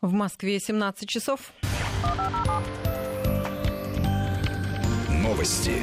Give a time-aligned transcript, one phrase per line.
[0.00, 1.52] В Москве 17 часов.
[5.10, 5.82] Новости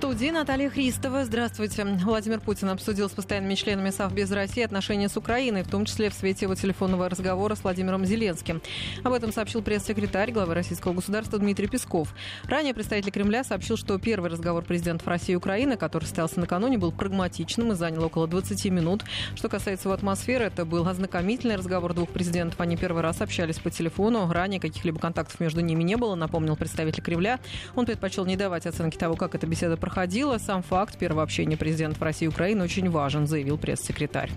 [0.00, 1.26] студии Наталья Христова.
[1.26, 1.84] Здравствуйте.
[1.84, 6.14] Владимир Путин обсудил с постоянными членами Совбез России отношения с Украиной, в том числе в
[6.14, 8.62] свете его телефонного разговора с Владимиром Зеленским.
[9.04, 12.14] Об этом сообщил пресс-секретарь главы российского государства Дмитрий Песков.
[12.44, 16.92] Ранее представитель Кремля сообщил, что первый разговор президентов России и Украины, который состоялся накануне, был
[16.92, 19.04] прагматичным и занял около 20 минут.
[19.34, 22.58] Что касается его атмосферы, это был ознакомительный разговор двух президентов.
[22.58, 24.32] Они первый раз общались по телефону.
[24.32, 27.38] Ранее каких-либо контактов между ними не было, напомнил представитель Кремля.
[27.74, 30.38] Он предпочел не давать оценки того, как эта беседа проходила проходила.
[30.38, 34.30] Сам факт первого общения президентов России и Украины очень важен, заявил пресс-секретарь.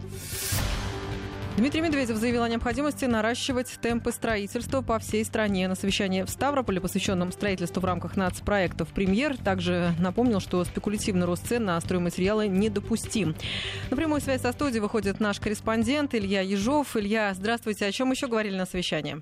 [1.57, 5.67] Дмитрий Медведев заявил о необходимости наращивать темпы строительства по всей стране.
[5.67, 11.47] На совещании в Ставрополе, посвященном строительству в рамках нацпроектов «Премьер», также напомнил, что спекулятивный рост
[11.47, 13.35] цен на стройматериалы недопустим.
[13.91, 16.97] На прямую связь со студией выходит наш корреспондент Илья Ежов.
[16.97, 17.85] Илья, здравствуйте.
[17.85, 19.22] О чем еще говорили на совещании?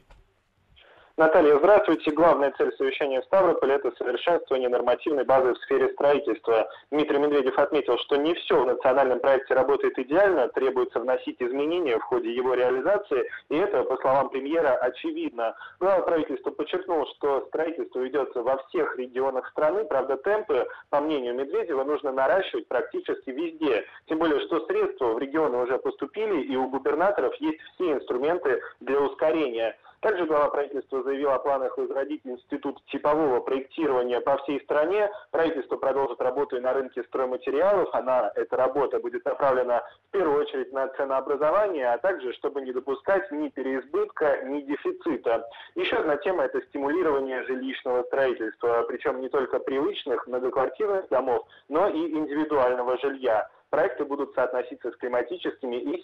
[1.22, 2.10] Наталья, здравствуйте.
[2.10, 6.68] Главная цель совещания в Ставрополе– это совершенствование нормативной базы в сфере строительства.
[6.90, 12.02] Дмитрий Медведев отметил, что не все в национальном проекте работает идеально, требуется вносить изменения в
[12.02, 15.56] ходе его реализации, и это, по словам премьера, очевидно.
[15.80, 21.84] Глава правительства подчеркнул, что строительство ведется во всех регионах страны, правда темпы, по мнению Медведева,
[21.84, 23.86] нужно наращивать практически везде.
[24.08, 29.00] Тем более, что средства в регионы уже поступили, и у губернаторов есть все инструменты для
[29.00, 29.78] ускорения.
[30.02, 35.12] Также глава правительства заявил о планах возродить институт типового проектирования по всей стране.
[35.30, 37.88] Правительство продолжит работу и на рынке стройматериалов.
[37.94, 43.32] Она, эта работа будет направлена в первую очередь на ценообразование, а также, чтобы не допускать
[43.32, 45.48] ни переизбытка, ни дефицита.
[45.76, 52.12] Еще одна тема– это стимулирование жилищного строительства, причем не только привычных многоквартирных домов, но и
[52.12, 56.04] индивидуального жилья проекты будут соотноситься с климатическими и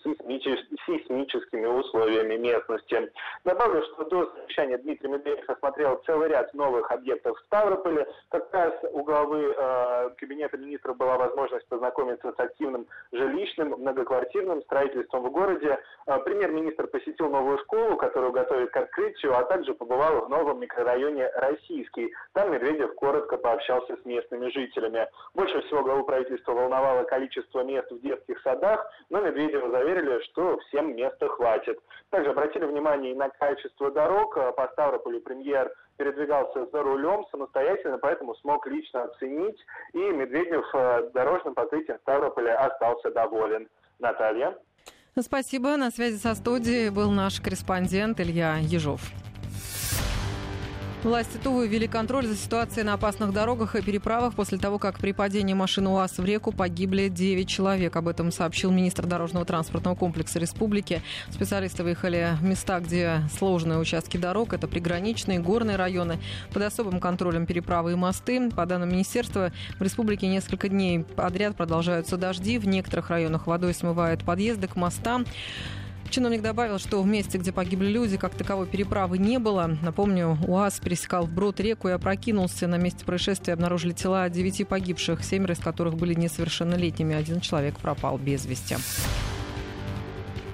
[0.86, 3.12] сейсмическими условиями местности.
[3.44, 8.08] Добавлю, что до совещания Дмитрий Медведев осмотрел целый ряд новых объектов в Ставрополе.
[8.30, 15.24] Как раз у главы э, Кабинета министров была возможность познакомиться с активным жилищным многоквартирным строительством
[15.24, 15.78] в городе.
[16.08, 21.30] Э, премьер-министр посетил новую школу, которую готовят к открытию, а также побывал в новом микрорайоне
[21.36, 22.14] Российский.
[22.32, 25.10] Там Медведев коротко пообщался с местными жителями.
[25.36, 30.58] Больше всего главу правительства волновало количество количество мест в детских садах, но Медведева заверили, что
[30.68, 31.80] всем места хватит.
[32.10, 34.36] Также обратили внимание и на качество дорог.
[34.56, 39.58] По Ставрополю премьер передвигался за рулем самостоятельно, поэтому смог лично оценить.
[39.94, 43.68] И Медведев э, дорожным покрытием Ставрополя остался доволен.
[44.00, 44.56] Наталья.
[45.20, 45.76] Спасибо.
[45.78, 49.02] На связи со студией был наш корреспондент Илья Ежов.
[51.04, 55.12] Власти Тувы ввели контроль за ситуацией на опасных дорогах и переправах после того, как при
[55.12, 57.96] падении машины УАЗ в реку погибли 9 человек.
[57.96, 61.04] Об этом сообщил министр дорожного транспортного комплекса республики.
[61.30, 64.54] Специалисты выехали в места, где сложные участки дорог.
[64.54, 66.20] Это приграничные, горные районы.
[66.52, 68.50] Под особым контролем переправы и мосты.
[68.50, 72.58] По данным министерства, в республике несколько дней подряд продолжаются дожди.
[72.58, 75.26] В некоторых районах водой смывают подъезды к мостам.
[76.10, 79.78] Чиновник добавил, что в месте, где погибли люди, как таковой переправы не было.
[79.82, 82.68] Напомню, УАЗ пересекал вброд реку и опрокинулся.
[82.68, 87.16] На месте происшествия обнаружили тела девяти погибших, семеро из которых были несовершеннолетними.
[87.16, 88.78] Один человек пропал без вести.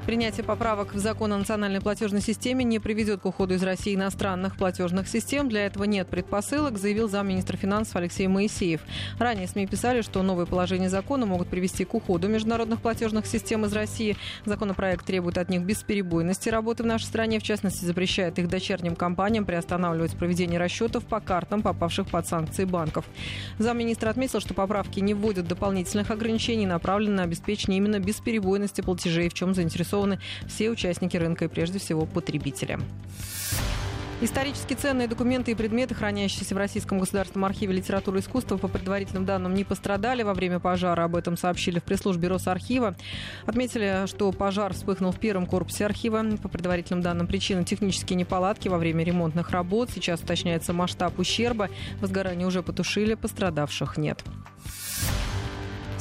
[0.06, 4.58] Принятие поправок в закон о национальной платежной системе не приведет к уходу из России иностранных
[4.58, 5.48] платежных систем.
[5.48, 8.82] Для этого нет предпосылок, заявил замминистра финансов Алексей Моисеев.
[9.18, 13.72] Ранее СМИ писали, что новые положения закона могут привести к уходу международных платежных систем из
[13.72, 14.18] России.
[14.44, 17.40] Законопроект требует от них бесперебойности работы в нашей стране.
[17.40, 23.06] В частности, запрещает их дочерним компаниям приостанавливать проведение расчетов по картам, попавших под санкции банков.
[23.58, 29.34] Замминистра отметил, что поправки не вводят дополнительных ограничений, направленные на обеспечение именно бесперебойности платежей, в
[29.34, 32.80] чем заинтересованы заинтересованы все участники рынка и прежде всего потребители.
[34.22, 39.26] Исторические ценные документы и предметы, хранящиеся в Российском государственном архиве литературы и искусства, по предварительным
[39.26, 41.04] данным, не пострадали во время пожара.
[41.04, 42.96] Об этом сообщили в пресс-службе Росархива.
[43.46, 46.24] Отметили, что пожар вспыхнул в первом корпусе архива.
[46.42, 49.90] По предварительным данным, причина технические неполадки во время ремонтных работ.
[49.94, 51.70] Сейчас уточняется масштаб ущерба.
[52.00, 54.24] Возгорание уже потушили, пострадавших нет.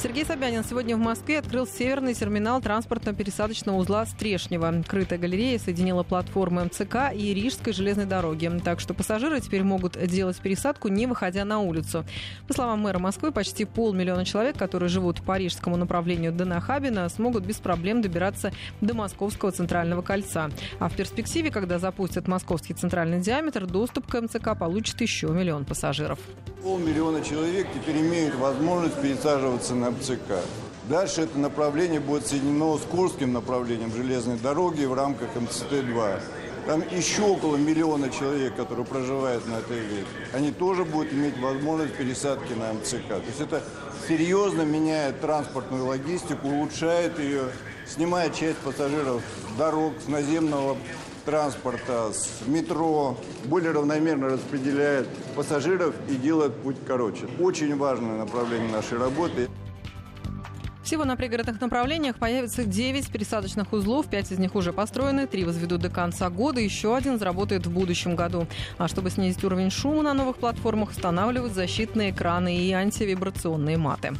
[0.03, 4.83] Сергей Собянин сегодня в Москве открыл северный терминал транспортно-пересадочного узла Стрешнева.
[4.85, 8.51] Крытая галерея соединила платформы МЦК и Рижской железной дороги.
[8.65, 12.03] Так что пассажиры теперь могут делать пересадку, не выходя на улицу.
[12.49, 17.45] По словам мэра Москвы, почти полмиллиона человек, которые живут по рижскому направлению до Нахабина, смогут
[17.45, 18.51] без проблем добираться
[18.81, 20.49] до Московского центрального кольца.
[20.79, 26.19] А в перспективе, когда запустят московский центральный диаметр, доступ к МЦК получит еще миллион пассажиров.
[26.61, 30.43] Полмиллиона человек теперь имеют возможность пересаживаться на МЦК.
[30.89, 36.19] Дальше это направление будет соединено с Курским направлением железной дороги в рамках МЦТ-2.
[36.65, 40.27] Там еще около миллиона человек, которые проживают на этой ветке.
[40.33, 43.07] Они тоже будут иметь возможность пересадки на МЦК.
[43.07, 43.63] То есть это
[44.07, 47.43] серьезно меняет транспортную логистику, улучшает ее,
[47.85, 49.21] снимает часть пассажиров
[49.53, 50.77] с дорог, с наземного
[51.25, 57.27] транспорта, с метро, более равномерно распределяет пассажиров и делает путь короче.
[57.39, 59.49] Очень важное направление нашей работы.
[60.83, 65.81] Всего на пригородных направлениях появится 9 пересадочных узлов, 5 из них уже построены, 3 возведут
[65.81, 68.47] до конца года, еще один заработает в будущем году.
[68.77, 74.13] А чтобы снизить уровень шума на новых платформах, устанавливают защитные экраны и антивибрационные маты.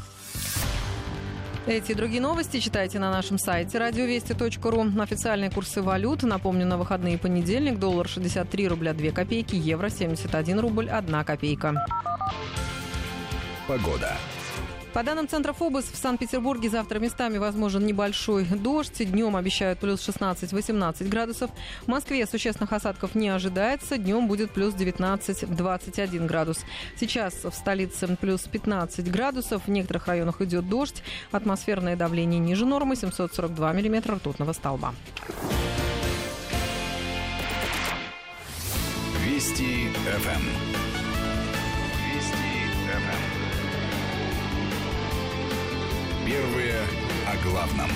[1.65, 5.01] Эти и другие новости читайте на нашем сайте радиовести.ру.
[5.01, 6.23] Официальные курсы валют.
[6.23, 11.85] Напомню, на выходные понедельник доллар 63 рубля 2 копейки, евро 71 рубль 1 копейка.
[13.65, 14.17] Погода.
[14.93, 19.03] По данным Центра ФОБОС, в Санкт-Петербурге завтра местами возможен небольшой дождь.
[19.03, 21.49] Днем обещают плюс 16-18 градусов.
[21.81, 23.97] В Москве существенных осадков не ожидается.
[23.97, 26.59] Днем будет плюс 19-21 градус.
[26.95, 29.63] Сейчас в столице плюс 15 градусов.
[29.65, 31.01] В некоторых районах идет дождь.
[31.31, 34.93] Атмосферное давление ниже нормы 742 миллиметра ртутного столба.
[39.25, 40.72] Вести ФМ.
[46.33, 46.79] Первые
[47.27, 47.89] о главном.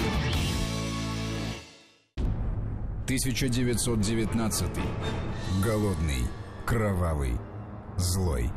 [3.06, 4.68] 1919.
[5.66, 6.22] Голодный,
[6.64, 7.34] кровавый,
[7.98, 8.52] злой.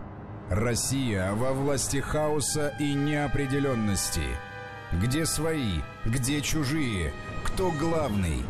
[0.51, 4.21] Россия во власти хаоса и неопределенности.
[4.93, 8.43] Где свои, где чужие, кто главный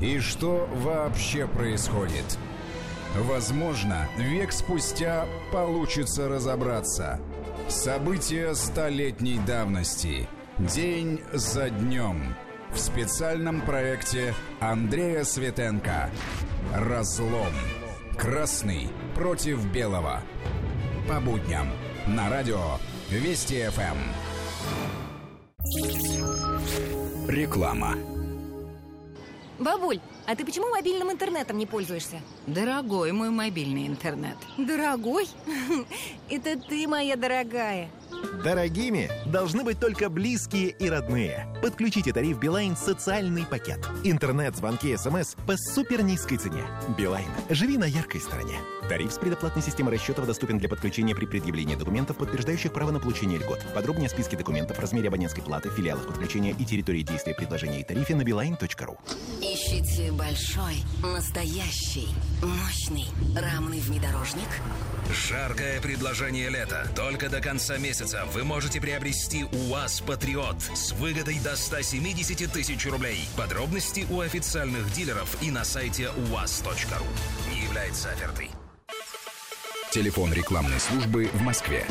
[0.00, 2.38] и что вообще происходит.
[3.14, 7.20] Возможно, век спустя получится разобраться.
[7.68, 10.26] События столетней давности–
[10.58, 12.34] День за днем.
[12.72, 16.10] В специальном проекте Андрея Светенко.
[16.74, 17.52] Разлом.
[18.16, 20.20] Красный против белого.
[21.08, 21.68] По будням.
[22.08, 22.58] На радио
[23.08, 23.98] Вести ФМ.
[27.28, 27.94] Реклама.
[29.60, 32.20] Бабуль, а ты почему мобильным интернетом не пользуешься?
[32.46, 34.36] Дорогой мой мобильный интернет.
[34.58, 35.26] Дорогой?
[36.28, 37.88] Это ты, моя дорогая.
[38.44, 41.46] Дорогими должны быть только близкие и родные.
[41.62, 43.78] Подключите тариф Билайн социальный пакет.
[44.04, 46.64] Интернет, звонки, смс по супер низкой цене.
[46.96, 47.28] Билайн.
[47.48, 48.58] Живи на яркой стороне.
[48.88, 53.38] Тариф с предоплатной системой расчетов доступен для подключения при предъявлении документов, подтверждающих право на получение
[53.38, 53.60] льгот.
[53.74, 58.24] Подробнее списки документов, размере абонентской платы, филиалах подключения и территории действия предложения и тарифе на
[58.24, 58.98] билайн.ру.
[59.42, 62.08] Ищите большой, настоящий,
[62.42, 63.06] мощный,
[63.36, 64.48] рамный внедорожник?
[65.28, 66.86] Жаркое предложение лета.
[66.94, 73.26] Только до конца месяца вы можете приобрести УАЗ Патриот с выгодой до 170 тысяч рублей.
[73.36, 77.06] Подробности у официальных дилеров и на сайте uaz.ru.
[77.54, 78.50] Не является офертой.
[79.92, 81.86] Телефон рекламной службы в Москве.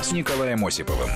[0.02, 1.10] с Николаем Осиповым.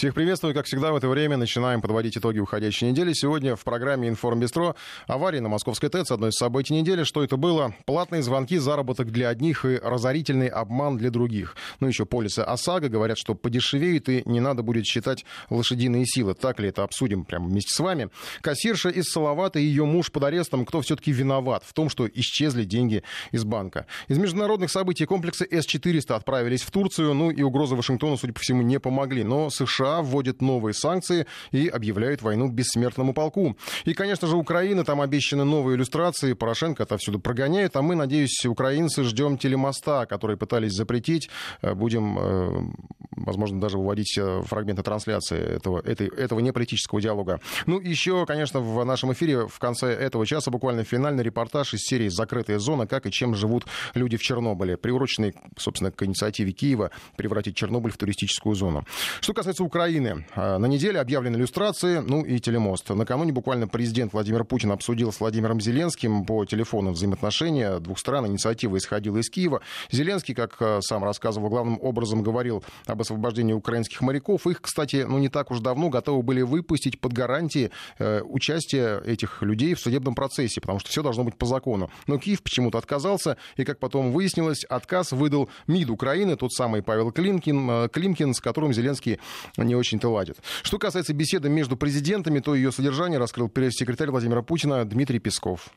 [0.00, 0.54] Всех приветствую.
[0.54, 3.12] Как всегда, в это время начинаем подводить итоги уходящей недели.
[3.12, 4.74] Сегодня в программе «Информбистро»
[5.06, 7.04] авария на Московской ТЭЦ, одно из событий недели.
[7.04, 7.74] Что это было?
[7.84, 11.54] Платные звонки, заработок для одних и разорительный обман для других.
[11.80, 16.32] Ну, еще полисы ОСАГО говорят, что подешевеют и не надо будет считать лошадиные силы.
[16.32, 18.08] Так ли это обсудим прямо вместе с вами.
[18.40, 20.64] Кассирша из Салавата и ее муж под арестом.
[20.64, 23.84] Кто все-таки виноват в том, что исчезли деньги из банка?
[24.08, 27.12] Из международных событий комплексы С-400 отправились в Турцию.
[27.12, 29.24] Ну и угрозы Вашингтона, судя по всему, не помогли.
[29.24, 33.56] Но США США вводит новые санкции и объявляет войну бессмертному полку.
[33.84, 39.04] И, конечно же, Украина, там обещаны новые иллюстрации, Порошенко отовсюду прогоняет, а мы, надеюсь, украинцы
[39.04, 41.28] ждем телемоста, который пытались запретить.
[41.62, 42.72] Э, будем, э,
[43.16, 47.40] возможно, даже выводить э, фрагменты трансляции этого, этого неполитического диалога.
[47.66, 52.08] Ну, еще, конечно, в нашем эфире в конце этого часа буквально финальный репортаж из серии
[52.08, 52.86] «Закрытая зона.
[52.86, 57.96] Как и чем живут люди в Чернобыле», приуроченный, собственно, к инициативе Киева превратить Чернобыль в
[57.96, 58.84] туристическую зону.
[59.20, 60.24] Что касается Украины.
[60.34, 62.90] А, на неделе объявлены иллюстрации, ну и телемост.
[62.90, 68.26] Накануне буквально президент Владимир Путин обсудил с Владимиром Зеленским по телефону взаимоотношения двух стран.
[68.26, 69.60] Инициатива исходила из Киева.
[69.92, 74.44] Зеленский, как а, сам рассказывал, главным образом говорил об освобождении украинских моряков.
[74.48, 79.40] Их, кстати, ну не так уж давно готовы были выпустить под гарантии э, участия этих
[79.42, 81.90] людей в судебном процессе, потому что все должно быть по закону.
[82.08, 87.12] Но Киев почему-то отказался, и, как потом выяснилось, отказ выдал МИД Украины, тот самый Павел
[87.12, 89.20] Климкин, э, Климкин с которым Зеленский
[89.64, 90.36] не очень-то ладит.
[90.62, 95.68] Что касается беседы между президентами, то ее содержание раскрыл пресс-секретарь Владимира Путина Дмитрий Песков.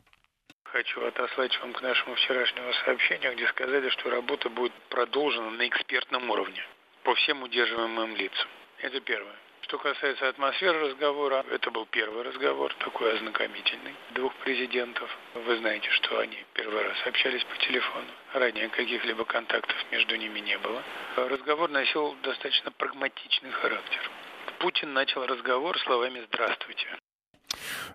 [0.64, 6.30] Хочу отослать вам к нашему вчерашнему сообщению, где сказали, что работа будет продолжена на экспертном
[6.30, 6.62] уровне
[7.04, 8.48] по всем удерживаемым лицам.
[8.80, 9.36] Это первое.
[9.74, 15.10] Что касается атмосферы разговора, это был первый разговор, такой ознакомительный, двух президентов.
[15.34, 18.06] Вы знаете, что они первый раз общались по телефону.
[18.34, 20.84] Ранее каких-либо контактов между ними не было.
[21.16, 24.12] Разговор носил достаточно прагматичный характер.
[24.60, 27.00] Путин начал разговор словами «Здравствуйте».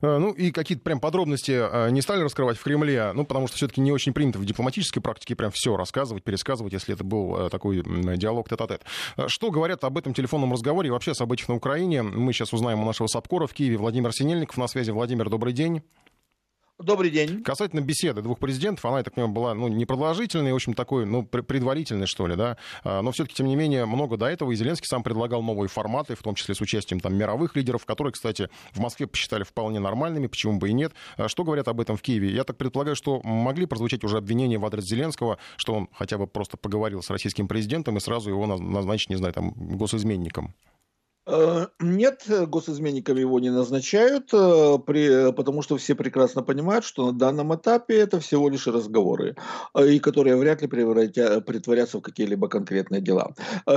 [0.01, 3.57] Э, ну и какие-то прям подробности э, не стали раскрывать в Кремле, ну потому что
[3.57, 7.51] все-таки не очень принято в дипломатической практике прям все рассказывать, пересказывать, если это был э,
[7.51, 7.83] такой
[8.17, 8.83] диалог тет-а-тет.
[9.27, 12.03] Что говорят об этом телефонном разговоре и вообще о событиях на Украине?
[12.03, 14.91] Мы сейчас узнаем у нашего САПКОРа в Киеве Владимир Синельников на связи.
[14.91, 15.83] Владимир, добрый день.
[16.79, 17.43] Добрый день.
[17.43, 21.25] Касательно беседы двух президентов, она, я так понимаю, была ну, непродолжительной, в общем, такой, ну,
[21.27, 22.57] предварительной, что ли, да.
[22.85, 26.15] А, но все-таки, тем не менее, много до этого, и Зеленский сам предлагал новые форматы,
[26.15, 30.29] в том числе с участием там мировых лидеров, которые, кстати, в Москве посчитали вполне нормальными,
[30.29, 30.93] почему бы и нет.
[31.17, 32.31] А что говорят об этом в Киеве?
[32.31, 36.29] Я так предполагаю, что могли прозвучать уже обвинения в адрес Зеленского, что он хотя бы
[36.29, 40.55] просто поговорил с российским президентом и сразу его назначить, не знаю, там, госизменником.
[41.31, 47.55] Э, нет, госизменниками его не назначают, э, потому что все прекрасно понимают, что на данном
[47.55, 49.37] этапе это всего лишь разговоры,
[49.75, 53.35] э, и которые вряд ли притворятся в какие-либо конкретные дела.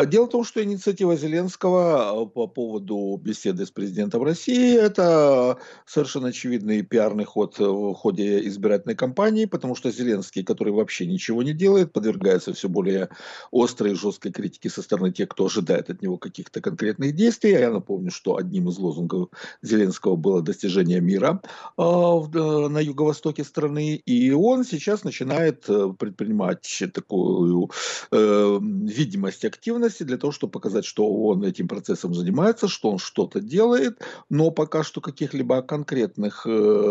[0.08, 6.84] Дело в том, что инициатива Зеленского по поводу беседы с президентом России– это совершенно очевидный
[6.84, 12.54] пиарный ход в ходе избирательной кампании, потому что Зеленский, который вообще ничего не делает, подвергается
[12.54, 13.10] все более
[13.52, 17.62] острой и жесткой критике со стороны тех, кто ожидает от него каких-то конкретных действий, действия.
[17.62, 19.30] Я напомню, что одним из лозунгов
[19.62, 21.42] Зеленского было достижение мира
[21.78, 23.96] э, э, на юго-востоке страны.
[23.96, 27.70] И он сейчас начинает э, предпринимать такую
[28.12, 33.40] э, видимость активности для того, чтобы показать, что он этим процессом занимается, что он что-то
[33.40, 36.48] делает, но пока что каких-либо конкретных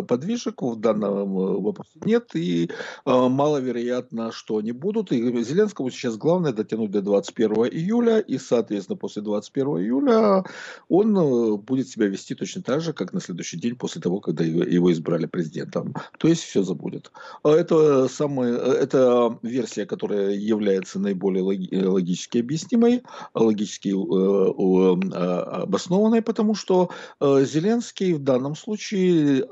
[0.09, 2.71] подвижек в данном вопросе нет, и
[3.05, 5.13] маловероятно, что они будут.
[5.13, 10.40] И Зеленскому сейчас главное дотянуть до 21 июля, и, соответственно, после 21 июля
[10.89, 14.45] он э, будет себя вести точно так же, как на следующий день после того, когда
[14.45, 15.95] его избрали президентом.
[16.19, 17.13] То есть все забудет.
[17.43, 23.03] А это, самая, э, это версия, которая является наиболее логически объяснимой,
[23.35, 29.45] логически э, а, обоснованной, потому что Зеленский в данном случае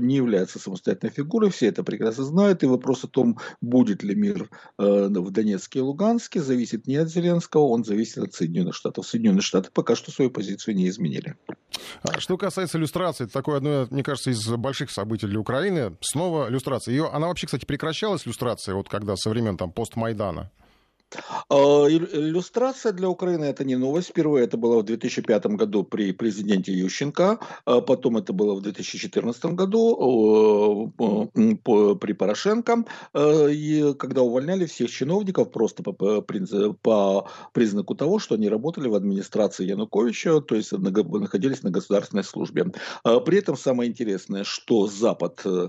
[0.00, 4.48] не является самостоятельной фигурой, все это прекрасно знают, и вопрос о том, будет ли мир
[4.78, 9.06] в Донецке и Луганске, зависит не от Зеленского, он зависит от Соединенных Штатов.
[9.06, 11.34] Соединенные Штаты пока что свою позицию не изменили.
[12.02, 15.96] А что касается иллюстрации, это такое одно, мне кажется, из больших событий для Украины.
[16.00, 16.92] Снова иллюстрация.
[16.92, 20.50] Ее, она вообще, кстати, прекращалась, иллюстрация, вот когда со времен там постмайдана?
[21.48, 24.08] А, иллюстрация для Украины это не новость.
[24.08, 29.44] Впервые это было в 2005 году при президенте Ющенко, а потом это было в 2014
[29.46, 32.84] году при Порошенко,
[33.16, 40.40] и когда увольняли всех чиновников просто по, признаку того, что они работали в администрации Януковича,
[40.40, 42.72] то есть находились на государственной службе.
[43.04, 45.68] А при этом самое интересное, что Запад э,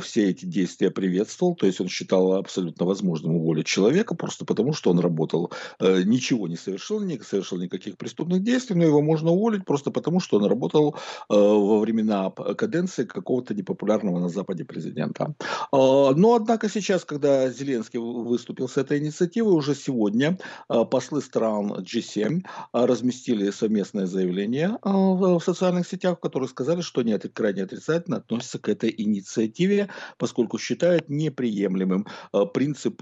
[0.00, 4.76] все эти действия приветствовал, то есть он считал абсолютно возможным уволить человека просто потому, потому
[4.76, 5.50] что он работал,
[5.80, 10.20] э, ничего не совершил, не совершил никаких преступных действий, но его можно уволить просто потому,
[10.20, 10.94] что он работал
[11.28, 15.34] э, во времена каденции какого-то непопулярного на Западе президента.
[15.72, 21.72] А, но, однако, сейчас, когда Зеленский выступил с этой инициативой, уже сегодня э, послы стран
[21.72, 28.58] G7 разместили совместное заявление в социальных сетях, в которых сказали, что они крайне отрицательно относятся
[28.58, 32.06] к этой инициативе, поскольку считают неприемлемым
[32.54, 32.98] принцип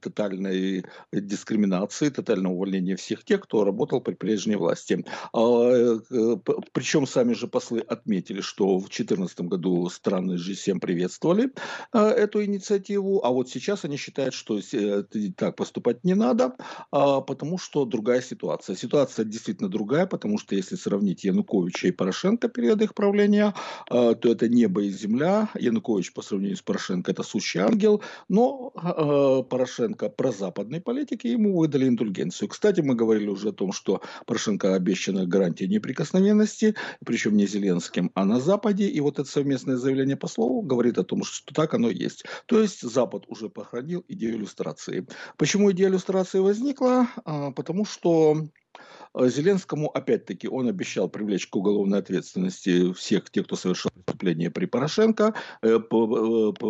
[0.00, 5.04] тотальной дискриминации, тотального увольнения всех тех, кто работал при прежней власти.
[5.32, 6.36] А, э,
[6.72, 11.52] Причем сами же послы отметили, что в 2014 году страны G7 приветствовали
[11.92, 15.04] а, эту инициативу, а вот сейчас они считают, что э,
[15.36, 16.56] так поступать не надо,
[16.90, 18.76] а, потому что другая ситуация.
[18.76, 23.54] Ситуация действительно другая, потому что если сравнить Януковича и Порошенко период их правления,
[23.88, 25.48] то это небо и земля.
[25.54, 28.70] Янукович по сравнению с Порошенко это сущий ангел, но
[29.50, 32.48] Порошенко прозападный внешней политики, ему выдали индульгенцию.
[32.48, 38.24] Кстати, мы говорили уже о том, что Порошенко обещана гарантия неприкосновенности, причем не Зеленским, а
[38.24, 38.88] на Западе.
[38.88, 42.24] И вот это совместное заявление послов говорит о том, что так оно есть.
[42.46, 45.06] То есть Запад уже похоронил идею иллюстрации.
[45.36, 47.08] Почему идея иллюстрации возникла?
[47.26, 48.48] А, потому что
[49.26, 55.34] Зеленскому, опять-таки, он обещал привлечь к уголовной ответственности всех тех, кто совершил преступление при Порошенко.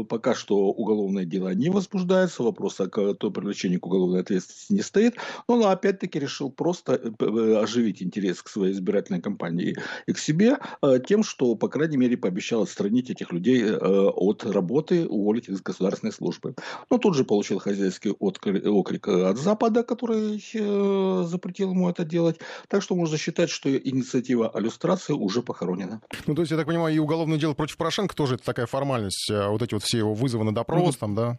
[0.08, 5.16] Пока что уголовное дело не возбуждается, вопрос о привлечении к уголовной ответственности не стоит.
[5.48, 7.14] Но он, опять-таки, решил просто
[7.60, 9.76] оживить интерес к своей избирательной кампании
[10.06, 10.58] и к себе
[11.06, 16.54] тем, что, по крайней мере, пообещал отстранить этих людей от работы, уволить из государственной службы.
[16.90, 22.37] Но тут же получил хозяйский окрик от Запада, который э, запретил ему это делать.
[22.68, 26.00] Так что можно считать, что инициатива о люстрации уже похоронена.
[26.26, 29.30] Ну, то есть, я так понимаю, и уголовное дело против Порошенко тоже это такая формальность.
[29.30, 30.98] А вот эти вот все его вызовы на допрос, mm-hmm.
[30.98, 31.38] там, да?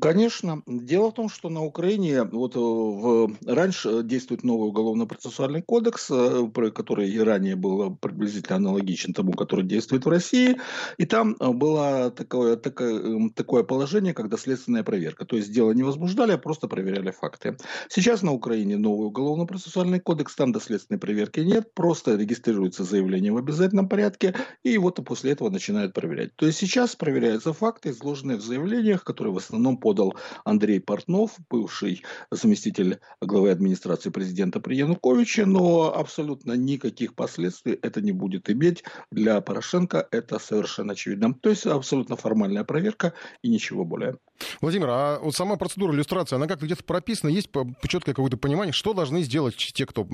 [0.00, 0.62] Конечно.
[0.66, 6.50] Дело в том, что на Украине вот э, в, раньше действует новый уголовно-процессуальный кодекс, э,
[6.74, 10.56] который и ранее был приблизительно аналогичен тому, который действует в России.
[10.96, 15.26] И там э, было такое, такое, такое положение, когда следственная проверка.
[15.26, 17.58] То есть дело не возбуждали, а просто проверяли факты.
[17.90, 23.36] Сейчас на Украине новый уголовно-процессуальный кодекс, там до следственной проверки нет, просто регистрируется заявление в
[23.36, 26.34] обязательном порядке, и вот после этого начинают проверять.
[26.36, 31.36] То есть сейчас проверяются факты, изложенные в заявлениях, которые в основном основном подал Андрей Портнов,
[31.50, 38.84] бывший заместитель главы администрации президента при Януковиче, но абсолютно никаких последствий это не будет иметь.
[39.10, 41.34] Для Порошенко это совершенно очевидно.
[41.34, 44.16] То есть абсолютно формальная проверка и ничего более.
[44.60, 47.30] Владимир, а вот сама процедура иллюстрации, она как-то где-то прописана?
[47.30, 47.50] Есть
[47.88, 50.06] четкое какое-то понимание, что должны сделать те, кто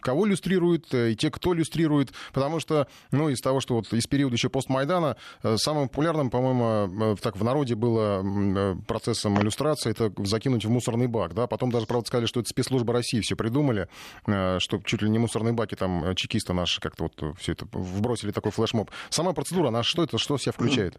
[0.00, 2.12] кого иллюстрирует, э, и те, кто иллюстрирует?
[2.32, 7.14] Потому что, ну, из того, что вот из периода еще постмайдана, э, самым популярным, по-моему,
[7.14, 11.46] э, так в народе было процессом иллюстрации, это закинуть в мусорный бак, да?
[11.46, 13.88] Потом даже, правда, сказали, что это спецслужба России все придумали,
[14.24, 18.52] что чуть ли не мусорные баки там чекисты наши как-то вот все это вбросили такой
[18.52, 18.90] флешмоб.
[19.10, 20.98] Сама процедура, она что это, что себя включает?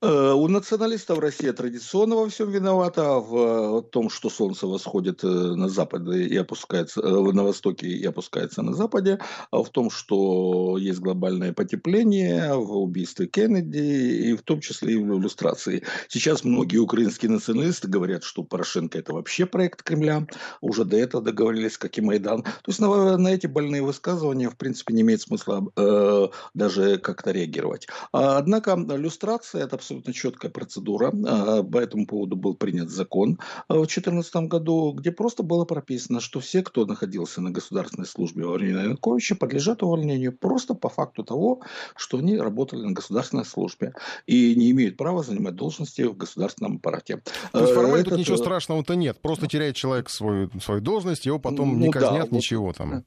[0.00, 5.68] Э, у националистов Россия традиционно во всем виновата, в том, что солнце восходит э, на
[5.68, 9.18] западе и опускается э, на востоке и опускается на западе,
[9.50, 14.96] а в том, что есть глобальное потепление, в убийстве Кеннеди и в том числе и
[14.96, 15.82] в иллюстрации.
[16.08, 20.26] Сейчас многие украинские националисты говорят, что Порошенко это вообще проект Кремля,
[20.60, 22.42] уже до этого договорились, как и Майдан.
[22.42, 27.30] То есть на, на эти больные высказывания в принципе не имеет смысла э, даже как-то
[27.30, 27.88] реагировать.
[28.12, 31.12] А, однако иллюстрация это абсолютно четкая процедура.
[31.26, 36.20] А, по этому поводу был принят закон а, в 2014 году, где просто было прописано,
[36.20, 41.24] что все, кто находился на государственной службе во время Януковича, подлежат увольнению просто по факту
[41.24, 41.62] того,
[41.96, 43.94] что они работали на государственной службе
[44.26, 47.22] и не имеют права занимать должности в государственном аппарате.
[47.52, 48.10] То есть формально Этот...
[48.10, 49.20] тут ничего страшного-то нет.
[49.20, 53.04] Просто теряет человек свою, свою должность, его потом ну, не казнят, да, ничего там.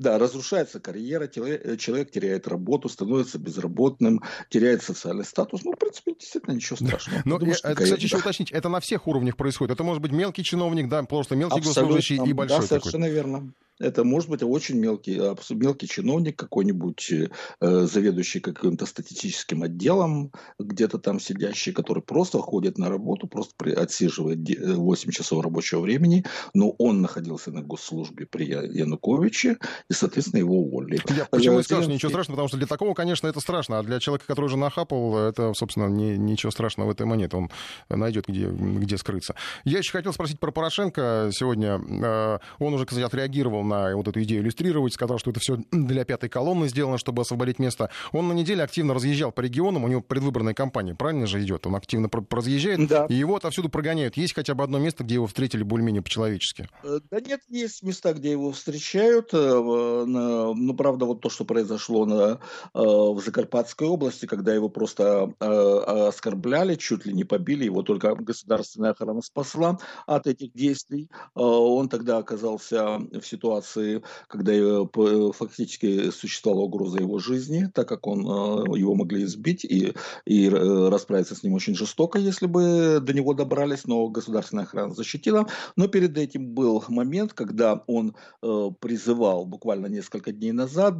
[0.00, 5.62] Да, разрушается карьера, э, человек теряет работу, становится безработным, теряет социальный статус.
[5.62, 7.20] Ну, в принципе, действительно ничего страшного.
[7.26, 9.74] Но, я, это, кстати, еще уточнить, это на всех уровнях происходит.
[9.74, 13.14] Это может быть мелкий чиновник, да, просто мелкий Абсолютно, госслужащий и большой Да, совершенно такой.
[13.14, 13.52] верно.
[13.80, 17.28] Это может быть очень мелкий, мелкий чиновник, какой-нибудь э,
[17.60, 24.38] заведующий каким-то статистическим отделом, где-то там сидящий, который просто ходит на работу, просто при, отсиживает
[24.38, 29.56] 8 э, часов рабочего времени, но он находился на госслужбе при Януковиче,
[29.88, 31.00] и, соответственно, его уволили.
[31.16, 33.82] Я почему и сказал, что ничего страшного, потому что для такого, конечно, это страшно, а
[33.82, 37.36] для человека, который уже нахапал, это, собственно, не, ничего страшного в этой монете.
[37.36, 37.50] Он
[37.88, 39.34] найдет, где, где скрыться.
[39.64, 41.80] Я еще хотел спросить про Порошенко сегодня.
[42.02, 46.04] Э, он уже, кстати, отреагировал на вот эту идею иллюстрировать, сказал, что это все для
[46.04, 47.90] пятой колонны сделано, чтобы освободить место.
[48.12, 51.66] Он на неделе активно разъезжал по регионам, у него предвыборная кампания, правильно же идет?
[51.66, 53.06] Он активно разъезжает, да.
[53.08, 54.16] и его отовсюду прогоняют.
[54.16, 56.68] Есть хотя бы одно место, где его встретили более-менее по-человечески?
[56.82, 59.30] Э, да нет, есть места, где его встречают.
[59.32, 62.38] Э, ну, правда, вот то, что произошло на, э,
[62.74, 69.22] в Закарпатской области, когда его просто оскорбляли, чуть ли не побили, его только государственная охрана
[69.22, 71.08] спасла от этих действий.
[71.34, 78.06] Он тогда оказался в ситуации, ситуации, когда э, фактически существовала угроза его жизни, так как
[78.06, 79.94] он, э, его могли избить и,
[80.26, 84.94] и э, расправиться с ним очень жестоко, если бы до него добрались, но государственная охрана
[84.94, 85.46] защитила.
[85.76, 90.94] Но перед этим был момент, когда он призывал буквально несколько дней назад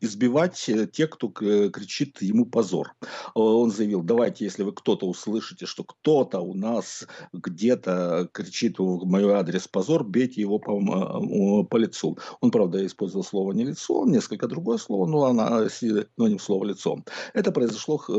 [0.00, 2.94] избивать тех, кто кричит ему позор.
[3.34, 9.32] Он заявил, давайте, если вы кто-то услышите, что кто-то у нас где-то кричит в мой
[9.32, 12.18] адрес позор, бейте его по, по лицу лицу.
[12.40, 16.98] Он, правда, использовал слово не лицо, несколько другое слово, но она синоним слова лицо.
[17.34, 18.12] Это произошло э,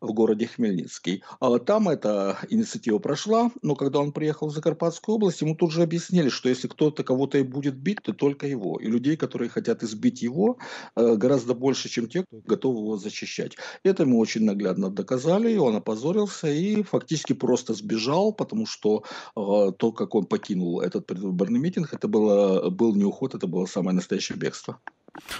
[0.00, 1.22] в городе Хмельницкий.
[1.40, 5.82] А там эта инициатива прошла, но когда он приехал в Закарпатскую область, ему тут же
[5.82, 8.78] объяснили, что если кто-то кого-то и будет бить, то только его.
[8.78, 10.58] И людей, которые хотят избить его,
[10.96, 13.56] э, гораздо больше, чем те, кто готов его защищать.
[13.84, 19.02] Это ему очень наглядно доказали, и он опозорился и фактически просто сбежал, потому что
[19.36, 23.66] э, то, как он покинул этот предвыборный митинг, это было, был не уход, это было
[23.66, 24.80] самое настоящее бегство.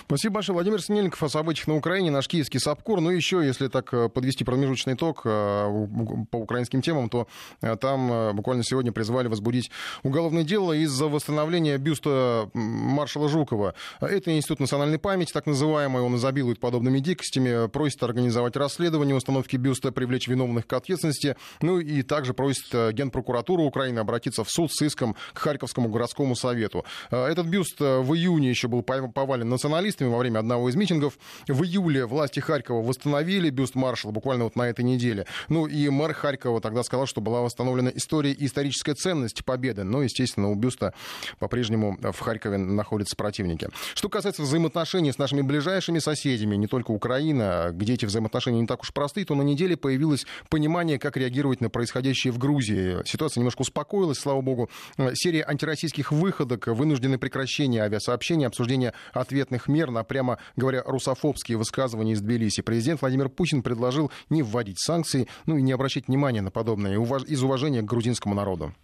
[0.06, 0.54] Спасибо большое.
[0.54, 3.00] Владимир Синельников о событиях на Украине, наш киевский САПКОР.
[3.00, 5.86] Ну, еще, если так э, подвести промежуточный итог э,
[6.30, 7.26] по украинским темам, то
[7.62, 9.70] э, там буквально сегодня призвали возбудить
[10.02, 13.74] уголовное дело из-за восстановления бюста маршала Жукова.
[14.00, 19.90] Это Институт национальной памяти, так называемый, он изобилует подобными дикостями, просит организовать расследование установки бюста,
[19.90, 25.16] привлечь виновных к ответственности, ну и также просит Генпрокуратуру Украины обратиться в суд с иском
[25.32, 26.84] к Харьковскому городскому совету.
[27.10, 31.18] Этот бюст в июне еще был повален на националистами во время одного из митингов.
[31.46, 35.26] В июле власти Харькова восстановили бюст маршала буквально вот на этой неделе.
[35.48, 39.84] Ну и мэр Харькова тогда сказал, что была восстановлена история и историческая ценность победы.
[39.84, 40.94] Но, естественно, у бюста
[41.38, 43.68] по-прежнему в Харькове находятся противники.
[43.94, 48.82] Что касается взаимоотношений с нашими ближайшими соседями, не только Украина, где эти взаимоотношения не так
[48.82, 52.96] уж простые, то на неделе появилось понимание, как реагировать на происходящее в Грузии.
[53.04, 54.68] Ситуация немножко успокоилась, слава богу.
[55.14, 62.12] Серия антироссийских выходок, вынужденное прекращение авиасообщения, обсуждение ответ ответных мер на, прямо говоря, русофобские высказывания
[62.12, 62.62] из Тбилиси.
[62.62, 67.42] Президент Владимир Путин предложил не вводить санкции, ну и не обращать внимания на подобное из
[67.42, 68.74] уважения к грузинскому народу.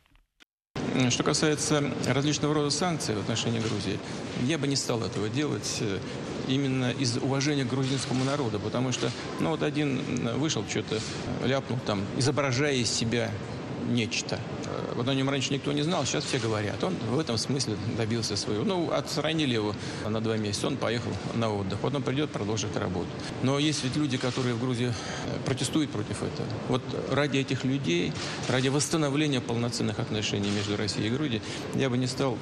[1.10, 3.98] Что касается различного рода санкций в отношении Грузии,
[4.42, 5.98] я бы не стал этого делать э,
[6.48, 10.00] именно из уважения к грузинскому народу, потому что, ну вот один
[10.38, 10.98] вышел, что-то
[11.44, 13.30] ляпнул там, изображая из себя
[13.88, 14.38] нечто.
[14.94, 16.82] Вот о нем раньше никто не знал, сейчас все говорят.
[16.82, 18.64] Он в этом смысле добился своего.
[18.64, 19.74] Ну, отстранили его
[20.06, 21.78] на два месяца, он поехал на отдых.
[21.78, 23.08] Потом придет, продолжит работу.
[23.42, 24.92] Но есть ведь люди, которые в Грузии э,
[25.44, 26.48] протестуют против этого.
[26.68, 28.12] Вот ради этих людей,
[28.48, 31.42] ради восстановления полноценных отношений между Россией и Грузией,
[31.74, 32.36] я бы не стал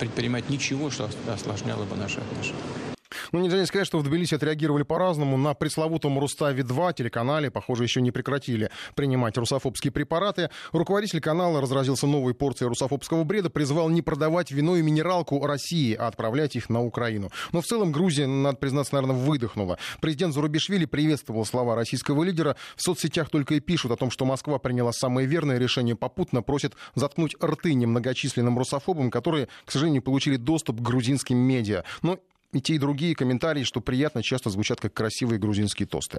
[0.00, 2.89] предпринимать ничего, что осложняло бы наши отношения.
[3.32, 5.36] Ну, нельзя не сказать, что в Тбилиси отреагировали по-разному.
[5.36, 10.50] На пресловутом Руставе-2 телеканале, похоже, еще не прекратили принимать русофобские препараты.
[10.72, 16.08] Руководитель канала разразился новой порцией русофобского бреда, призвал не продавать вино и минералку России, а
[16.08, 17.30] отправлять их на Украину.
[17.52, 19.78] Но в целом Грузия, надо признаться, наверное, выдохнула.
[20.00, 22.56] Президент Зарубишвили приветствовал слова российского лидера.
[22.76, 26.74] В соцсетях только и пишут о том, что Москва приняла самое верное решение, попутно просит
[26.94, 31.84] заткнуть рты немногочисленным русофобам, которые, к сожалению, получили доступ к грузинским медиа.
[32.02, 32.18] Но
[32.52, 36.18] и те, и другие комментарии, что приятно, часто звучат как красивые грузинские тосты.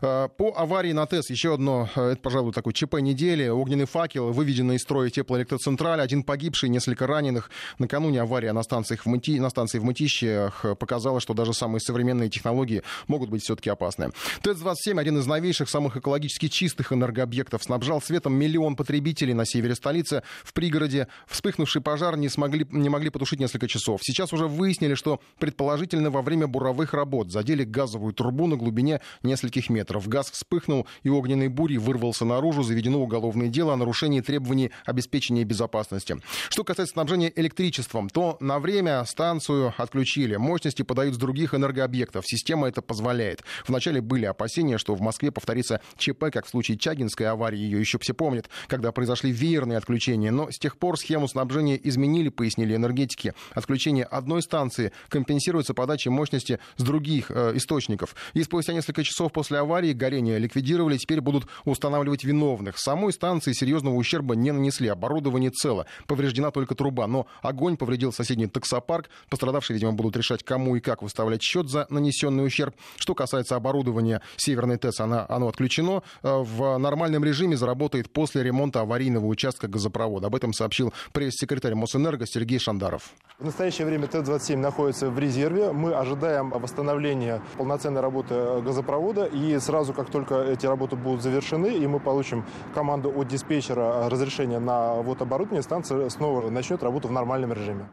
[0.00, 3.48] А, по аварии на ТЭС еще одно, э, это, пожалуй, такой ЧП недели.
[3.48, 7.50] Огненный факел, выведенный из строя теплоэлектроцентраль, один погибший, несколько раненых.
[7.78, 12.30] Накануне авария на, станциях в Мыти, на станции в Мытище показала, что даже самые современные
[12.30, 14.10] технологии могут быть все-таки опасны.
[14.42, 20.22] ТЭЦ-27, один из новейших, самых экологически чистых энергообъектов, снабжал светом миллион потребителей на севере столицы.
[20.44, 24.00] В пригороде вспыхнувший пожар не, смогли, не могли потушить несколько часов.
[24.02, 29.00] Сейчас уже выяснили, что предположительно предположительно во время буровых работ задели газовую трубу на глубине
[29.22, 30.06] нескольких метров.
[30.06, 32.62] Газ вспыхнул и огненной бурей вырвался наружу.
[32.62, 36.18] Заведено уголовное дело о нарушении требований обеспечения безопасности.
[36.50, 40.36] Что касается снабжения электричеством, то на время станцию отключили.
[40.36, 42.26] Мощности подают с других энергообъектов.
[42.26, 43.42] Система это позволяет.
[43.66, 47.98] Вначале были опасения, что в Москве повторится ЧП, как в случае Чагинской аварии, ее еще
[47.98, 50.30] все помнят, когда произошли веерные отключения.
[50.30, 53.32] Но с тех пор схему снабжения изменили, пояснили энергетики.
[53.54, 58.14] Отключение одной станции компенсирует планируется подача мощности с других э, источников.
[58.34, 62.78] И спустя несколько часов после аварии горение ликвидировали, теперь будут устанавливать виновных.
[62.78, 65.86] Самой станции серьезного ущерба не нанесли, оборудование цело.
[66.06, 69.08] Повреждена только труба, но огонь повредил соседний таксопарк.
[69.28, 72.74] Пострадавшие, видимо, будут решать, кому и как выставлять счет за нанесенный ущерб.
[72.96, 76.02] Что касается оборудования Северной ТЭЦ, она, оно отключено.
[76.22, 80.26] Э, в нормальном режиме заработает после ремонта аварийного участка газопровода.
[80.26, 83.12] Об этом сообщил пресс-секретарь Мосэнерго Сергей Шандаров.
[83.38, 85.72] В настоящее время ТЭЦ-27 находится в резерве резерве.
[85.72, 89.24] Мы ожидаем восстановления полноценной работы газопровода.
[89.26, 94.58] И сразу, как только эти работы будут завершены, и мы получим команду от диспетчера разрешения
[94.58, 97.88] на вот оборудование, станция снова начнет работу в нормальном режиме.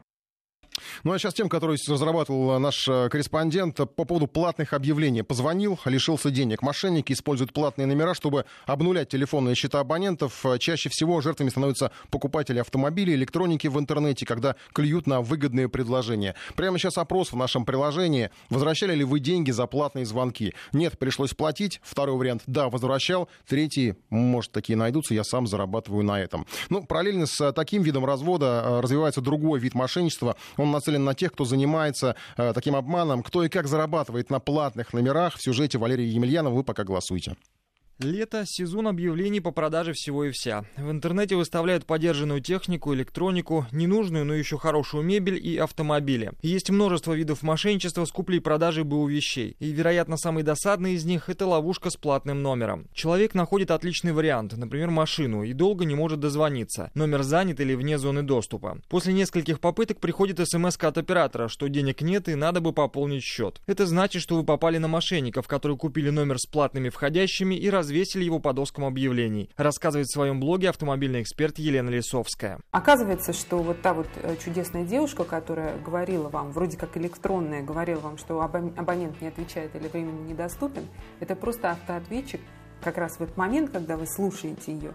[1.03, 5.23] Ну а сейчас тем, который разрабатывал наш э, корреспондент по поводу платных объявлений.
[5.23, 6.61] Позвонил, лишился денег.
[6.61, 10.45] Мошенники используют платные номера, чтобы обнулять телефонные счета абонентов.
[10.59, 16.35] Чаще всего жертвами становятся покупатели автомобилей, электроники в интернете, когда клюют на выгодные предложения.
[16.55, 18.29] Прямо сейчас опрос в нашем приложении.
[18.49, 20.53] Возвращали ли вы деньги за платные звонки?
[20.73, 21.79] Нет, пришлось платить.
[21.83, 23.29] Второй вариант– да, возвращал.
[23.47, 26.45] Третий, может, такие найдутся, я сам зарабатываю на этом.
[26.69, 30.35] Ну, параллельно с таким видом развода развивается другой вид мошенничества.
[30.57, 33.23] Он нацелен на тех, кто занимается э, таким обманом.
[33.23, 35.35] Кто и как зарабатывает на платных номерах.
[35.35, 37.35] В сюжете Валерия Емельянова вы пока голосуйте.
[38.01, 40.63] Лето– сезон объявлений по продаже всего и вся.
[40.77, 46.31] В интернете выставляют подержанную технику, электронику, ненужную, но еще хорошую мебель и автомобили.
[46.41, 49.57] Есть множество видов мошенничества с куплей-продажей БУ вещей.
[49.59, 52.87] И, вероятно, самый досадный из них– это ловушка с платным номером.
[52.93, 56.91] Человек находит отличный вариант, например, машину, и долго не может дозвониться.
[56.93, 58.77] Номер занят или вне зоны доступа.
[58.87, 63.59] После нескольких попыток приходит смс от оператора, что денег нет и надо бы пополнить счет.
[63.67, 67.88] Это значит, что вы попали на мошенников, которые купили номер с платными входящими и раз
[67.89, 72.59] развесили его по доскам объявлений, рассказывает в своем блоге автомобильный эксперт Елена Лисовская.
[72.71, 77.99] Оказывается, что вот та вот э, чудесная девушка, которая говорила вам, вроде как электронная, говорила
[77.99, 80.85] вам, что абонент не отвечает или временно недоступен,
[81.19, 82.41] это просто автоответчик.
[82.81, 84.93] Как раз в этот момент, когда вы слушаете ее,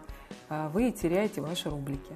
[0.49, 2.13] э, вы теряете ваши рублики.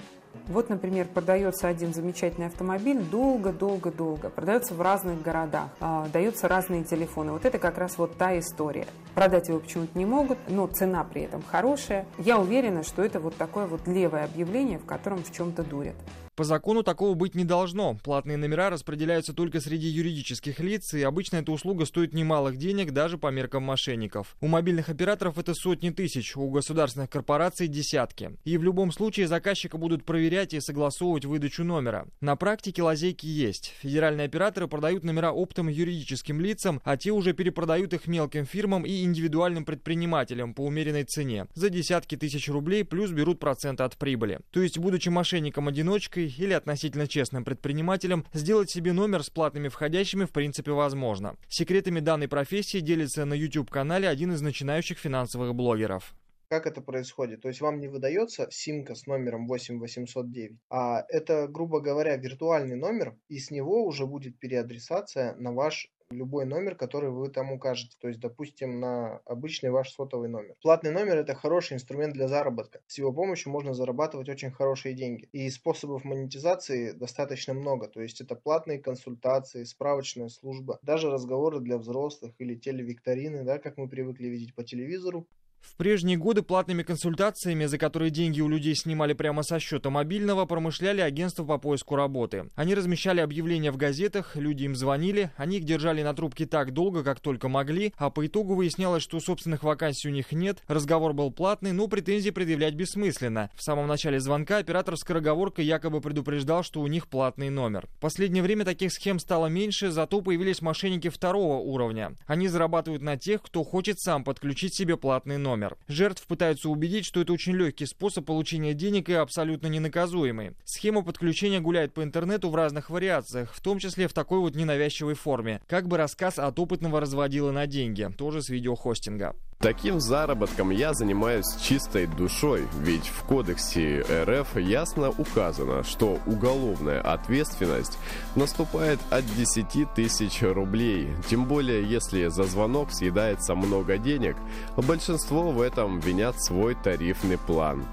[0.48, 7.32] Вот, например, продается один замечательный автомобиль долго-долго-долго, продается в разных городах, э, даются разные телефоны.
[7.32, 8.86] Вот это как раз вот та история.
[9.14, 12.06] Продать его почему-то не могут, но цена при этом хорошая.
[12.18, 15.96] Я уверена, что это вот такое вот левое объявление, в котором в чем-то дурят.
[16.38, 17.98] По закону такого быть не должно.
[18.04, 23.18] Платные номера распределяются только среди юридических лиц, и обычно эта услуга стоит немалых денег даже
[23.18, 24.36] по меркам мошенников.
[24.40, 28.36] У мобильных операторов это сотни тысяч, у государственных корпораций десятки.
[28.44, 32.06] И в любом случае заказчика будут проверять и согласовывать выдачу номера.
[32.20, 33.74] На практике лазейки есть.
[33.80, 39.02] Федеральные операторы продают номера оптом юридическим лицам, а те уже перепродают их мелким фирмам и
[39.02, 41.48] индивидуальным предпринимателям по умеренной цене.
[41.54, 44.38] За десятки тысяч рублей плюс берут проценты от прибыли.
[44.52, 50.30] То есть, будучи мошенником-одиночкой, или относительно честным предпринимателям сделать себе номер с платными входящими в
[50.30, 51.36] принципе возможно.
[51.48, 56.14] Секретами данной профессии делится на YouTube-канале один из начинающих финансовых блогеров.
[56.48, 57.42] Как это происходит?
[57.42, 63.16] То есть вам не выдается симка с номером 8809, а это, грубо говоря, виртуальный номер,
[63.28, 68.08] и с него уже будет переадресация на ваш любой номер, который вы там укажете, то
[68.08, 70.54] есть, допустим, на обычный ваш сотовый номер.
[70.62, 72.80] Платный номер– это хороший инструмент для заработка.
[72.86, 75.28] С его помощью можно зарабатывать очень хорошие деньги.
[75.32, 81.78] И способов монетизации достаточно много, то есть это платные консультации, справочная служба, даже разговоры для
[81.78, 85.26] взрослых или телевикторины, да, как мы привыкли видеть по телевизору.
[85.60, 90.44] В прежние годы платными консультациями, за которые деньги у людей снимали прямо со счета мобильного,
[90.46, 92.48] промышляли агентства по поиску работы.
[92.54, 97.04] Они размещали объявления в газетах, люди им звонили, они их держали на трубке так долго,
[97.04, 101.30] как только могли, а по итогу выяснялось, что собственных вакансий у них нет, разговор был
[101.30, 103.50] платный, но претензии предъявлять бессмысленно.
[103.54, 107.86] В самом начале звонка оператор скороговоркой якобы предупреждал, что у них платный номер.
[107.96, 112.14] В последнее время таких схем стало меньше, зато появились мошенники второго уровня.
[112.26, 115.78] Они зарабатывают на тех, кто хочет сам подключить себе платный номер номер.
[115.88, 120.52] Жертв пытаются убедить, что это очень легкий способ получения денег и абсолютно ненаказуемый.
[120.64, 125.14] Схема подключения гуляет по интернету в разных вариациях, в том числе в такой вот ненавязчивой
[125.14, 125.62] форме.
[125.66, 129.34] Как бы рассказ от опытного разводила на деньги, тоже с видеохостинга.
[129.60, 137.98] Таким заработком я занимаюсь чистой душой, ведь в кодексе РФ ясно указано, что уголовная ответственность
[138.36, 141.08] наступает от 10 тысяч рублей.
[141.28, 144.36] Тем более, если за звонок съедается много денег,
[144.76, 147.84] большинство в этом винят свой тарифный план.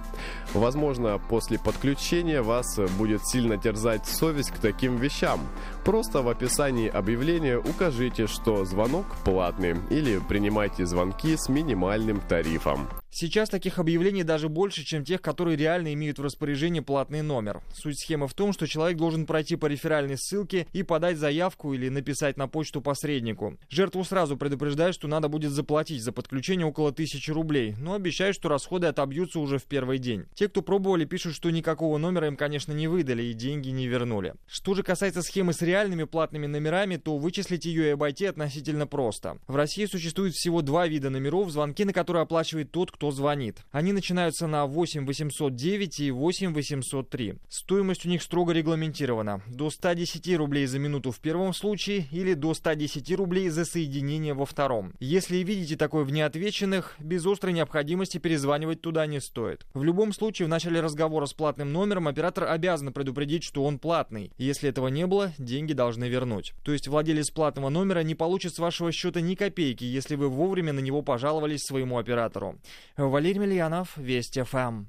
[0.53, 5.39] Возможно, после подключения вас будет сильно терзать совесть к таким вещам.
[5.83, 12.87] Просто в описании объявления укажите, что звонок платный или принимайте звонки с минимальным тарифом.
[13.09, 17.61] Сейчас таких объявлений даже больше, чем тех, которые реально имеют в распоряжении платный номер.
[17.73, 21.87] Суть схемы в том, что человек должен пройти по реферальной ссылке и подать заявку или
[21.87, 23.57] написать на почту посреднику.
[23.69, 28.49] Жертву сразу предупреждают, что надо будет заплатить за подключение около тысячи рублей, но обещают, что
[28.49, 30.25] расходы отобьются уже в первый день.
[30.33, 34.33] Те, кто пробовали, пишут, что никакого номера им, конечно, не выдали и деньги не вернули.
[34.45, 39.39] Что же касается схемы с реальными платными номерами, то вычислить ее и обойти относительно просто.
[39.47, 43.59] В России существует всего два вида номеров, звонки на которые оплачивает тот, кто кто звонит.
[43.71, 47.35] Они начинаются на 8 809 и 8 803.
[47.49, 49.43] Стоимость у них строго регламентирована.
[49.45, 54.47] До 110 рублей за минуту в первом случае или до 110 рублей за соединение во
[54.47, 54.93] втором.
[54.99, 59.67] Если видите такое в неотвеченных, без острой необходимости перезванивать туда не стоит.
[59.75, 64.31] В любом случае, в начале разговора с платным номером оператор обязан предупредить, что он платный.
[64.39, 66.53] Если этого не было, деньги должны вернуть.
[66.63, 70.73] То есть владелец платного номера не получит с вашего счета ни копейки, если вы вовремя
[70.73, 72.57] на него пожаловались своему оператору.
[72.97, 74.85] Валерий Мельянов, Вести ФМ.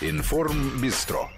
[0.00, 1.30] Информ Бистро.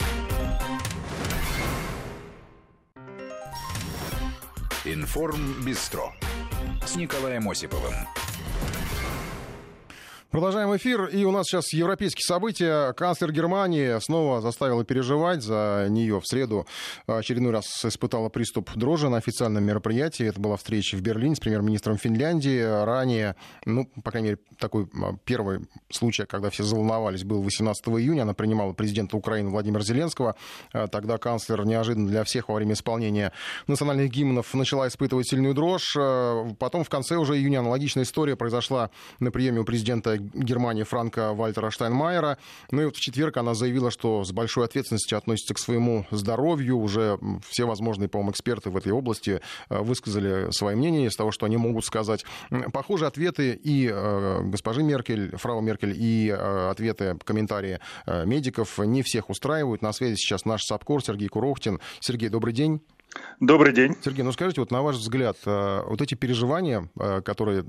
[4.87, 6.15] Информ Бистро
[6.87, 7.93] с Николаем Осиповым.
[10.33, 11.09] Продолжаем эфир.
[11.09, 12.95] И у нас сейчас европейские события.
[12.95, 16.21] Канцлер Германии снова заставила переживать за нее.
[16.21, 16.67] В среду
[17.07, 20.25] очередной раз испытала приступ дрожи на официальном мероприятии.
[20.25, 22.63] Это была встреча в Берлине с премьер-министром Финляндии.
[22.63, 28.23] Ранее, ну, по крайней мере, такой а, первый случай, когда все заволновались, был 18 июня.
[28.23, 30.37] Она принимала президента Украины Владимира Зеленского.
[30.73, 33.33] А, тогда канцлер неожиданно для всех во время исполнения
[33.67, 35.95] национальных гимнов начала испытывать сильную дрожь.
[35.99, 38.89] А, потом в конце уже июня аналогичная история произошла
[39.21, 42.39] на приеме у президента Германии Франка Вальтера Штайнмайера.
[42.71, 46.79] Ну и вот в четверг она заявила, что с большой ответственностью относится к своему здоровью.
[46.79, 51.47] Уже все возможные, по-моему, эксперты в этой области э, высказали свои мнения из того, что
[51.47, 52.25] они могут сказать.
[52.73, 59.31] Похожие ответы и э, госпожи Меркель, фрау Меркель, и э, ответы, комментарии медиков не всех
[59.31, 59.83] устраивают.
[59.83, 61.81] На связи сейчас наш САПКОР Сергей Курохтин.
[62.01, 62.81] Сергей, добрый день.
[63.41, 63.97] Добрый день.
[64.03, 67.65] Сергей, ну скажите, вот на ваш взгляд, э, вот эти переживания, э, которые,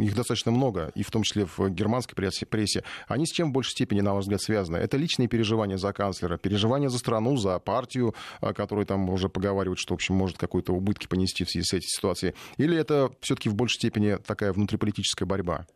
[0.00, 3.72] их достаточно много, и в том числе в германской прессе, они с чем в большей
[3.72, 4.76] степени, на ваш взгляд, связаны?
[4.78, 9.78] Это личные переживания за канцлера, переживания за страну, за партию, э, которую там уже поговаривают,
[9.78, 12.34] что, в общем, может какой-то убытки понести в связи с этой ситуацией?
[12.56, 15.66] Или это все-таки в большей степени такая внутриполитическая борьба?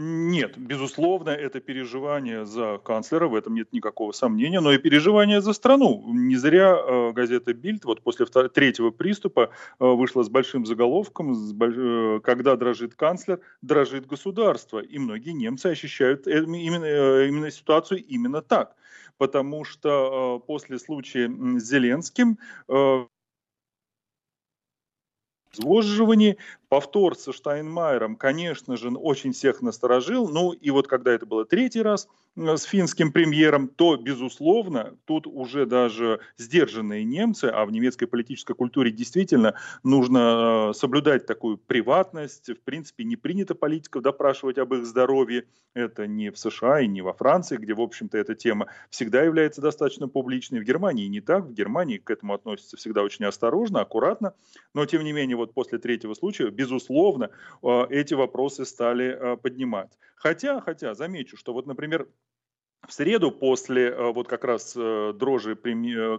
[0.00, 5.52] Нет, безусловно, это переживание за канцлера, в этом нет никакого сомнения, но и переживание за
[5.52, 6.04] страну.
[6.14, 12.20] Не зря э, газета «Бильд» вот после третьего приступа э, вышла с большим заголовком э,
[12.20, 14.78] «Когда дрожит канцлер, дрожит государство».
[14.78, 18.76] И многие немцы ощущают именно, именно ситуацию именно так.
[19.16, 23.04] Потому что после случая с Зеленским э,
[26.68, 30.28] Повтор со Штайнмайером, конечно же, очень всех насторожил.
[30.28, 35.64] Ну и вот когда это было третий раз с финским премьером, то, безусловно, тут уже
[35.64, 42.50] даже сдержанные немцы, а в немецкой политической культуре действительно нужно э, соблюдать такую приватность.
[42.50, 45.46] В принципе, не принято политиков допрашивать об их здоровье.
[45.74, 49.60] Это не в США и не во Франции, где, в общем-то, эта тема всегда является
[49.60, 50.60] достаточно публичной.
[50.60, 51.46] В Германии не так.
[51.46, 54.34] В Германии к этому относятся всегда очень осторожно, аккуратно.
[54.74, 57.30] Но, тем не менее, вот после третьего случая безусловно,
[57.62, 59.96] э, эти вопросы стали э, поднимать.
[60.16, 62.08] Хотя, хотя, замечу, что вот, например,
[62.86, 65.56] в среду после э, вот как раз дрожи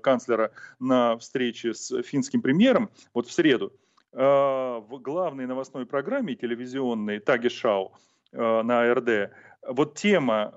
[0.02, 3.74] канцлера на встрече с финским премьером, вот в среду,
[4.12, 7.92] в главной новостной программе телевизионной Тагишау
[8.32, 9.32] на АРД,
[9.68, 10.56] вот тема,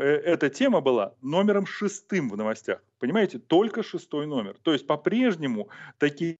[0.00, 2.82] эта тема была номером шестым в новостях.
[2.98, 4.56] Понимаете, только шестой номер.
[4.62, 6.38] То есть по-прежнему такие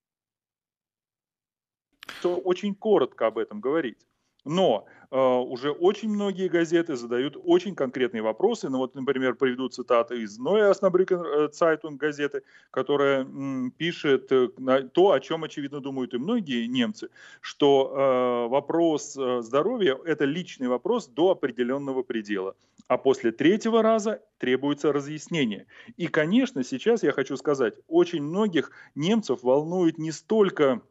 [2.23, 3.99] то очень коротко об этом говорить.
[4.47, 8.69] Но э, уже очень многие газеты задают очень конкретные вопросы.
[8.69, 14.49] Ну вот, например, приведу цитаты из Neue Osnabrücker Zeitung газеты, которая м, пишет э,
[14.93, 17.09] то, о чем, очевидно, думают и многие немцы,
[17.41, 22.55] что э, вопрос э, здоровья– это личный вопрос до определенного предела.
[22.87, 25.67] А после третьего раза требуется разъяснение.
[25.97, 30.83] И, конечно, сейчас я хочу сказать, очень многих немцев волнует не столько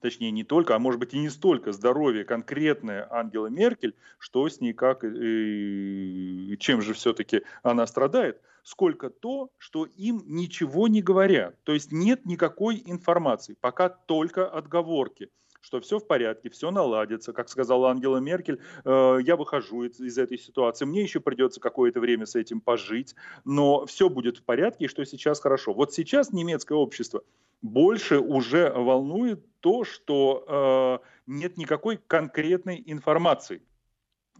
[0.00, 4.60] точнее не только, а может быть и не столько здоровье конкретное Ангелы Меркель, что с
[4.60, 11.56] ней как и чем же все-таки она страдает, сколько то, что им ничего не говорят.
[11.64, 17.32] То есть нет никакой информации, пока только отговорки что все в порядке, все наладится.
[17.32, 22.00] Как сказала Ангела Меркель, э, я выхожу из, из этой ситуации, мне еще придется какое-то
[22.00, 25.72] время с этим пожить, но все будет в порядке, и что сейчас хорошо.
[25.72, 27.22] Вот сейчас немецкое общество
[27.62, 33.62] больше уже волнует то, что э, нет никакой конкретной информации.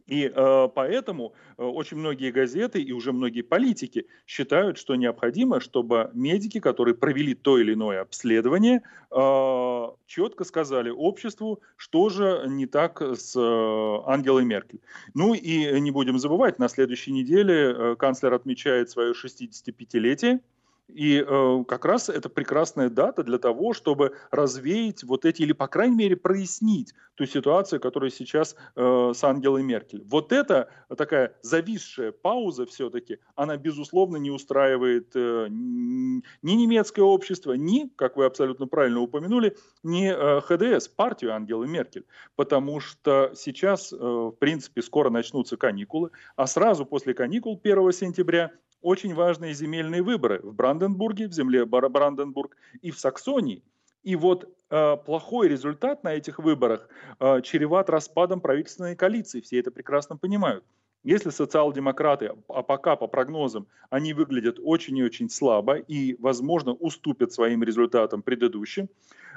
[0.09, 6.11] И э, поэтому э, очень многие газеты и уже многие политики считают, что необходимо, чтобы
[6.15, 13.03] медики, которые провели то или иное обследование, э, четко сказали обществу, что же не так
[13.03, 14.81] с э, Ангелой Меркель.
[15.13, 20.41] Ну и не будем забывать, на следующей неделе э, канцлер отмечает свое 65-летие.
[20.89, 25.69] И э, как раз это прекрасная дата для того, чтобы развеять вот эти, или, по
[25.69, 30.03] крайней мере, прояснить ту ситуацию, которая сейчас э, с Ангелой Меркель.
[30.07, 36.23] Вот эта такая зависшая пауза все-таки, она, безусловно, не устраивает э, ни
[36.53, 42.07] немецкое общество, ни, как вы абсолютно правильно упомянули, ни э, ХДС, партию Ангелы Меркель.
[42.35, 48.53] Потому что сейчас, э, в принципе, скоро начнутся каникулы, а сразу после каникул 1 сентября
[48.83, 53.63] очень важные земельные выборы в Бранденбурге, в земле Бранденбург и в Саксонии.
[54.03, 56.89] И вот э, плохой результат на этих выборах
[57.21, 59.41] э, чреват распадом правительственной коалиции.
[59.41, 60.65] Все это прекрасно понимают.
[61.05, 67.33] Если социал-демократы, а пока по прогнозам, они выглядят очень и очень слабо и, возможно, уступят
[67.33, 68.89] своим результатам предыдущим,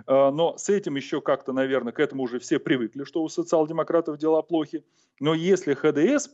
[0.08, 4.42] Но с этим еще как-то, наверное, к этому уже все привыкли, что у социал-демократов дела
[4.42, 4.84] плохи.
[5.20, 6.28] Но если ХДС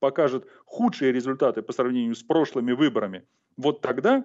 [0.00, 3.24] покажет худшие результаты по сравнению с прошлыми выборами,
[3.56, 4.24] вот тогда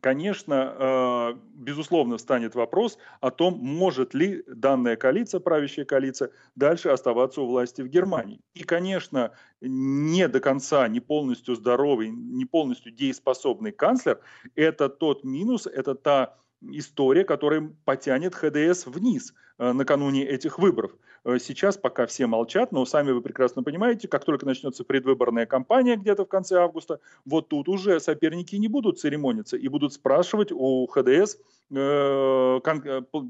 [0.00, 7.42] конечно, э, безусловно, встанет вопрос о том, может ли данная коалиция, правящая коалиция, дальше оставаться
[7.42, 8.40] у власти в Германии.
[8.54, 14.20] И, конечно, не до конца, не полностью здоровый, не полностью дееспособный канцлер–
[14.54, 16.36] это тот минус, это та
[16.70, 20.92] история, которая потянет ХДС вниз э, накануне этих выборов.
[21.24, 25.96] Э, сейчас пока все молчат, но сами вы прекрасно понимаете, как только начнется предвыборная кампания
[25.96, 30.86] где-то в конце августа, вот тут уже соперники не будут церемониться и будут спрашивать у
[30.86, 31.36] ХДС,
[31.70, 32.60] э,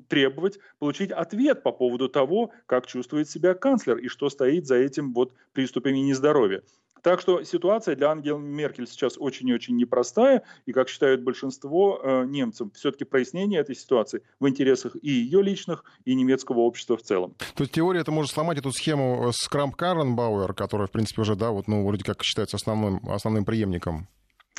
[0.09, 5.13] требовать получить ответ по поводу того, как чувствует себя канцлер и что стоит за этим
[5.13, 6.63] вот приступами нездоровья.
[7.03, 12.01] Так что ситуация для Ангелы Меркель сейчас очень и очень непростая, и, как считают большинство
[12.03, 17.03] э, немцев, все-таки прояснение этой ситуации в интересах и ее личных, и немецкого общества в
[17.03, 17.35] целом.
[17.55, 21.35] То есть теория это может сломать эту схему с Крамп Карренбауэр, которая, в принципе, уже,
[21.35, 24.07] да, вот, ну, вроде как считается основным, основным преемником.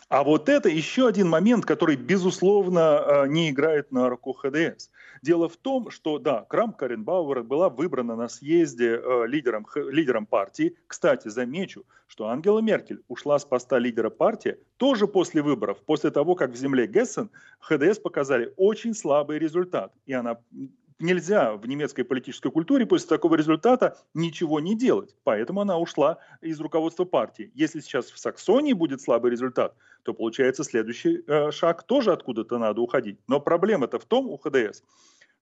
[0.10, 4.92] А вот это еще один момент, который, безусловно, э, не играет на руку ХДС.
[5.24, 10.76] Дело в том, что, да, Крамп Каренбауэр была выбрана на съезде э, лидером, лидером партии.
[10.86, 16.36] Кстати, замечу, что Ангела Меркель ушла с поста лидера партии тоже после выборов, после того,
[16.36, 17.30] как в земле Гессен
[17.62, 19.94] ХДС показали очень слабый результат.
[20.06, 20.40] И она
[21.00, 25.16] нельзя в немецкой политической культуре после такого результата ничего не делать.
[25.24, 27.52] Поэтому она ушла из руководства партии.
[27.54, 32.82] Если сейчас в Саксонии будет слабый результат, то получается следующий э, шаг тоже откуда-то надо
[32.82, 33.20] уходить.
[33.28, 34.84] Но проблема-то в том у ХДС,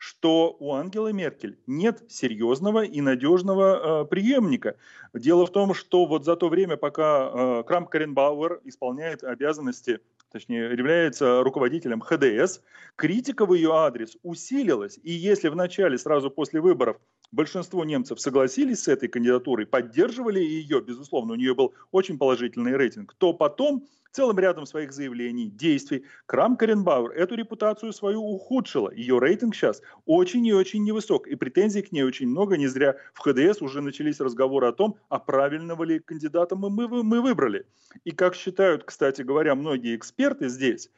[0.01, 4.75] что у Ангелы Меркель нет серьезного и надежного э, преемника.
[5.13, 9.99] Дело в том, что вот за то время, пока э, Крамп Каренбауэр исполняет обязанности
[10.31, 12.61] точнее, является руководителем ХДС,
[12.95, 14.97] критика в ее адрес усилилась.
[15.03, 16.97] И если в начале, сразу после выборов,
[17.31, 23.13] большинство немцев согласились с этой кандидатурой, поддерживали ее, безусловно, у нее был очень положительный рейтинг,
[23.17, 28.91] то потом целым рядом своих заявлений, действий Крам Каренбауэр эту репутацию свою ухудшила.
[28.93, 32.57] Ее рейтинг сейчас очень и очень невысок, и претензий к ней очень много.
[32.57, 37.03] Не зря в ХДС уже начались разговоры о том, а правильного ли кандидата мы, мы,
[37.03, 37.65] мы выбрали.
[38.03, 40.89] И как считают, кстати говоря, многие эксперты здесь,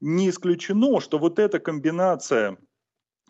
[0.00, 2.56] не исключено, что вот эта комбинация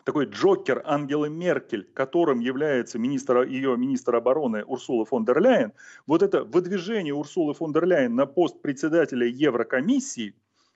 [0.03, 5.73] такой джокер Ангелы Меркель, которым является министр, ее министр обороны Урсула фон дер Ляйен,
[6.07, 10.35] вот это выдвижение Урсулы фон дер Ляйен на пост председателя Еврокомиссии,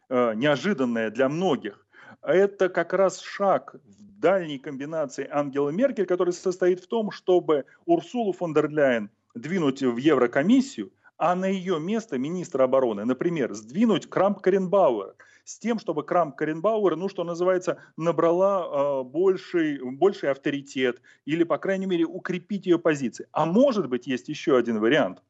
[0.09, 1.85] э, неожиданное для многих,
[2.21, 8.31] это как раз шаг в дальней комбинации Ангелы Меркель, который состоит в том, чтобы Урсулу
[8.33, 14.39] фон дер Ляйен двинуть в Еврокомиссию, а на ее место министра обороны, например, сдвинуть Крамп
[14.39, 15.15] Каренбауэр–
[15.47, 21.57] с тем, чтобы Крамп Каренбауэр, ну, что называется, набрала э, больший, больший авторитет или, по
[21.57, 23.27] крайней мере, укрепить ее позиции.
[23.31, 25.23] А может быть, есть еще один вариант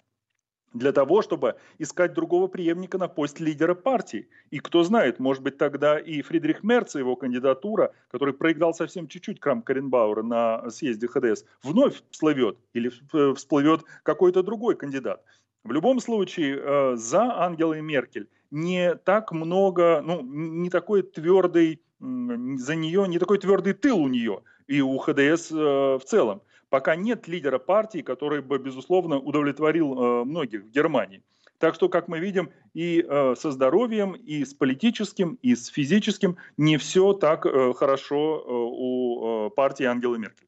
[0.74, 4.28] для того, чтобы искать другого преемника на пост лидера партии.
[4.50, 9.40] И кто знает, может быть, тогда и Фридрих Мерц, его кандидатура, который проиграл совсем чуть-чуть
[9.40, 12.92] Крам Каренбауэра на съезде ХДС, вновь всплывет или
[13.36, 15.24] всплывет какой-то другой кандидат.
[15.64, 22.76] В любом случае, э, за Ангелой Меркель не так много, ну, не такой твердый, за
[22.76, 26.42] нее, не такой твердый тыл у нее и у ХДС э, в целом.
[26.70, 31.24] Пока нет лидера партии, который бы, безусловно, удовлетворил э, многих в Германии.
[31.58, 36.38] Так что, как мы видим, и э, со здоровьем, и с политическим, и с физическим
[36.58, 37.44] не все так
[37.78, 40.47] хорошо у партии Ангелы Меркель.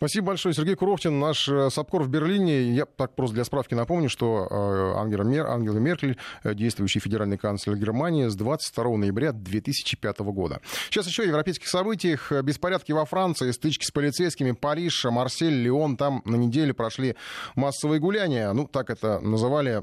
[0.00, 2.72] Спасибо большое, Сергей Куровтин, наш э, САПКОР в Берлине.
[2.72, 7.36] Я так просто для справки напомню, что э, Ангела, Мер, Ангела Меркель, э, действующий федеральный
[7.36, 10.62] канцлер Германии, с 22 ноября 2005 года.
[10.88, 12.32] Сейчас еще о европейских событиях.
[12.32, 15.98] Беспорядки во Франции, стычки с полицейскими, Париж, Марсель, Лион.
[15.98, 17.14] Там на неделе прошли
[17.54, 18.54] массовые гуляния.
[18.54, 19.82] Ну, так это называли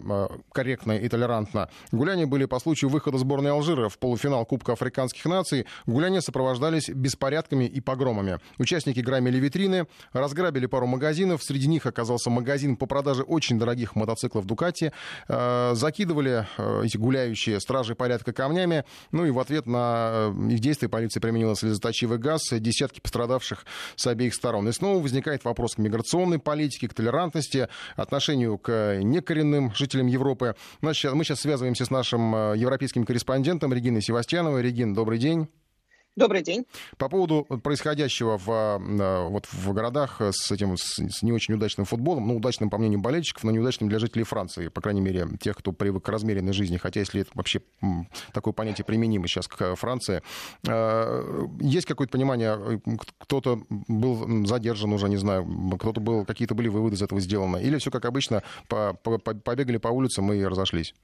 [0.51, 1.69] корректно и толерантно.
[1.91, 5.67] Гуляния были по случаю выхода сборной Алжира в полуфинал Кубка африканских наций.
[5.85, 8.39] Гуляния сопровождались беспорядками и погромами.
[8.57, 9.85] Участники громили витрины.
[10.13, 11.43] Разграбили пару магазинов.
[11.43, 14.91] Среди них оказался магазин по продаже очень дорогих мотоциклов «Дукати».
[15.27, 18.85] Э, закидывали э, эти гуляющие стражи порядка камнями.
[19.11, 22.41] Ну и в ответ на э, их действия полиция применила слезоточивый газ.
[22.51, 24.67] Десятки пострадавших с обеих сторон.
[24.69, 30.55] И снова возникает вопрос к миграционной политике, к толерантности, отношению к некоренным жителям Европы.
[30.81, 34.61] Мы сейчас связываемся с нашим европейским корреспондентом Региной Севастьяновой.
[34.61, 35.47] Регин, добрый день.
[36.17, 36.65] Добрый день.
[36.97, 42.27] По поводу происходящего в, э, вот, в городах с этим с, не очень удачным футболом,
[42.27, 45.73] ну, удачным, по мнению болельщиков, но неудачным для жителей Франции, по крайней мере, тех, кто
[45.73, 47.61] привык к размеренной жизни, хотя если это вообще
[48.33, 50.23] такое понятие применимо сейчас к Франции.
[50.67, 55.45] Э, есть какое-то понимание, э, кто-то был задержан уже, не знаю,
[55.79, 59.77] кто-то был, какие-то были выводы из этого сделаны, или все как обычно, по, по, побегали
[59.77, 60.95] по улицам и разошлись?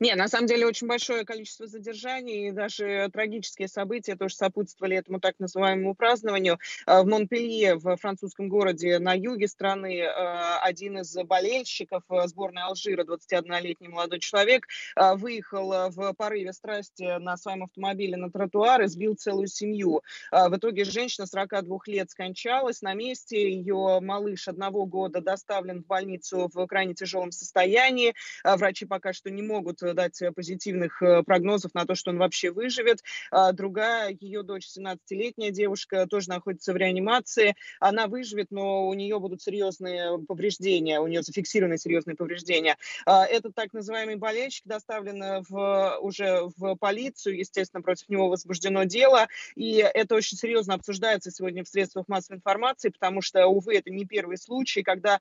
[0.00, 5.20] Не, на самом деле очень большое количество задержаний, и даже трагические события тоже сопутствовали этому
[5.20, 6.58] так называемому празднованию.
[6.86, 13.04] А, в Монпелье, в французском городе на юге страны, а, один из болельщиков сборной Алжира,
[13.04, 19.14] 21-летний молодой человек, а, выехал в порыве страсти на своем автомобиле на тротуар и сбил
[19.14, 20.02] целую семью.
[20.30, 26.50] В итоге женщина 42 лет скончалась на месте, ее малыш одного года доставлен в больницу
[26.52, 28.14] в крайне тяжелом состоянии.
[28.44, 32.10] Врачи пока что не могут могут э, дать э, позитивных э, прогнозов на то, что
[32.10, 33.02] он вообще выживет.
[33.30, 37.56] А другая, ее дочь, 17-летняя девушка, тоже находится в реанимации.
[37.80, 42.76] Она выживет, но у нее будут серьезные повреждения, у нее зафиксированы серьезные повреждения.
[43.06, 49.26] А этот так называемый болельщик доставлен в, уже в полицию, естественно, против него возбуждено дело,
[49.56, 54.04] и это очень серьезно обсуждается сегодня в средствах массовой информации, потому что, увы, это не
[54.04, 55.20] первый случай, когда э,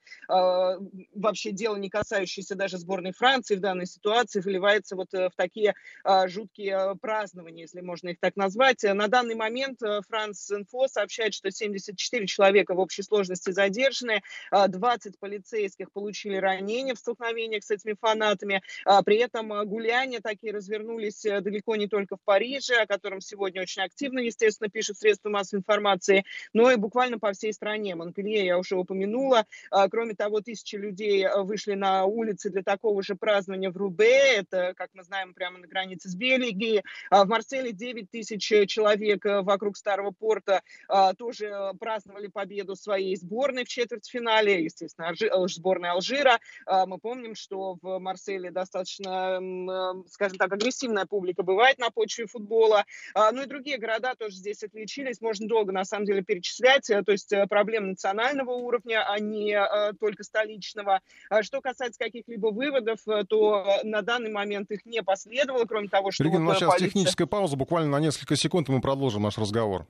[1.15, 5.35] вообще дело, не касающееся даже сборной Франции в данной ситуации, ситуации выливается вот э, в
[5.35, 8.83] такие а, жуткие а, празднования, если можно их так назвать.
[8.83, 14.21] На данный момент Франс Инфо сообщает, что 74 человека в общей сложности задержаны,
[14.51, 18.61] 20 а, полицейских получили ранения в столкновениях с этими фанатами.
[19.05, 23.83] При этом гуляния такие развернулись э, далеко не только в Париже, о котором сегодня очень
[23.83, 27.95] активно, естественно, пишут средства массовой информации, но и буквально по всей стране.
[27.95, 29.45] Монпелье я уже упомянула.
[29.91, 34.89] Кроме того, тысячи людей вышли на улицы для такого же празднования в Рубе это, как
[34.93, 36.83] мы знаем, прямо на границе с Бельгией.
[37.09, 42.75] А в Марселе 9 тысяч человек э, вокруг Старого порта а, тоже э, праздновали победу
[42.75, 46.39] своей сборной в четвертьфинале, естественно, э, сборной Алжира.
[46.65, 49.39] А, мы помним, что в Марселе достаточно,
[50.09, 52.85] скажем так, агрессивная публика бывает на почве футбола.
[53.15, 55.21] Ну и другие города тоже здесь отличились.
[55.21, 56.85] Можно долго, на самом деле, перечислять.
[56.87, 59.57] То есть проблем национального уровня, а не
[59.99, 61.01] только столичного.
[61.41, 66.23] Что касается каких-либо выводов, то на данный данный момент их не последовало, кроме того, что...
[66.23, 66.87] Регина, вот у нас сейчас полиция...
[66.87, 69.85] техническая пауза, буквально на несколько секунд, и мы продолжим наш разговор.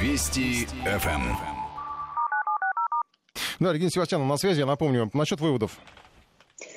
[0.00, 1.36] Вести ФМ.
[3.58, 4.60] Да, Регина Севастьяновна на связи.
[4.60, 5.78] Я напомню, насчет выводов.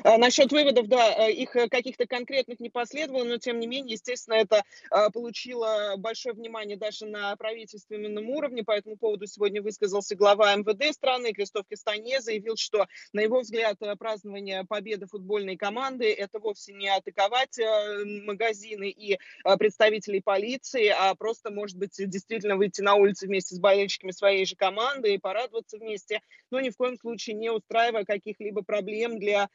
[0.04, 3.94] А, насчет выводов, да, э, их э, каких-то конкретных не последовало, но тем не менее,
[3.94, 8.64] естественно, это а, получило большое внимание даже на правительственном уровне.
[8.64, 13.78] По этому поводу сегодня высказался глава МВД страны Кристоф Кастанье, заявил, что, на его взгляд,
[13.82, 17.58] э, празднование победы футбольной команды– это вовсе не атаковать
[18.24, 19.20] магазины и
[19.58, 24.56] представителей полиции, а просто, может быть, действительно выйти на улицы вместе с болельщиками своей же
[24.56, 26.22] команды и порадоваться вместе,
[26.52, 29.50] но ни в коем случае не устраивая каких-либо проблем для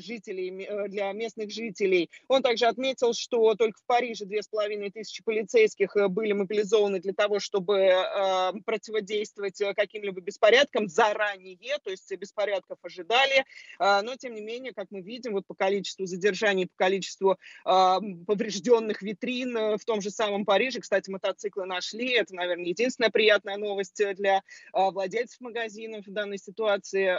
[0.00, 2.10] жителей, э, для местных жителей.
[2.28, 7.00] Он также отметил, что только в Париже две с половиной тысячи полицейских э, были мобилизованы
[7.00, 13.44] для того, чтобы а, противодействовать э, каким-либо беспорядкам заранее, то есть беспорядков ожидали,
[13.78, 19.02] а, но тем не менее, как мы видим, вот по количеству задержаний, по количеству поврежденных
[19.02, 24.42] витрин в том же самом Париже, кстати, мотоциклы нашли, это, наверное, единственная приятная новость для
[24.72, 27.10] владельцев магазинов в данной ситуации,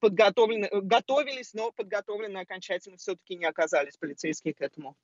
[0.00, 4.96] подготовлены, готовы готовились, но подготовлены окончательно все-таки не оказались полицейские к этому.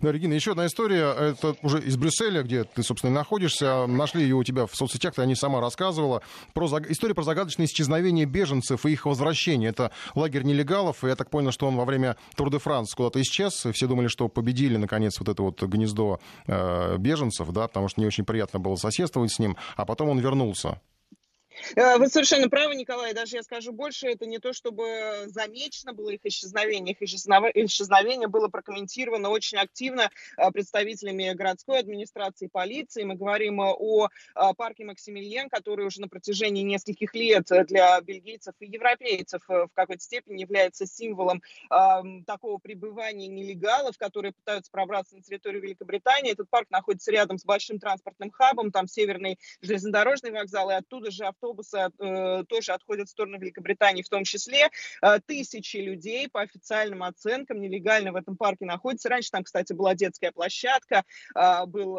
[0.00, 1.12] Да, Регина, еще одна история.
[1.12, 3.86] Это уже из Брюсселя, где ты, собственно, находишься.
[3.86, 6.22] Нашли ее у тебя в соцсетях, ты о ней сама рассказывала.
[6.54, 9.70] Про, история про загадочное исчезновение беженцев и их возвращение.
[9.70, 13.20] Это лагерь нелегалов, и я так понял, что он во время Тур де Франс куда-то
[13.20, 13.66] исчез.
[13.72, 18.06] Все думали, что победили, наконец, вот это вот гнездо э, беженцев, да, потому что не
[18.06, 19.56] очень приятно было соседствовать с ним.
[19.76, 20.80] А потом он вернулся.
[21.74, 23.14] Э, вы совершенно правы, Николай.
[23.14, 26.94] Даже я скажу больше, это не то, чтобы замечено было их исчезновение.
[26.94, 33.04] Их исчезновение было прокомментировано очень активно э, представителями городской администрации, полиции.
[33.04, 38.66] Мы говорим э, о парке Максимилиен, который уже на протяжении нескольких лет для бельгийцев и
[38.66, 41.42] европейцев в какой-то степени является символом
[42.26, 46.32] такого пребывания нелегалов, которые пытаются пробраться на территорию Великобритании.
[46.32, 51.24] Этот парк находится рядом с большим транспортным хабом, там северный железнодорожный вокзал, и оттуда же
[51.24, 51.90] автобус автобусы
[52.48, 54.68] тоже отходят в сторону Великобритании в том числе.
[55.26, 59.08] Тысячи людей по официальным оценкам нелегально в этом парке находятся.
[59.08, 61.04] Раньше там, кстати, была детская площадка,
[61.66, 61.98] был,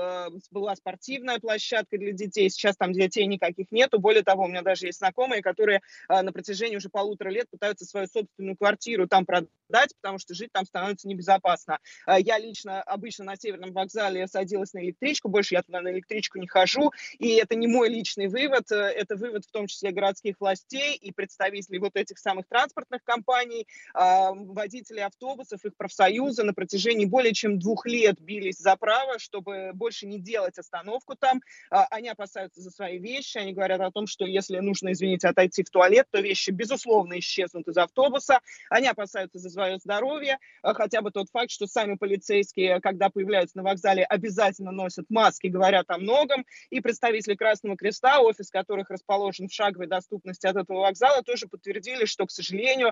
[0.51, 2.49] была спортивная площадка для детей.
[2.49, 3.99] Сейчас там детей никаких нету.
[3.99, 8.07] Более того, у меня даже есть знакомые, которые на протяжении уже полутора лет пытаются свою
[8.07, 11.79] собственную квартиру там продать, потому что жить там становится небезопасно.
[12.07, 16.47] Я лично обычно на Северном вокзале садилась на электричку, больше я туда на электричку не
[16.47, 21.11] хожу, и это не мой личный вывод, это вывод в том числе городских властей и
[21.11, 27.85] представителей вот этих самых транспортных компаний, водителей автобусов, их профсоюза на протяжении более чем двух
[27.85, 31.41] лет бились за право, чтобы больше не делать остановку там.
[31.69, 35.69] Они опасаются за свои вещи, они говорят о том, что если нужно, извините, отойти в
[35.69, 38.39] туалет, то вещи, безусловно, исчезнут из автобуса.
[38.69, 43.63] Они опасаются за свое здоровье, хотя бы тот факт, что сами полицейские, когда появляются на
[43.63, 46.45] вокзале, обязательно носят маски, говорят о многом.
[46.69, 52.05] И представители Красного Креста, офис которых расположен в шаговой доступности от этого вокзала, тоже подтвердили,
[52.05, 52.91] что, к сожалению,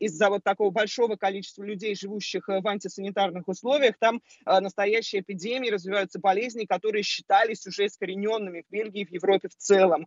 [0.00, 6.64] из-за вот такого большого количества людей, живущих в антисанитарных условиях, там настоящие эпидемии, развиваются болезни,
[6.64, 10.06] которые считались уже искорененными в Бельгии и в Европе в целом.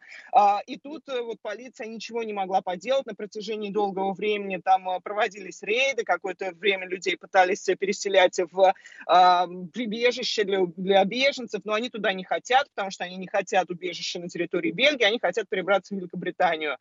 [0.68, 4.58] И тут вот полиция ничего не могла поделать на протяжении долгого времени.
[4.64, 8.74] Там проводились рейды, какое-то время людей пытались переселять в
[9.74, 14.20] прибежище для, для беженцев, но они туда не хотят, потому что они не хотят убежища
[14.20, 16.78] на территории Бельгии, они хотят перебраться в Великобританию.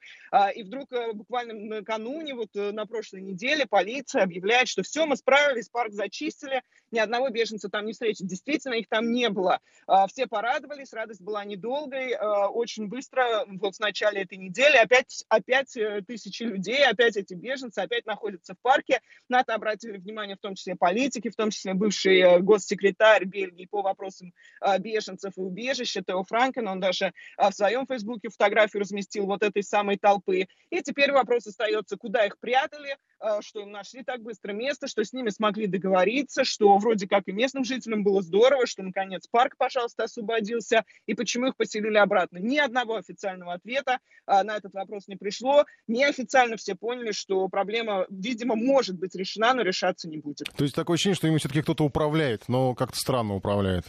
[0.55, 5.93] И вдруг буквально накануне, вот на прошлой неделе, полиция объявляет, что все, мы справились, парк
[5.93, 8.27] зачистили, ни одного беженца там не встретить.
[8.27, 9.61] Действительно, их там не было.
[10.09, 12.17] Все порадовались, радость была недолгой.
[12.51, 17.79] Очень быстро, вот в начале этой недели, опять, опять э, тысячи людей, опять эти беженцы,
[17.79, 19.01] опять находятся в парке.
[19.29, 23.67] На это обратили внимание в том числе политики, в том числе бывший э, госсекретарь Бельгии
[23.67, 24.33] по вопросам
[24.81, 26.69] беженцев и убежища Тео Франкен.
[26.69, 28.29] Он даже в своем фейсбуке
[28.63, 30.47] фотографию разместил вот этой самой толпы.
[30.71, 32.97] И теперь вопрос остается, куда их прятали,
[33.41, 37.33] что им нашли так быстро место, что с ними смогли договориться, что вроде как и
[37.33, 42.39] местным жителям было здорово, что наконец парк, пожалуйста, освободился, и почему их поселили обратно.
[42.39, 45.65] Ни одного официального ответа на этот вопрос не пришло.
[45.87, 50.49] Неофициально все поняли, что проблема, видимо, может быть решена, но решаться не будет.
[50.57, 53.87] То есть такое ощущение, что ими все-таки кто-то управляет, но как-то странно управляет.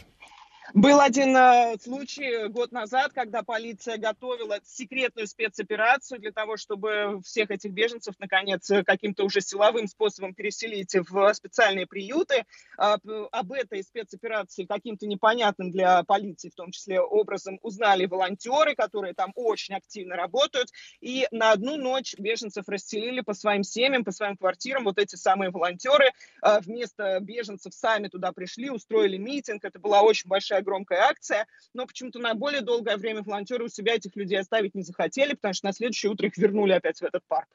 [0.72, 7.50] Был один э, случай год назад, когда полиция готовила секретную спецоперацию для того, чтобы всех
[7.50, 12.46] этих беженцев, наконец, каким-то уже силовым способом переселить в специальные приюты.
[12.78, 12.96] Э,
[13.30, 19.32] об этой спецоперации каким-то непонятным для полиции, в том числе образом, узнали волонтеры, которые там
[19.34, 20.70] очень активно работают.
[21.00, 24.84] И на одну ночь беженцев расселили по своим семьям, по своим квартирам.
[24.84, 26.06] Вот эти самые волонтеры
[26.42, 29.62] э, вместо беженцев сами туда пришли, устроили митинг.
[29.62, 33.68] Это была очень большая большая громкая акция, но почему-то на более долгое время волонтеры у
[33.68, 37.02] себя этих людей оставить не захотели, потому что на следующее утро их вернули опять в
[37.02, 37.48] этот парк.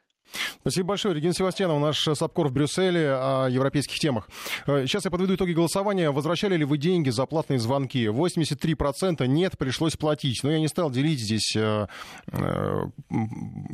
[0.62, 1.16] Спасибо большое.
[1.16, 4.30] Регина Севастьянова, наш САПКОР в Брюсселе о европейских темах.
[4.68, 6.12] Э, сейчас я подведу итоги голосования.
[6.12, 8.06] Возвращали ли вы деньги за платные звонки?
[8.06, 10.42] 83% нет, пришлось платить.
[10.44, 11.88] Но я не стал делить здесь, э,
[12.28, 12.84] э,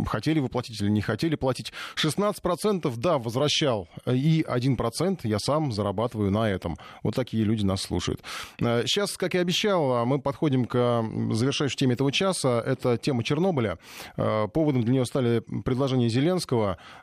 [0.05, 1.73] хотели вы платить или не хотели платить.
[1.95, 3.87] 16% да, возвращал.
[4.05, 6.77] И 1% я сам зарабатываю на этом.
[7.03, 8.21] Вот такие люди нас слушают.
[8.59, 12.61] Сейчас, как и обещал, мы подходим к завершающей теме этого часа.
[12.65, 13.77] Это тема Чернобыля.
[14.15, 16.44] Поводом для нее стали предложения Зеленского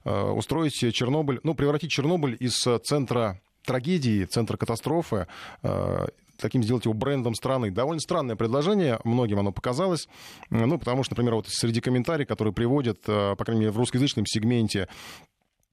[0.04, 5.26] устроить Чернобыль, ну, превратить Чернобыль из центра трагедии, центра катастрофы,
[6.36, 7.70] таким сделать его брендом страны.
[7.70, 10.08] Довольно странное предложение, многим оно показалось.
[10.50, 14.88] Ну, потому что, например, вот среди комментариев, которые приводят, по крайней мере, в русскоязычном сегменте,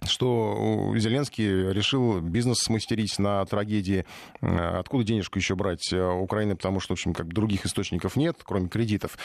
[0.06, 4.06] что Зеленский решил бизнес смастерить на трагедии.
[4.42, 9.18] Откуда денежку еще брать Украины, потому что, в общем, как других источников нет, кроме кредитов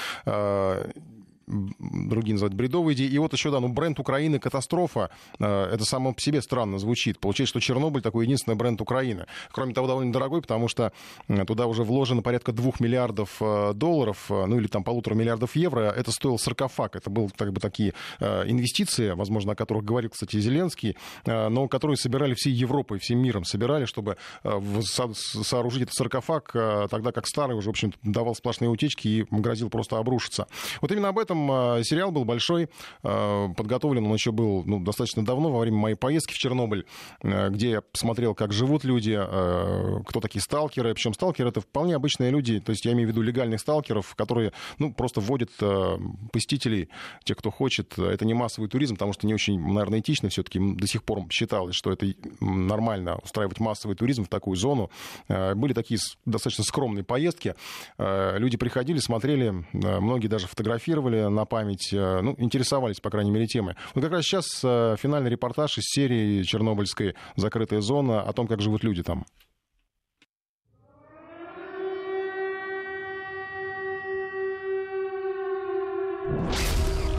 [1.47, 3.09] другие называют бредовые идеи.
[3.09, 7.19] И вот еще, да, ну, бренд Украины «Катастрофа», э, это само по себе странно звучит.
[7.19, 9.27] Получается, что Чернобыль такой единственный бренд Украины.
[9.51, 10.93] Кроме того, довольно дорогой, потому что
[11.29, 15.91] э, туда уже вложено порядка двух миллиардов э, долларов, ну, или там полутора миллиардов евро.
[15.91, 16.97] Это стоил саркофаг.
[16.97, 22.35] Это были как бы такие инвестиции, возможно, о которых говорил, кстати, Зеленский, но которые собирали
[22.35, 26.53] всей Европой, всем миром собирали, чтобы сооружить этот саркофаг,
[26.91, 30.47] тогда как старый уже, в общем, давал сплошные утечки и грозил просто обрушиться.
[30.81, 32.69] Вот именно об этом этом а, сериал был большой,
[33.03, 36.87] а, подготовлен он еще был ну, достаточно давно, во время моей поездки в Чернобыль,
[37.23, 39.15] а, где я посмотрел, как живут люди,
[40.07, 40.95] кто такие сталкеры.
[40.95, 44.53] Причем сталкеры— это вполне обычные люди, то есть я имею в виду легальных сталкеров, которые
[44.79, 45.51] ну, просто вводят
[46.33, 46.89] посетителей,
[47.25, 47.99] тех, кто хочет.
[47.99, 51.75] Это не массовый туризм, потому что не очень, наверное, этично все-таки до сих пор считалось,
[51.75, 52.07] что это
[52.41, 54.91] нормально устраивать массовый туризм в такую зону.
[55.29, 57.55] Были такие достаточно скромные поездки.
[57.99, 63.75] Люди приходили, смотрели, многие даже фотографировали на память, э, ну, интересовались, по крайней мере, темой.
[63.95, 68.61] Вот как раз сейчас э, финальный репортаж из серии «Чернобыльская закрытая зона» о том, как
[68.61, 69.25] живут люди там.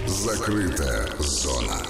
[0.07, 1.85] Закрытая зона.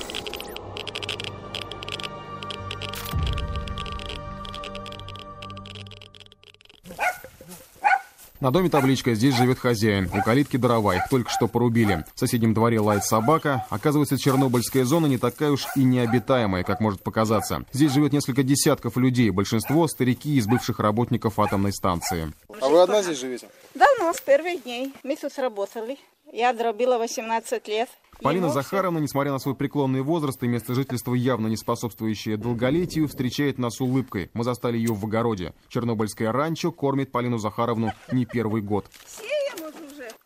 [8.41, 10.09] На доме табличка «Здесь живет хозяин».
[10.13, 12.05] У калитки дрова, их только что порубили.
[12.13, 13.65] В соседнем дворе лает собака.
[13.69, 17.63] Оказывается, Чернобыльская зона не такая уж и необитаемая, как может показаться.
[17.71, 22.33] Здесь живет несколько десятков людей, большинство– старики из бывших работников атомной станции.
[22.59, 23.47] А вы одна здесь живете?
[23.73, 24.93] Давно, с первых дней.
[25.03, 25.97] Мы тут работали.
[26.33, 27.89] Я дробила 18 лет.
[28.22, 33.57] Полина Захаровна, несмотря на свой преклонный возраст и место жительства явно не способствующее долголетию, встречает
[33.57, 34.30] нас улыбкой.
[34.34, 35.53] Мы застали ее в огороде.
[35.70, 38.86] Чернобыльское ранчо кормит Полину Захаровну не первый год.
[39.20, 39.36] Вже.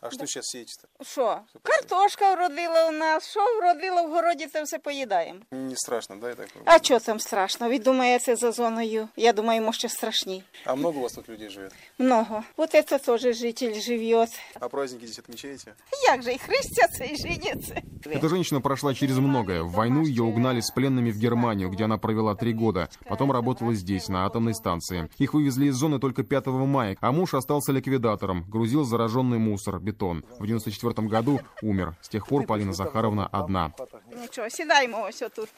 [0.00, 1.04] А что сейчас сеете-то?
[1.04, 1.38] Що?
[1.62, 5.38] Картошка вродила у нас, що вродила в городі, це все поїдаємо.
[5.50, 6.78] Не страшно, да, я так понимаю?
[6.80, 7.68] А що там страшно?
[7.68, 9.08] Ви думаєте за зоною?
[9.16, 10.44] Я думаю, може страшні.
[10.66, 11.72] А много у вас тут людей живет?
[11.98, 12.42] Много.
[12.56, 14.28] Вот это тоже житель живет.
[14.60, 15.72] А праздники здесь отмечаете?
[16.08, 17.82] Як же і хрестяться, і женяться.
[18.06, 19.62] Эта женщина прошла через многое.
[19.62, 22.88] В войну ее угнали с пленными в Германию, где она провела три года.
[23.08, 25.08] Потом работала здесь, на атомной станции.
[25.18, 28.44] Их вывезли из зоны только 5 мая, а муж остался ликвидатором.
[28.50, 30.24] Грузил зараженный мусор, бетон.
[30.38, 31.94] В 94 году умер.
[32.00, 33.72] С тех пор Полина Захаровна одна.
[34.20, 35.48] Нічого, сідаємо ось отут.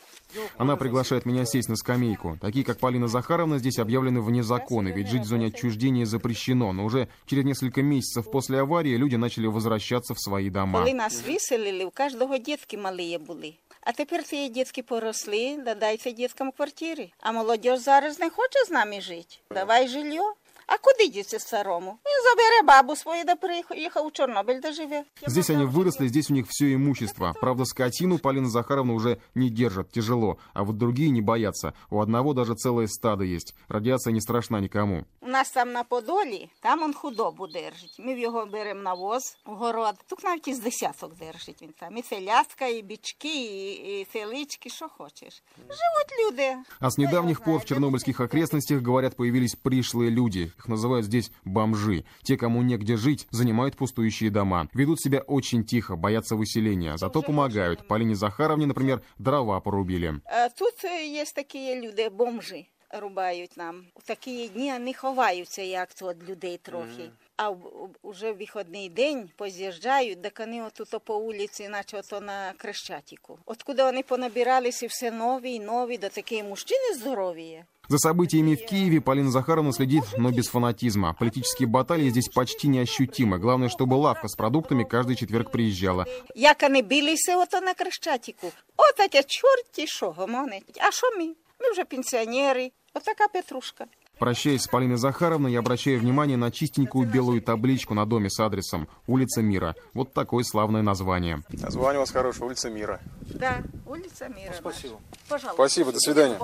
[0.59, 2.38] Она приглашает меня сесть на скамейку.
[2.40, 6.72] Такие, как Полина Захаровна, здесь объявлены вне закона, ведь жить в зоне отчуждения запрещено.
[6.72, 10.80] Но уже через несколько месяцев после аварии люди начали возвращаться в свои дома.
[10.80, 13.54] Коли нас виселили, у кожного дітки малі були.
[13.80, 17.11] А тепер ці дітки поросли, да дайте діткам квартири.
[17.20, 19.36] А молодь зараз не хоче з нами жити.
[19.50, 20.22] Давай жилье.
[20.66, 21.90] А куди діться старому?
[21.90, 25.04] Він забере бабу свою, да приїхав у Чорнобиль, де живе.
[25.26, 27.34] Здесь они выросли, здесь у них все имущество.
[27.40, 30.38] Правда, скотину Полина Захаровна уже не держит, тяжело.
[30.54, 31.72] А вот другие не боятся.
[31.90, 33.54] У одного даже целое стадо есть.
[33.68, 35.04] Радиация не страшна никому.
[35.20, 37.96] У нас там на Подолі, там он худобу держить.
[37.98, 39.94] Ми в його беремо на воз, в город.
[40.09, 41.96] Тут навіть із десяток держить він там.
[41.96, 45.42] І селяска, і бічки, і, і селички, що хочеш.
[45.59, 46.57] Живуть люди.
[46.80, 50.49] А с недавних пор в чернобыльских окрестностях, говорят, появились пришлые люди.
[50.50, 52.04] Их называют здесь бомжи.
[52.22, 54.68] Те, кому негде жить, занимают пустующие дома.
[54.74, 56.96] Ведут себя очень тихо, боятся выселения.
[56.96, 57.86] Зато помогают.
[57.86, 60.20] Полине Захаровне, например, дрова порубили.
[60.26, 62.66] Е, Тут е, є такі люди, бомжі
[63.00, 63.84] рубають нам.
[63.94, 67.11] У такі дні вони ховаються, як то від людей трохи.
[67.40, 72.20] А в- в- уже в вихідний день поз'їжджають, так вони отут по вулиці, наче ото
[72.20, 73.38] на Крещатику.
[73.46, 77.42] Откуда вони понабиралися все нові і нові, до такі мужчини здорові.
[77.44, 77.64] є.
[77.88, 81.12] За событиями в Киеве Полина Захаровна следит, но без фанатизма.
[81.12, 83.38] Политические баталии здесь почти неощутимы.
[83.38, 86.07] Главное, чтобы лавка с продуктами каждый четверг приезжала.
[86.34, 88.52] Як вони билися ото на Крещатику.
[88.76, 90.64] От таке чорті що гомонить.
[90.80, 91.24] А що ми?
[91.61, 92.70] Ми вже пенсіонери.
[92.94, 93.86] Отака петрушка.
[94.22, 98.88] Прощаясь с Полиной Захаровной, я обращаю внимание на чистенькую белую табличку на доме с адресом
[99.07, 99.76] «Улица Мира».
[99.95, 101.41] Вот такое славное название.
[101.49, 103.01] Название у вас хорошее, улица Мира.
[103.22, 104.53] Да, улиця Мира.
[104.55, 104.99] Спасибо.
[105.28, 105.55] Пожалуйста.
[105.55, 106.38] Спасибо, до свидания.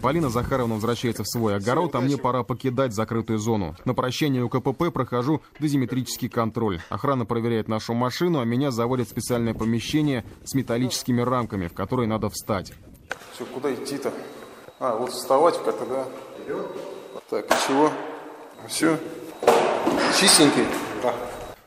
[0.00, 3.76] Полина Захаровна возвращается в свой огород, а мне пора покидать закрытую зону.
[3.84, 6.80] На прощание у КПП прохожу дозиметрический контроль.
[6.88, 12.08] Охрана проверяет нашу машину, а меня заводят в специальное помещение с металлическими рамками, в которые
[12.08, 12.72] надо встать.
[13.34, 14.10] Все, куда идти-то?
[14.78, 16.06] А, вот вставать как-то, да?
[17.30, 17.92] Так, и чего?
[18.66, 18.98] Все.
[20.18, 20.66] Чистенький?
[21.00, 21.14] Да.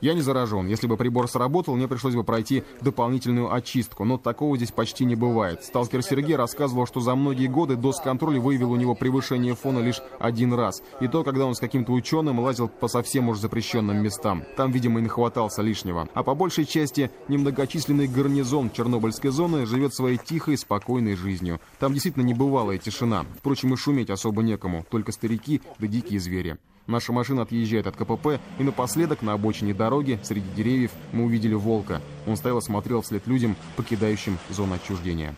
[0.04, 0.68] Я не заражен.
[0.68, 4.04] Если бы прибор сработал, мне пришлось бы пройти дополнительную очистку.
[4.04, 5.64] Но такого здесь почти не бывает.
[5.64, 10.56] Сталкер Сергей рассказывал, что за многие годы досконтроль выявил у него превышение фона лишь один
[10.56, 10.84] раз.
[10.99, 14.43] И то, когда он с каким-то ученым лазил по совсем уж запрещенным местам.
[14.58, 16.10] Там, видимо, и нахватался лишнего.
[16.14, 21.62] А по большей части немногочисленный гарнизон Чернобыльской зоны живет своей тихой, спокойной жизнью.
[21.80, 23.24] Там действительно небывалая тишина.
[23.38, 24.86] Впрочем, и шуметь особо некому.
[24.91, 26.58] Только старики да дикие звери.
[26.86, 32.01] Наша машина отъезжает от КПП, и напоследок на обочине дороги, среди деревьев, мы увидели волка.
[32.27, 35.36] Он стоял и смотрел вслед людям, покидающим зону отчуждения.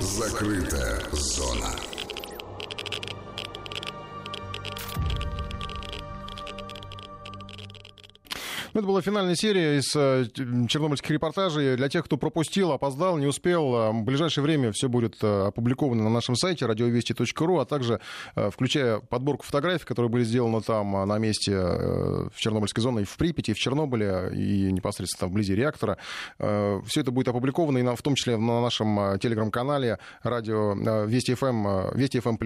[0.00, 1.95] Закрытая зона.
[8.76, 10.26] Это была финальная серия из э,
[10.68, 11.76] чернобыльских репортажей.
[11.76, 16.04] Для тех, кто пропустил, опоздал, не успел, э, в ближайшее время все будет э, опубликовано
[16.04, 18.00] на нашем сайте радиовести.ру, а также
[18.34, 23.52] включая подборку фотографий, которые были сделаны там на месте в Чернобыльской зоне, и в Припяти,
[23.52, 25.96] и в Чернобыле, и непосредственно там вблизи реактора.
[26.38, 30.74] Все это будет опубликовано, и на, в том числе на нашем телеграм-канале радио
[31.06, 32.36] Вести ФМ, Вести ФМ+.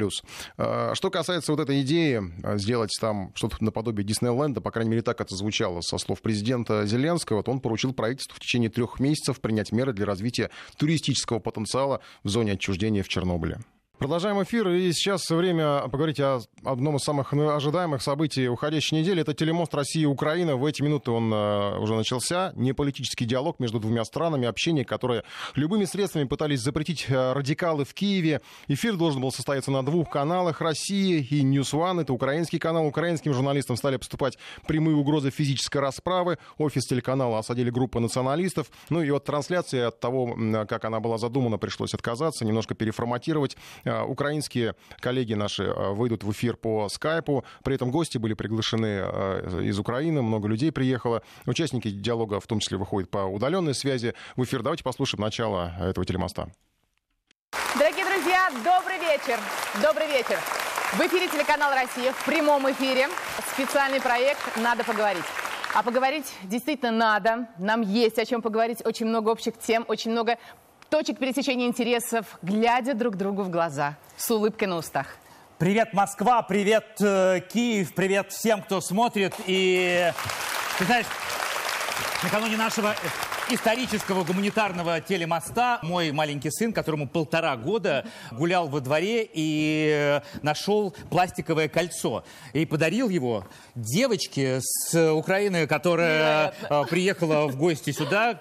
[0.94, 2.22] Что касается вот этой идеи
[2.56, 7.38] сделать там что-то наподобие Диснейленда, по крайней мере, так это звучало со слов президента Зеленского,
[7.38, 12.28] вот он поручил правительству в течение трех месяцев принять меры для развития туристического потенциала в
[12.28, 13.60] зоне отчуждения в Чернобыле.
[14.00, 19.20] Продолжаем эфир, и сейчас время поговорить о одном из самых ожидаемых событий уходящей недели.
[19.20, 20.56] Это телемост России и Украина.
[20.56, 22.54] В эти минуты он э, уже начался.
[22.56, 25.22] Не политический диалог между двумя странами, общение, которое
[25.54, 28.40] любыми средствами пытались запретить э, радикалы в Киеве.
[28.68, 32.00] Эфир должен был состояться на двух каналах России и News One.
[32.00, 32.86] Это украинский канал.
[32.86, 36.38] Украинским журналистам стали поступать прямые угрозы физической расправы.
[36.56, 38.70] Офис телеканала осадили группы националистов.
[38.88, 43.58] Ну и от трансляции, от того, как она была задумана, пришлось отказаться, немножко переформатировать
[43.89, 47.44] Э, украинские коллеги наши э, выйдут в эфир по скайпу.
[47.64, 51.22] При этом гости были приглашены э, из Украины, много людей приехало.
[51.46, 54.62] Участники диалога в том числе выходят по удаленной связи в эфир.
[54.62, 56.50] Давайте послушаем начало этого телемоста.
[57.78, 59.38] Дорогие друзья, добрый вечер.
[59.82, 60.38] Добрый вечер.
[60.92, 63.08] В эфире телеканал «Россия» в прямом эфире
[63.52, 65.24] специальный проект «Надо поговорить».
[65.72, 67.48] А поговорить действительно надо.
[67.58, 68.84] Нам есть о чем поговорить.
[68.84, 70.36] Очень много общих тем, очень много
[70.90, 75.06] точек пересечения интересов, глядя друг другу в глаза, с улыбкой на устах.
[75.58, 79.34] Привет, Москва, привет, э, Киев, привет всем, кто смотрит.
[79.46, 80.10] И,
[80.78, 81.06] ты знаешь,
[82.22, 82.94] накануне нашего
[83.52, 91.68] исторического гуманитарного телемоста мой маленький сын, которому полтора года, гулял во дворе и нашел пластиковое
[91.68, 92.24] кольцо.
[92.52, 96.84] И подарил его девочке с Украины, которая Невероятно.
[96.84, 98.38] приехала в гости сюда,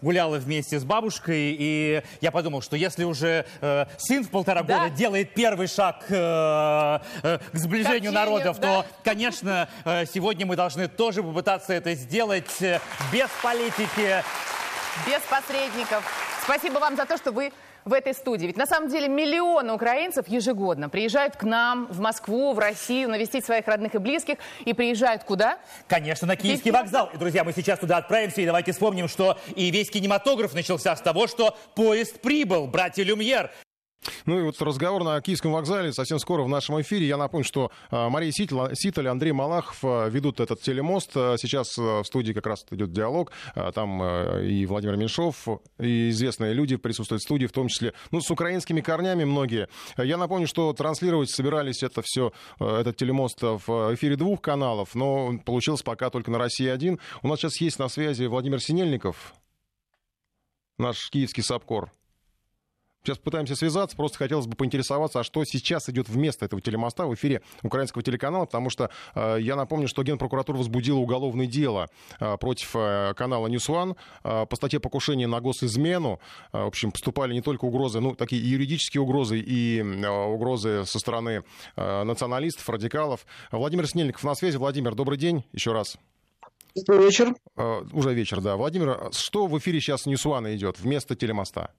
[0.00, 1.56] гуляла вместе с бабушкой.
[1.58, 4.78] И я подумал, что если уже э, сын в полтора да.
[4.78, 8.82] года делает первый шаг э, э, к сближению к народов, да.
[8.82, 9.68] то, конечно,
[10.12, 12.60] сегодня мы должны тоже попытаться это сделать
[13.12, 14.22] без политики,
[15.06, 16.04] без посредников.
[16.44, 17.52] Спасибо вам за то, что вы
[17.84, 18.46] в этой студии.
[18.46, 23.44] Ведь на самом деле миллионы украинцев ежегодно приезжают к нам, в Москву, в Россию, навестить
[23.44, 24.36] своих родных и близких.
[24.64, 25.58] И приезжают куда?
[25.86, 27.10] Конечно, на Киевский вокзал.
[27.14, 28.40] И, друзья, мы сейчас туда отправимся.
[28.40, 32.66] И давайте вспомним, что и весь кинематограф начался с того, что поезд прибыл.
[32.66, 33.50] Братья Люмьер
[34.24, 37.06] ну и вот разговор на Киевском вокзале совсем скоро в нашем эфире.
[37.06, 41.12] Я напомню, что а, Мария Ситаль, Андрей Малахов а, ведут этот телемост.
[41.14, 43.32] А, сейчас в студии как раз идет диалог.
[43.74, 44.02] Там
[44.42, 45.46] и Владимир Меньшов,
[45.78, 49.68] и известные люди присутствуют в студии, в том числе ну, с украинскими корнями многие.
[49.96, 55.82] Я напомню, что транслировать собирались это все, этот телемост в эфире двух каналов, но получилось
[55.82, 56.98] пока только на России один.
[57.22, 59.34] У нас сейчас есть на связи Владимир Синельников,
[60.78, 61.90] наш киевский САПКОР.
[63.06, 67.14] Сейчас пытаемся связаться, просто хотелось бы поинтересоваться, а что сейчас идет вместо этого телемоста в
[67.14, 71.88] эфире украинского телеканала, потому что э, я напомню, что Генпрокуратура возбудила уголовное дело
[72.18, 76.18] э, против э, канала News One э, по статье покушения на госизмену.
[76.52, 80.98] Э, в общем, поступали не только угрозы, ну, такие юридические угрозы и э, угрозы со
[80.98, 81.44] стороны
[81.76, 83.24] э, националистов, радикалов.
[83.52, 84.56] Владимир Снельников на связи.
[84.56, 85.96] Владимир, добрый день еще раз.
[86.74, 87.36] Добрый вечер.
[87.56, 88.56] Э, уже вечер, да.
[88.56, 91.70] Владимир, что в эфире сейчас One идет вместо телемоста?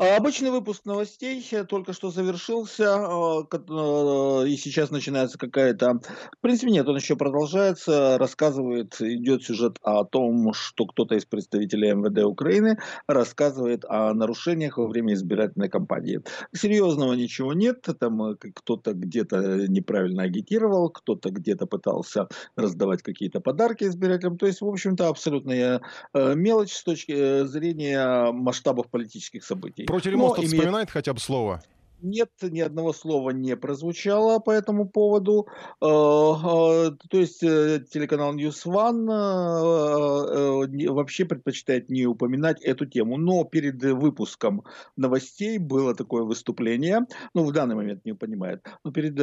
[0.00, 6.00] А обычный выпуск новостей только что завершился, а, а, и сейчас начинается какая-то...
[6.38, 11.92] В принципе, нет, он еще продолжается, рассказывает, идет сюжет о том, что кто-то из представителей
[11.92, 16.22] МВД Украины рассказывает о нарушениях во время избирательной кампании.
[16.54, 23.84] Серьезного ничего нет, там э, кто-то где-то неправильно агитировал, кто-то где-то пытался раздавать какие-то подарки
[23.84, 25.82] избирателям, то есть, в общем-то, абсолютная
[26.14, 29.69] э, мелочь с точки э, зрения масштабов политических событий.
[29.86, 30.52] Про телемост имеет...
[30.52, 31.62] вспоминает хотя бы слово?
[32.02, 35.46] Нет, ни одного слова не прозвучало по этому поводу.
[35.82, 39.06] Э, э, то есть э, телеканал News One
[40.90, 43.18] вообще предпочитает не упоминать эту тему.
[43.18, 44.62] Но перед выпуском
[44.96, 49.18] новостей было такое выступление, ну в данный момент не понимает, но перед,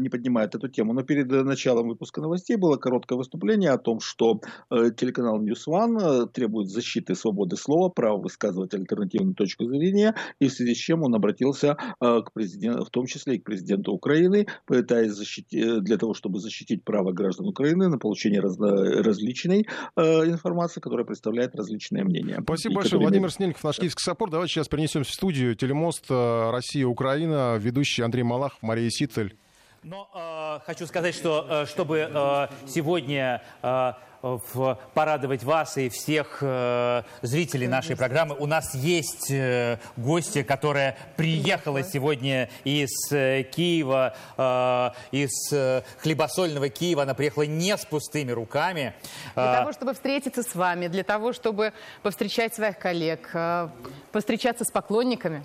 [0.00, 4.40] не поднимает эту тему, но перед началом выпуска новостей было короткое выступление о том, что
[4.70, 10.74] телеканал News One требует защиты свободы слова, права высказывать альтернативную точку зрения, и в связи
[10.74, 15.54] с чем он обратился к президенту, в том числе и к президенту Украины, пытаясь защитить,
[15.54, 19.66] э, для того, чтобы защитить право граждан Украины на получение разно, различной
[19.96, 22.38] э, информации, которая представляет различные мнения.
[22.42, 22.92] Спасибо большое.
[22.92, 23.08] Которые...
[23.08, 24.30] Владимир Снельников, наш киевский саппорт.
[24.30, 25.56] Давайте сейчас перенесемся в студию.
[25.56, 29.36] Телемост э, Россия-Украина, ведущий Андрей Малахов, Мария Ситель.
[29.82, 33.92] Но э, хочу сказать, что э, чтобы э, сегодня э,
[34.22, 38.36] в- порадовать вас и всех э, зрителей нашей программы.
[38.38, 46.68] У нас есть э, гостья, которая приехала сегодня из э, Киева, э, из э, хлебосольного
[46.68, 47.02] Киева.
[47.02, 48.94] Она приехала не с пустыми руками.
[49.34, 53.68] Для Э, того, чтобы встретиться с вами, для того, чтобы повстречать своих коллег, э,
[54.12, 55.44] повстречаться с поклонниками.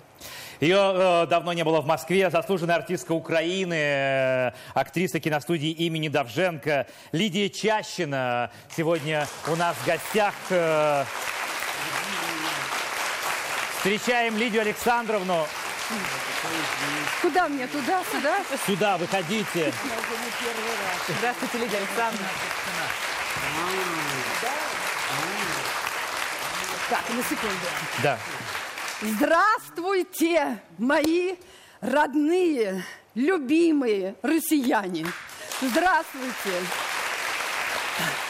[0.60, 2.30] Ее э, давно не было в Москве.
[2.30, 10.34] Заслуженная артистка Украины, э, актриса киностудии имени Давженко Лидия Чащина сегодня у нас в гостях.
[10.50, 11.04] Э,
[13.78, 15.46] встречаем Лидию Александровну.
[17.22, 17.66] Куда мне?
[17.66, 18.36] Туда, сюда?
[18.66, 19.72] Сюда выходите.
[21.18, 22.28] Здравствуйте, Лидия Александровна.
[26.90, 27.66] Так, на секунду.
[28.02, 28.18] Да.
[29.00, 31.36] Здравствуйте, мои
[31.80, 35.06] родные, любимые россияне.
[35.60, 36.34] Здравствуйте.
[36.40, 38.27] Здравствуйте,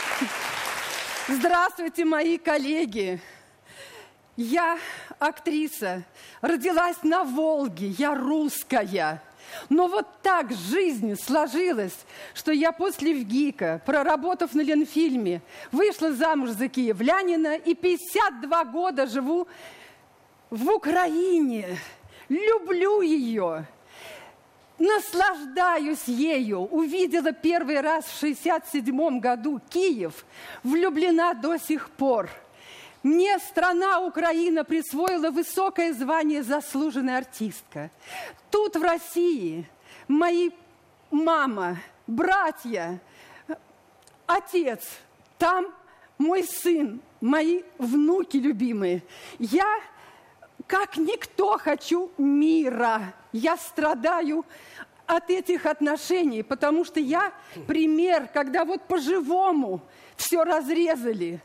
[2.04, 3.20] мои коллеги.
[4.36, 4.78] Я
[5.18, 6.04] актриса,
[6.40, 9.22] родилась на Волге, я русская.
[9.68, 11.96] Но вот так жизнь сложилась,
[12.34, 15.40] что я после ВГИКа, проработав на Ленфильме,
[15.72, 19.48] вышла замуж за киевлянина и 52 года живу
[20.50, 21.78] в Украине.
[22.28, 23.66] Люблю ее.
[24.78, 26.60] Наслаждаюсь ею.
[26.60, 30.24] Увидела первый раз в 67 году Киев.
[30.62, 32.30] Влюблена до сих пор.
[33.02, 37.90] Мне страна Украина присвоила высокое звание заслуженная артистка.
[38.50, 39.68] Тут в России
[40.08, 40.50] мои
[41.10, 43.00] мама, братья,
[44.26, 44.82] отец,
[45.38, 45.66] там
[46.18, 49.02] мой сын, мои внуки любимые.
[49.38, 49.80] Я
[50.66, 53.14] как никто хочу мира.
[53.32, 54.44] Я страдаю
[55.06, 57.32] от этих отношений, потому что я
[57.66, 59.80] пример, когда вот по-живому
[60.16, 61.40] все разрезали.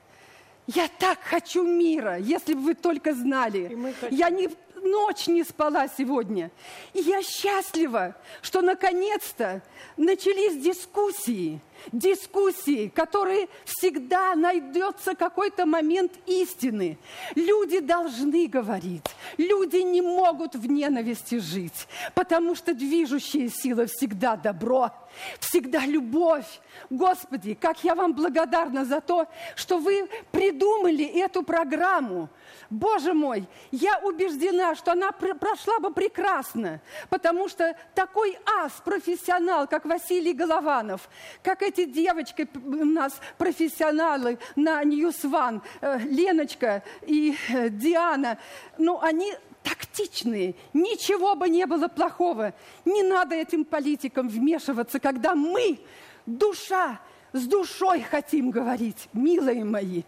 [0.68, 3.78] Я так хочу мира, если бы вы только знали.
[4.10, 4.50] Я не
[4.84, 6.52] ночь не спала сегодня.
[6.94, 9.62] И я счастлива, что наконец-то
[9.98, 11.60] начались дискуссии.
[11.92, 16.98] Дискуссии, которые всегда найдется какой-то момент истины.
[17.36, 19.04] Люди должны говорить.
[19.38, 24.92] Люди не могут в ненависти жить, потому что движущая сила всегда добро,
[25.40, 26.62] всегда любовь.
[26.90, 32.30] Господи, как я вам благодарна за то, что вы придумали эту программу.
[32.70, 39.68] Боже мой, я убеждена, что она пр- прошла бы прекрасно, потому что такой ас, профессионал,
[39.68, 41.10] как Василий Голованов,
[41.44, 48.38] как эти девочки у нас профессионалы на NewsOne, э, Леночка и э, Диана,
[48.78, 49.34] ну они
[49.64, 52.54] тактичные, ничего бы не было плохого.
[52.86, 55.80] Не надо этим политикам вмешиваться, когда мы,
[56.26, 57.00] душа,
[57.32, 60.04] с душой хотим говорить, милые мои.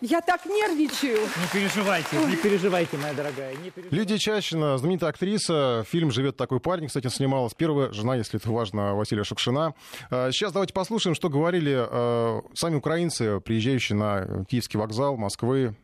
[0.00, 1.18] Я так нервничаю.
[1.20, 3.54] Не переживайте, не переживайте, моя дорогая.
[3.56, 3.96] Не переживайте.
[3.96, 5.84] Лидия Чащина, знаменитая актриса.
[5.88, 9.74] Фильм «Живет такой парень», кстати, снималась первая жена, если это важно, Василия Шукшина.
[10.10, 15.74] Сейчас давайте послушаем, что говорили э, сами украинцы, приезжающие на Киевский вокзал Москвы.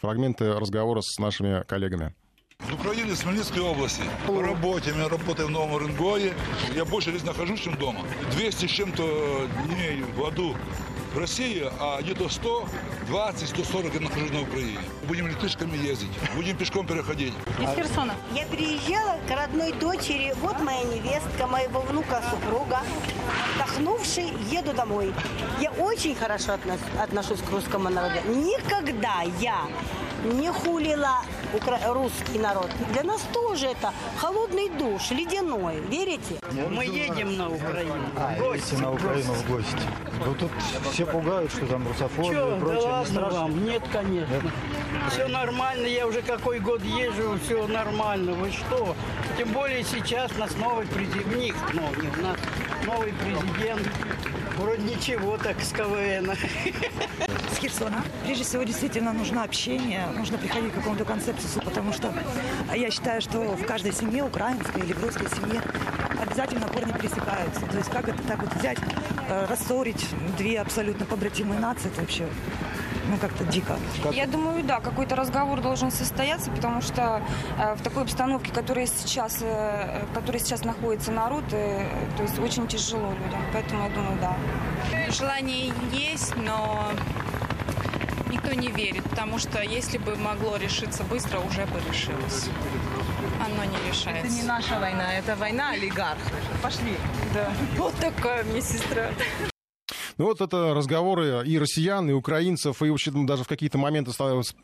[0.00, 2.14] Фрагменты разговора с нашими коллегами.
[2.60, 4.02] В Украине, в Смоленской области.
[4.26, 6.34] По работе, я работаю в Новом Уренгое.
[6.74, 8.00] Я больше здесь нахожусь, чем дома.
[8.32, 10.56] 200 с чем-то дней в году
[11.14, 14.78] в России, а где-то 120, 140 я нахожусь на Украине.
[15.06, 17.32] Будем электричками ездить, будем пешком переходить.
[17.60, 18.14] Из Херсона.
[18.34, 20.34] Я приезжала к родной дочери.
[20.40, 22.80] Вот моя невестка, моего внука, супруга.
[23.56, 25.12] Отдохнувший, еду домой.
[25.60, 26.58] Я очень хорошо
[27.00, 28.20] отношусь к русскому народу.
[28.28, 29.66] Никогда я
[30.24, 31.22] не хулила
[31.86, 32.70] русский народ.
[32.92, 35.80] Для нас тоже это холодный душ, ледяной.
[35.88, 36.38] Верите?
[36.70, 37.94] Мы едем на Украину.
[38.16, 38.74] А, гости.
[38.74, 39.76] на Украину в гости.
[40.24, 40.50] Ну тут
[40.92, 42.80] все пугают, что там русофобия Чё, и да прочее.
[42.80, 43.40] Не ладно страшно?
[43.40, 43.64] вам?
[43.64, 44.52] Нет, конечно.
[45.10, 48.32] Все нормально, я уже какой год езжу, все нормально.
[48.32, 48.94] Вы что?
[49.36, 52.36] Тем более сейчас у нас новый президент, у них, ну, не у нас,
[52.84, 53.88] новый президент.
[54.58, 56.32] Вроде ничего так с КВН.
[57.52, 58.02] С Херсона.
[58.24, 62.12] Прежде всего, действительно нужно общение, нужно приходить к какому-то консенсусу, потому что
[62.74, 65.62] я считаю, что в каждой семье, украинской или в русской семье,
[66.20, 67.60] обязательно корни пересекаются.
[67.70, 68.78] То есть как это так вот взять,
[69.28, 70.04] э, рассорить
[70.36, 72.26] две абсолютно побратимые нации, это вообще
[73.08, 73.76] ну, как-то дико.
[74.12, 77.22] Я думаю, да, какой-то разговор должен состояться, потому что
[77.58, 81.86] э, в такой обстановке, которая сейчас, э, в которой сейчас находится народ, э,
[82.16, 83.40] то есть очень тяжело людям.
[83.52, 84.36] Поэтому я думаю, да.
[85.10, 86.90] Желание есть, но
[88.30, 92.48] никто не верит, потому что если бы могло решиться быстро, уже бы решилось.
[93.44, 94.26] Оно не решается.
[94.26, 96.32] Это не наша война, это война олигархов.
[96.62, 96.96] Пошли.
[97.32, 97.50] Да.
[97.76, 99.10] Вот такая мне сестра.
[100.18, 104.10] Ну вот это разговоры и россиян, и украинцев, и вообще даже в какие-то моменты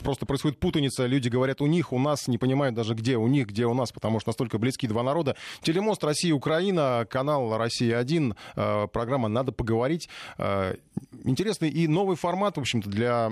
[0.01, 1.07] просто происходит путаница.
[1.07, 3.93] Люди говорят у них, у нас, не понимают даже где у них, где у нас,
[3.93, 5.37] потому что настолько близки два народа.
[5.63, 10.09] Телемост Россия-Украина, канал Россия-1, э, программа «Надо поговорить».
[10.39, 10.75] Э,
[11.23, 13.31] интересный и новый формат, в общем-то, для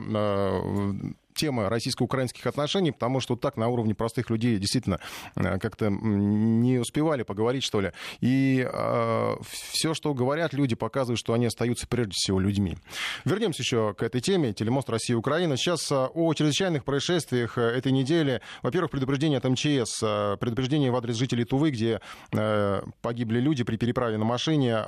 [1.33, 5.01] э, темы российско-украинских отношений, потому что так на уровне простых людей действительно
[5.37, 7.93] э, как-то не успевали поговорить, что ли.
[8.21, 9.37] И э,
[9.73, 12.77] все, что говорят люди, показывают, что они остаются прежде всего людьми.
[13.25, 14.53] Вернемся еще к этой теме.
[14.53, 15.57] Телемост Россия Украина.
[15.57, 18.41] Сейчас э, о чрезвычайных происшествиях э, этой недели.
[18.63, 20.01] Во-первых, предупреждение от МЧС,
[20.39, 22.01] предупреждение в адрес жителей Тувы, где
[22.33, 24.85] э, погибли люди при переправе на машине.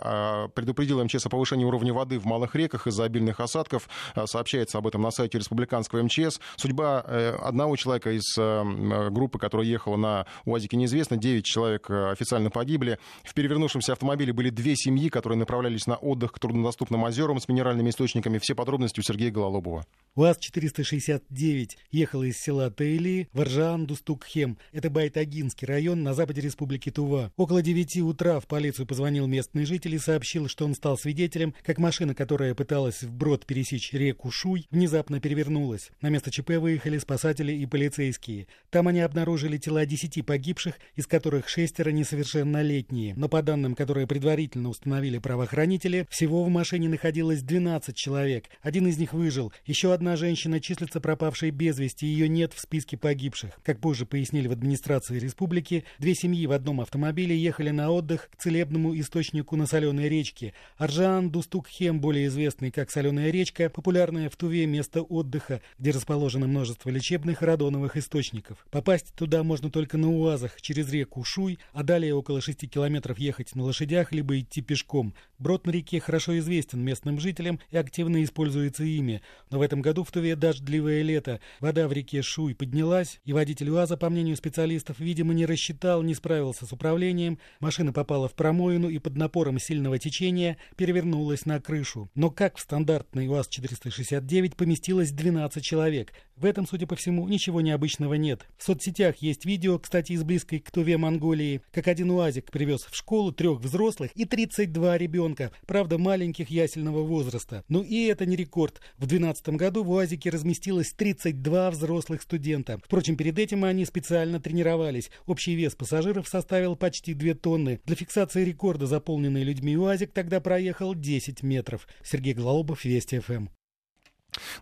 [0.55, 3.89] Предупредил МЧС о повышении уровня воды в малых реках из-за обильных осадков.
[4.27, 6.41] Сообщается об этом на сайте республиканского МЧС ЧС.
[6.57, 11.17] Судьба э, одного человека из э, группы, которая ехала на УАЗике, неизвестна.
[11.17, 12.99] Девять человек э, официально погибли.
[13.25, 17.91] В перевернувшемся автомобиле были две семьи, которые направлялись на отдых к труднодоступным озерам с минеральными
[17.91, 18.39] источниками.
[18.39, 19.85] Все подробности у Сергея Гололобова.
[20.17, 24.59] УАЗ-469 ехала из села Тейли в Аржан-Дустукхем.
[24.73, 27.33] Это Байтагинский район на западе республики Тува.
[27.37, 31.79] Около 9 утра в полицию позвонил местный житель и сообщил, что он стал свидетелем, как
[31.79, 35.91] машина, которая пыталась вброд пересечь реку Шуй, внезапно перевернулась.
[36.01, 38.47] На место ЧП выехали спасатели и полицейские.
[38.71, 43.15] Там они обнаружили тела 10 погибших, из которых шестеро несовершеннолетние.
[43.17, 48.47] Но по данным, которые предварительно установили правоохранители, всего в машине находилось 12 человек.
[48.63, 49.53] Один из них выжил.
[49.67, 53.53] Еще одна женщина числится пропавшей без вести, ее нет в списке погибших.
[53.63, 58.43] Как позже пояснили в администрации республики, две семьи в одном автомобиле ехали на отдых к
[58.43, 60.53] целебному источнику на соленой речке.
[60.77, 66.91] Аржан Дустукхем, более известный как соленая речка, популярное в Туве место отдыха, где расположено множество
[66.91, 68.65] лечебных радоновых источников.
[68.71, 73.53] Попасть туда можно только на УАЗах через реку Шуй, а далее около 6 километров ехать
[73.57, 75.13] на лошадях, либо идти пешком.
[75.41, 79.23] Брод на реке хорошо известен местным жителям и активно используется ими.
[79.51, 81.41] Но в этом году в Туве дождливое лето.
[81.59, 86.15] Вода в реке Шуй поднялась, и водитель УАЗа, по мнению специалистов, видимо, не рассчитал, не
[86.15, 87.41] справился с управлением.
[87.59, 92.09] Машина попала в промоину и под напором сильного течения перевернулась на крышу.
[92.15, 96.04] Но как в стандартный УАЗ-469 поместилось 12 человек?
[96.05, 96.13] Человек.
[96.37, 98.47] В этом, судя по всему, ничего необычного нет.
[98.59, 102.97] В соцсетях есть видео, кстати, из близкой к Туве Монголии, как один УАЗик привез в
[102.97, 107.65] школу трех взрослых и 32 ребенка, правда, маленьких ясельного возраста.
[107.69, 108.81] Ну и это не рекорд.
[108.97, 112.81] В 2012 году в УАЗике разместилось 32 взрослых студента.
[112.85, 115.11] Впрочем, перед этим они специально тренировались.
[115.27, 117.81] Общий вес пассажиров составил почти 2 тонны.
[117.85, 121.87] Для фиксации рекорда заполненный людьми УАЗик тогда проехал 10 метров.
[122.03, 123.47] Сергей Глобов, Вести ФМ.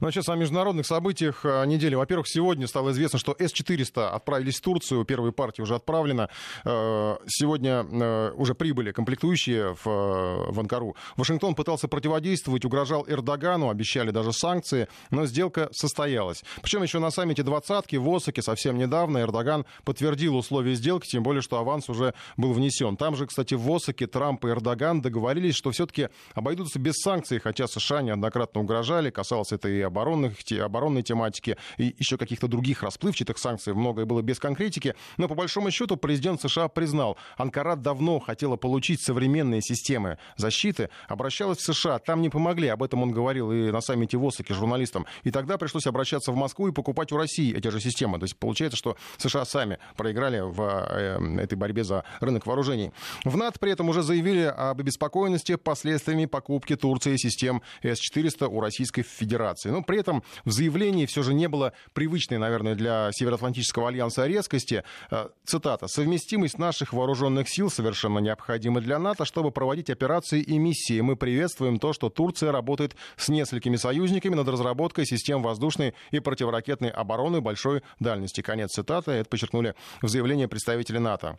[0.01, 1.95] Ну, а сейчас о международных событиях э, недели.
[1.95, 6.29] Во-первых, сегодня стало известно, что С-400 отправились в Турцию, первая партия уже отправлена.
[6.65, 10.97] Э, сегодня э, уже прибыли комплектующие в, Анкару.
[11.17, 16.43] Вашингтон пытался противодействовать, угрожал Эрдогану, обещали даже санкции, но сделка состоялась.
[16.63, 21.43] Причем еще на саммите двадцатки в Осаке совсем недавно Эрдоган подтвердил условия сделки, тем более,
[21.43, 22.97] что аванс уже был внесен.
[22.97, 27.67] Там же, кстати, в Осаке Трамп и Эрдоган договорились, что все-таки обойдутся без санкций, хотя
[27.67, 33.75] США неоднократно угрожали, касалось это и оборонных, оборонной тематики, и еще каких-то других расплывчатых санкций.
[33.75, 34.95] Многое было без конкретики.
[35.17, 41.59] Но по большому счету президент США признал, Анкара давно хотела получить современные системы защиты, обращалась
[41.59, 45.07] в США, там не помогли, об этом он говорил и на саммите в Осаке журналистам.
[45.23, 48.19] И тогда пришлось обращаться в Москву и покупать у России эти же системы.
[48.19, 52.93] То есть получается, что США сами проиграли в э, этой борьбе за рынок вооружений.
[53.25, 59.03] В НАТО при этом уже заявили об обеспокоенности последствиями покупки Турции систем С-400 у Российской
[59.03, 59.71] Федерации операции.
[59.71, 64.83] Но при этом в заявлении все же не было привычной, наверное, для Североатлантического альянса резкости.
[65.11, 65.87] Э, цитата.
[65.87, 71.01] «Совместимость наших вооруженных сил совершенно необходима для НАТО, чтобы проводить операции и миссии.
[71.01, 76.91] Мы приветствуем то, что Турция работает с несколькими союзниками над разработкой систем воздушной и противоракетной
[76.91, 78.43] обороны большой дальности».
[78.43, 79.13] Конец цитаты.
[79.13, 81.37] Это подчеркнули в заявлении представителей НАТО.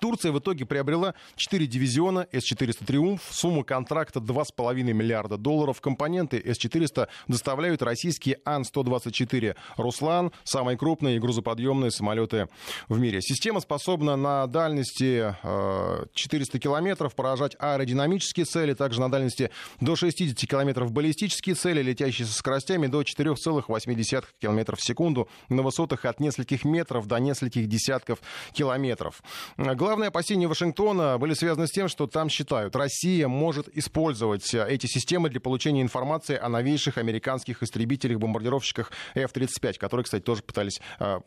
[0.00, 3.22] Турция в итоге приобрела 4 дивизиона С-400 «Триумф».
[3.30, 5.80] Сумма контракта 2,5 миллиарда долларов.
[5.80, 12.48] Компоненты С-400 доставляют российские Ан-124 «Руслан», самые крупные грузоподъемные самолеты
[12.88, 13.20] в мире.
[13.20, 15.34] Система способна на дальности
[16.14, 22.26] 400 э, километров поражать аэродинамические цели, также на дальности до 60 километров баллистические цели, летящие
[22.26, 28.20] со скоростями до 4,8 километров в секунду на высотах от нескольких метров до нескольких десятков
[28.52, 29.22] километров
[29.82, 34.86] Главное опасения Вашингтона были связаны с тем, что там считают, Россия может использовать э, эти
[34.86, 41.18] системы для получения информации о новейших американских истребителях-бомбардировщиках F-35, которые, кстати, тоже пытались, э,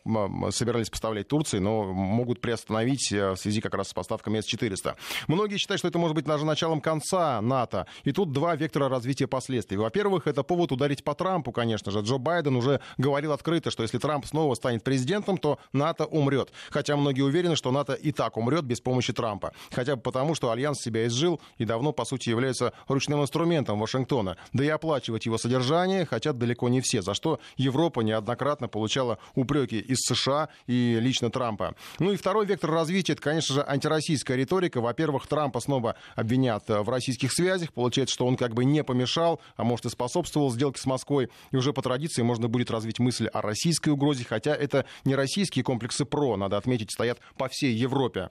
[0.52, 4.94] собирались поставлять Турции, но могут приостановить э, в связи как раз с поставками С-400.
[5.28, 7.86] Многие считают, что это может быть даже началом конца НАТО.
[8.04, 9.76] И тут два вектора развития последствий.
[9.76, 12.00] Во-первых, это повод ударить по Трампу, конечно же.
[12.00, 16.52] Джо Байден уже говорил открыто, что если Трамп снова станет президентом, то НАТО умрет.
[16.70, 19.52] Хотя многие уверены, что НАТО и так умрет без помощи Трампа.
[19.70, 24.36] Хотя бы потому, что Альянс себя изжил и давно, по сути, является ручным инструментом Вашингтона.
[24.52, 29.78] Да и оплачивать его содержание хотят далеко не все, за что Европа неоднократно получала упреки
[29.78, 31.74] из США и лично Трампа.
[31.98, 34.80] Ну и второй вектор развития, это, конечно же, антироссийская риторика.
[34.80, 37.72] Во-первых, Трампа снова обвинят э, в российских связях.
[37.72, 41.28] Получается, что он как бы не помешал, а может и способствовал сделке с Москвой.
[41.50, 45.64] И уже по традиции можно будет развить мысль о российской угрозе, хотя это не российские
[45.64, 48.30] комплексы ПРО, надо отметить, стоят по всей Европе.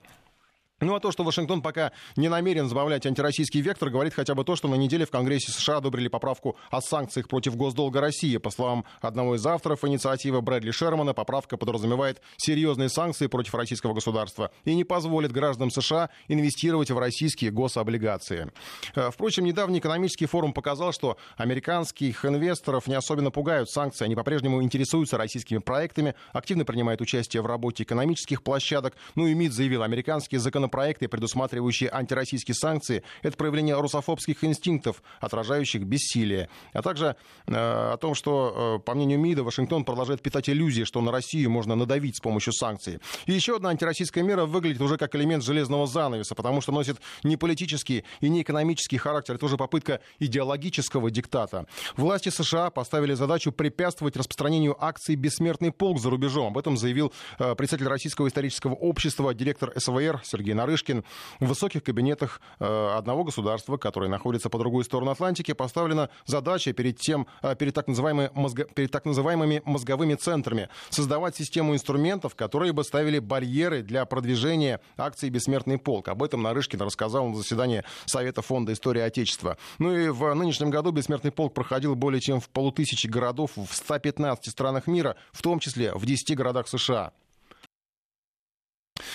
[0.82, 4.56] Ну а то, что Вашингтон пока не намерен сбавлять антироссийский вектор, говорит хотя бы то,
[4.56, 8.36] что на неделе в Конгрессе США одобрили поправку о санкциях против госдолга России.
[8.36, 14.50] По словам одного из авторов инициативы Брэдли Шермана, поправка подразумевает серьезные санкции против российского государства
[14.66, 18.52] и не позволит гражданам США инвестировать в российские гособлигации.
[18.94, 24.04] Э, впрочем, недавний экономический форум показал, что американских инвесторов не особенно пугают санкции.
[24.04, 28.94] Они по-прежнему интересуются российскими проектами, активно принимают участие в работе экономических площадок.
[29.14, 35.82] Ну и МИД заявил, американские законопроекты законопроекты, предусматривающие антироссийские санкции, это проявление русофобских инстинктов, отражающих
[35.82, 36.48] бессилие.
[36.72, 37.16] А также
[37.46, 41.50] э, о том, что, э, по мнению МИДа, Вашингтон продолжает питать иллюзии, что на Россию
[41.50, 42.98] можно надавить с помощью санкций.
[43.26, 47.36] И еще одна антироссийская мера выглядит уже как элемент железного занавеса, потому что носит не
[47.36, 49.34] политический и не экономический характер.
[49.36, 51.66] Это уже попытка идеологического диктата.
[51.96, 56.48] Власти США поставили задачу препятствовать распространению акций «Бессмертный полк» за рубежом.
[56.48, 61.04] Об этом заявил э, председатель Российского исторического общества, директор СВР Сергей Нарышкин.
[61.40, 66.98] В высоких кабинетах э, одного государства, которое находится по другую сторону Атлантики, поставлена задача перед,
[66.98, 72.72] тем, э, перед, так, называемыми, мозго, перед так называемыми мозговыми центрами создавать систему инструментов, которые
[72.72, 76.08] бы ставили барьеры для продвижения акции «Бессмертный полк».
[76.08, 79.58] Об этом Нарышкин рассказал на заседании Совета фонда истории Отечества.
[79.78, 84.50] Ну и в нынешнем году «Бессмертный полк» проходил более чем в полутысячи городов в 115
[84.50, 87.12] странах мира, в том числе в 10 городах США.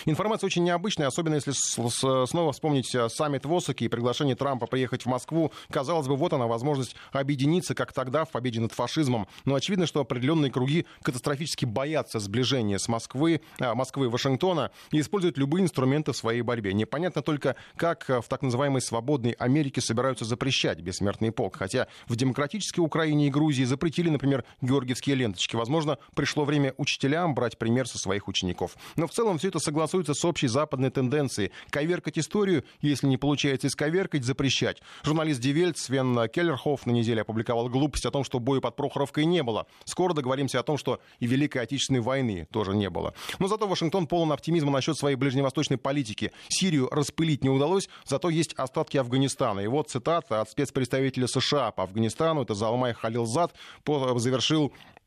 [0.06, 5.04] Информация очень необычная, особенно если снова вспомнить э, саммит в Осаке и приглашение Трампа приехать
[5.04, 5.52] в Москву.
[5.70, 9.28] Казалось бы, вот она возможность объединиться, как тогда, в победе над фашизмом.
[9.46, 15.00] Но очевидно, что определенные круги катастрофически боятся сближения с Москвы, э, Москвы и Вашингтона и
[15.00, 16.74] используют любые инструменты в своей борьбе.
[16.74, 21.58] Непонятно только, как э, в так называемой свободной Америке собираются запрещать бессмертный полк.
[21.58, 25.56] Хотя в демократической Украине и Грузии запретили, например, георгиевские ленточки.
[25.56, 28.76] Возможно, пришло время учителям брать пример со своих учеников.
[28.96, 31.52] Но в целом все это согласуется согласуется с общей западной тенденцией.
[31.70, 34.82] Коверкать историю, если не получается исковеркать, запрещать.
[35.04, 39.44] Журналист Дивельт Свен Келлерхоф на неделе опубликовал глупость о том, что боя под Прохоровкой не
[39.44, 39.68] было.
[39.86, 43.14] Скоро договоримся о том, что и Великой Отечественной войны тоже не было.
[43.40, 46.32] Но зато Вашингтон полон оптимизма насчет своей ближневосточной политики.
[46.48, 49.60] Сирию распылить не удалось, зато есть остатки Афганистана.
[49.60, 53.54] И вот цитата от спецпредставителя США по Афганистану, это Залмай Халилзад,
[53.86, 55.01] завершил Э,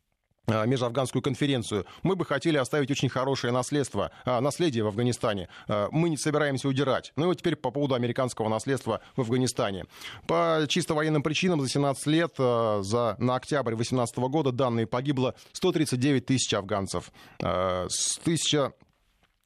[0.47, 1.87] межафганскую конференцию.
[2.03, 5.49] Мы бы хотели оставить очень хорошее наследство, а, наследие в Афганистане.
[5.69, 7.13] Э, мы не собираемся удирать.
[7.17, 9.87] Ну и вот теперь по поводу американского наследства в Афганистане.
[10.27, 15.35] По чисто военным причинам за 17 лет, э, за, на октябрь 2018 года данные погибло
[15.53, 17.11] 139 тысяч афганцев.
[17.41, 18.73] С 1000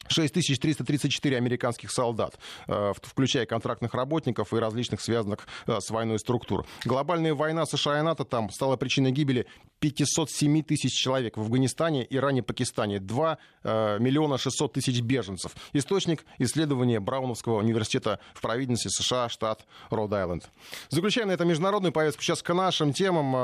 [0.08, 6.66] 6334 американских солдат, э, включая контрактных работников и различных связанных э, с войной структур.
[6.84, 9.46] Глобальная война США и НАТО там стала причиной гибели
[9.80, 12.98] 507 тысяч человек в Афганистане, Иране, Пакистане.
[12.98, 15.54] 2 э, миллиона 600 тысяч беженцев.
[15.72, 20.48] Источник исследования Брауновского университета в провинции США, штат Род-Айленд.
[20.88, 23.34] Заключая на это международную повестку, сейчас к нашим темам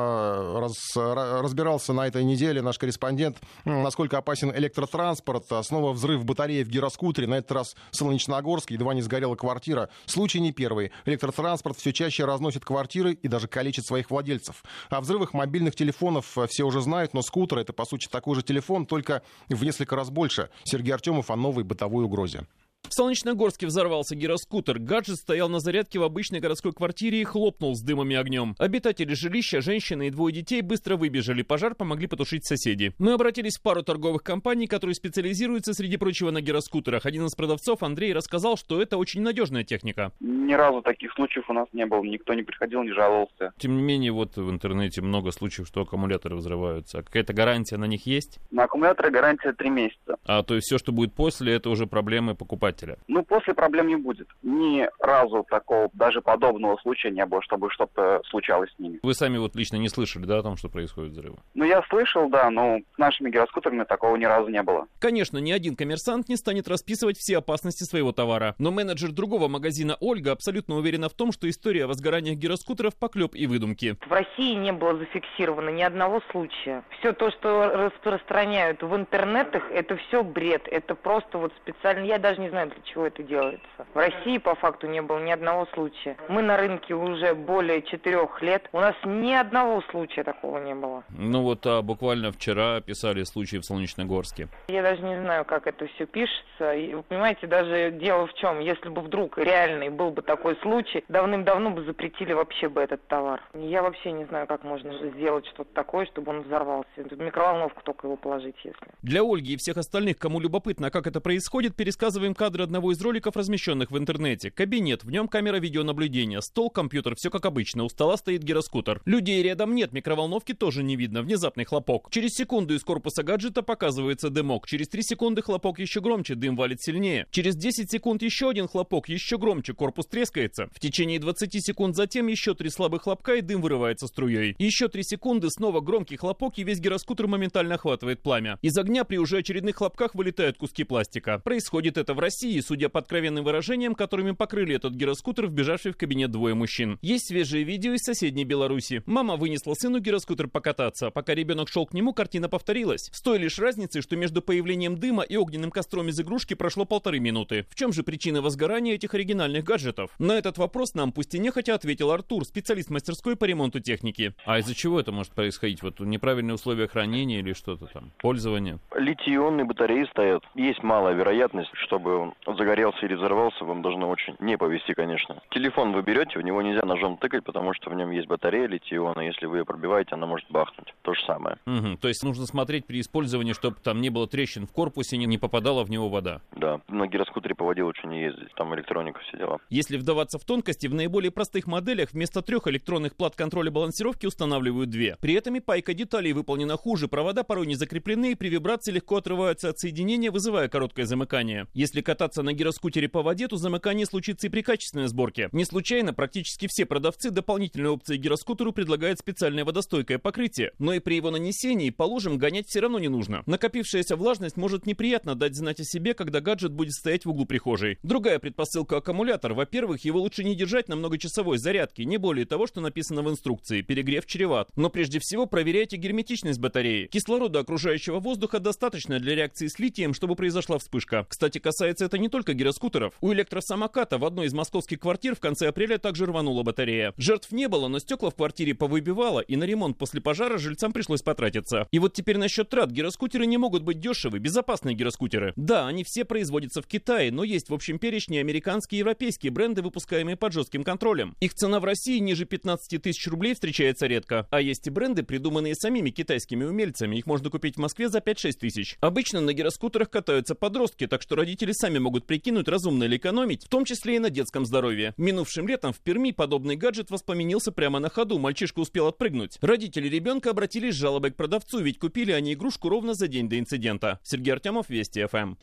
[0.60, 5.46] раз, разбирался на этой неделе наш корреспондент, насколько опасен электротранспорт.
[5.62, 9.88] Снова взрыв батареи в гироскутере, на этот раз Солнечногорск, едва не сгорела квартира.
[10.06, 10.90] Случай не первый.
[11.04, 14.64] Электротранспорт все чаще разносит квартиры и даже калечит своих владельцев.
[14.90, 18.42] О взрывах мобильных телефонов э, все уже знают, но скутер это, по сути, такой же
[18.42, 20.50] телефон, только в несколько раз больше.
[20.64, 22.46] Сергей Артемов о новой бытовой угрозе.
[22.88, 24.78] В Солнечногорске взорвался гироскутер.
[24.78, 28.54] Гаджет стоял на зарядке в обычной городской квартире и хлопнул с дымом и огнем.
[28.58, 31.42] Обитатели жилища, женщина и двое детей быстро выбежали.
[31.42, 32.92] Пожар помогли потушить соседи.
[32.98, 37.04] Мы обратились в пару торговых компаний, которые специализируются, среди прочего, на гироскутерах.
[37.04, 40.12] Один из продавцов, Андрей, рассказал, что это очень надежная техника.
[40.20, 42.04] Ни разу таких случаев у нас не было.
[42.04, 43.54] Никто не приходил, не жаловался.
[43.58, 47.02] Тем не менее, вот в интернете много случаев, что аккумуляторы взрываются.
[47.02, 48.38] Какая-то гарантия на них есть?
[48.52, 50.16] На аккумуляторы гарантия 3 месяца.
[50.26, 52.98] А то есть все, что будет после, это уже проблемы покупателя покупателя?
[53.08, 54.28] Ну, после проблем не будет.
[54.42, 58.98] Ни разу такого, даже подобного случая не было, чтобы что-то случалось с ними.
[59.02, 61.38] Вы сами вот лично не слышали, да, о том, что происходит взрывы?
[61.54, 64.86] Ну, я слышал, да, но с нашими гироскутерами такого ни разу не было.
[64.98, 68.54] Конечно, ни один коммерсант не станет расписывать все опасности своего товара.
[68.58, 73.34] Но менеджер другого магазина Ольга абсолютно уверена в том, что история о возгораниях гироскутеров поклеп
[73.34, 73.96] и выдумки.
[74.06, 76.84] В России не было зафиксировано ни одного случая.
[76.98, 80.66] Все то, что распространяют в интернетах, это все бред.
[80.70, 83.60] Это просто вот специально, я даже не знаю, для чего это делается.
[83.92, 86.16] В России по факту не было ни одного случая.
[86.28, 88.68] Мы на рынке уже более четырех лет.
[88.72, 91.04] У нас ни одного случая такого не было.
[91.10, 94.48] Ну вот а буквально вчера писали случай в Солнечногорске.
[94.68, 96.74] Я даже не знаю, как это все пишется.
[96.74, 101.04] И, вы понимаете, даже дело в чем, если бы вдруг реальный был бы такой случай,
[101.08, 103.42] давным-давно бы запретили вообще бы этот товар.
[103.54, 106.88] Я вообще не знаю, как можно сделать что-то такое, чтобы он взорвался.
[106.96, 108.86] В микроволновку только его положить, если.
[109.02, 113.36] Для Ольги и всех остальных, кому любопытно, как это происходит, пересказываем кадры одного из роликов,
[113.36, 114.48] размещенных в интернете.
[114.48, 117.82] Кабинет, в нем камера видеонаблюдения, стол, компьютер, все как обычно.
[117.82, 119.02] У стола стоит гироскутер.
[119.06, 121.22] Людей рядом нет, микроволновки тоже не видно.
[121.22, 122.10] Внезапный хлопок.
[122.12, 124.68] Через секунду из корпуса гаджета показывается дымок.
[124.68, 127.26] Через 3 секунды хлопок еще громче, дым валит сильнее.
[127.32, 130.68] Через 10 секунд еще один хлопок, еще громче, корпус трескается.
[130.72, 134.54] В течение 20 секунд затем еще три слабых хлопка и дым вырывается струей.
[134.58, 138.58] Еще 3 секунды, снова громкий хлопок и весь гироскутер моментально охватывает пламя.
[138.62, 141.40] Из огня при уже очередных хлопках вылетают куски пластика.
[141.40, 146.30] Происходит это в России, судя по откровенным выражениям, которыми покрыли этот гироскутер, вбежавший в кабинет
[146.30, 146.98] двое мужчин.
[147.02, 149.02] Есть свежие видео из соседней Беларуси.
[149.06, 151.10] Мама вынесла сыну гироскутер покататься.
[151.10, 153.10] Пока ребенок шел к нему, картина повторилась.
[153.12, 157.20] С той лишь разницей, что между появлением дыма и огненным костром из игрушки прошло полторы
[157.20, 157.66] минуты.
[157.70, 160.10] В чем же причина возгорания этих оригинальных гаджетов?
[160.18, 164.34] На этот вопрос нам пусть и нехотя ответил Артур, специалист мастерской по ремонту техники.
[164.44, 165.82] А из-за чего это может происходить?
[165.82, 168.12] Вот неправильные условия хранения или что-то там?
[168.18, 168.78] Пользования?
[168.94, 170.42] Литий-ионные батареи стоят.
[170.54, 175.42] Есть малая вероятность, чтобы загорелся или взорвался, вам должно очень не повезти, конечно.
[175.50, 179.20] Телефон вы берете, в него нельзя ножом тыкать, потому что в нем есть батарея литий-иона.
[179.20, 180.94] Если вы ее пробиваете, она может бахнуть.
[181.02, 181.56] То же самое.
[181.66, 181.98] Угу.
[182.00, 185.38] То есть нужно смотреть при использовании, чтобы там не было трещин в корпусе, не, не
[185.38, 186.40] попадала в него вода.
[186.52, 189.58] Да, на гироскутере по воде лучше не ездить, там электроника все дела.
[189.70, 194.90] Если вдаваться в тонкости, в наиболее простых моделях вместо трех электронных плат контроля балансировки устанавливают
[194.90, 195.16] две.
[195.20, 199.16] При этом и пайка деталей выполнена хуже, провода порой не закреплены и при вибрации легко
[199.16, 201.66] отрываются от соединения, вызывая короткое замыкание.
[201.74, 205.48] Если кататься на гироскутере по воде, то замыкание случится и при качественной сборке.
[205.50, 211.16] Не случайно практически все продавцы дополнительной опции гироскутеру предлагают специальное водостойкое покрытие, но и при
[211.16, 213.42] его нанесении по лужам гонять все равно не нужно.
[213.46, 217.98] Накопившаяся влажность может неприятно дать знать о себе, когда гаджет будет стоять в углу прихожей.
[218.04, 219.54] Другая предпосылка аккумулятор.
[219.54, 223.82] Во-первых, его лучше не держать на многочасовой зарядке, не более того, что написано в инструкции.
[223.82, 224.68] Перегрев чреват.
[224.76, 227.08] Но прежде всего проверяйте герметичность батареи.
[227.08, 231.26] Кислорода окружающего воздуха достаточно для реакции с литием, чтобы произошла вспышка.
[231.28, 233.14] Кстати, касается это не только гироскутеров.
[233.20, 237.12] У электросамоката в одной из московских квартир в конце апреля также рванула батарея.
[237.16, 241.22] Жертв не было, но стекла в квартире повыбивало, и на ремонт после пожара жильцам пришлось
[241.22, 241.88] потратиться.
[241.90, 242.90] И вот теперь насчет трат.
[242.90, 245.52] Гироскутеры не могут быть дешевы, безопасные гироскутеры.
[245.56, 249.82] Да, они все производятся в Китае, но есть в общем перечне американские и европейские бренды,
[249.82, 251.36] выпускаемые под жестким контролем.
[251.40, 254.46] Их цена в России ниже 15 тысяч рублей встречается редко.
[254.50, 257.16] А есть и бренды, придуманные самими китайскими умельцами.
[257.16, 258.96] Их можно купить в Москве за 5-6 тысяч.
[259.00, 263.68] Обычно на гироскутерах катаются подростки, так что родители сами могут прикинуть, разумно ли экономить, в
[263.68, 265.14] том числе и на детском здоровье.
[265.16, 268.38] Минувшим летом в Перми подобный гаджет воспламенился прямо на ходу.
[268.38, 269.58] Мальчишка успел отпрыгнуть.
[269.60, 273.58] Родители ребенка обратились с жалобой к продавцу, ведь купили они игрушку ровно за день до
[273.58, 274.20] инцидента.
[274.22, 275.54] Сергей Артемов, Вести ФМ.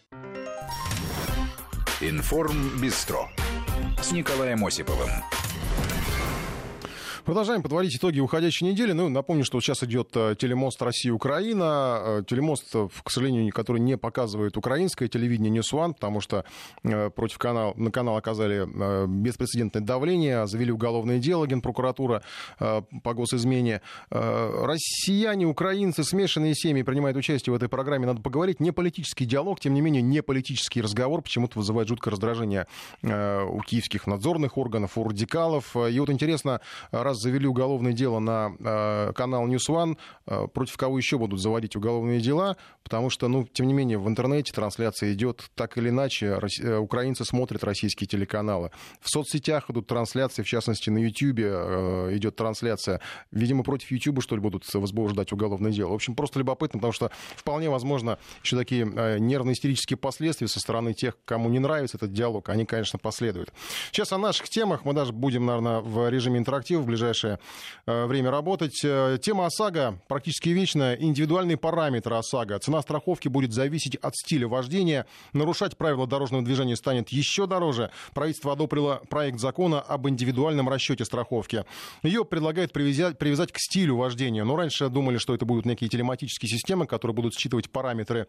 [2.02, 3.30] Информ Бистро
[4.02, 5.10] с Николаем Осиповым.
[7.32, 8.92] Продолжаем подводить итоги уходящей недели.
[8.92, 12.02] Ну, напомню, что сейчас идет э, телемост Россия-Украина.
[12.04, 16.44] Э, телемост, э, к сожалению, который не показывает украинское телевидение News One, потому что
[16.84, 18.68] против канала, на канал оказали
[19.08, 22.22] беспрецедентное давление, завели уголовное дело Генпрокуратура
[22.60, 23.82] по госизмене.
[24.10, 28.08] Россияне, украинцы, смешанные семьи принимают участие в этой программе.
[28.08, 28.60] Надо поговорить.
[28.60, 32.68] Не политический диалог, тем не менее, не политический разговор почему-то вызывает жуткое раздражение
[33.04, 35.78] у киевских надзорных органов, у радикалов.
[35.78, 36.60] И вот интересно,
[36.92, 41.76] раз завели уголовное дело на э, канал News One, э, против кого еще будут заводить
[41.76, 46.40] уголовные дела, потому что, ну, тем не менее, в интернете трансляция идет так или иначе.
[46.62, 48.72] Э, украинцы смотрят российские телеканалы.
[49.00, 51.40] В соцсетях идут трансляции, в частности, на YouTube
[52.12, 53.00] идет трансляция.
[53.32, 55.92] Видимо, против YouTube, что ли, будут возбуждать уголовное дело.
[55.92, 58.86] В общем, просто любопытно, потому что вполне возможно еще такие
[59.20, 63.54] нервно-истерические последствия со стороны тех, кому не нравится этот диалог, они, конечно, последуют.
[63.92, 67.40] Сейчас о наших темах мы даже будем, наверное, в режиме интерактива в ближайшее ближайшее
[67.86, 68.80] э, время работать.
[68.84, 70.96] Э, тема ОСАГО практически вечная.
[70.96, 72.60] Индивидуальные параметры ОСАГО.
[72.60, 75.06] Цена страховки будет зависеть от стиля вождения.
[75.34, 77.92] Нарушать правила дорожного движения станет еще дороже.
[78.14, 81.66] Правительство одобрило проект закона об индивидуальном расчете страховки.
[82.04, 84.44] Ее предлагают привязать, привязать к стилю вождения.
[84.44, 88.28] Но раньше думали, что это будут некие телематические системы, которые будут считывать параметры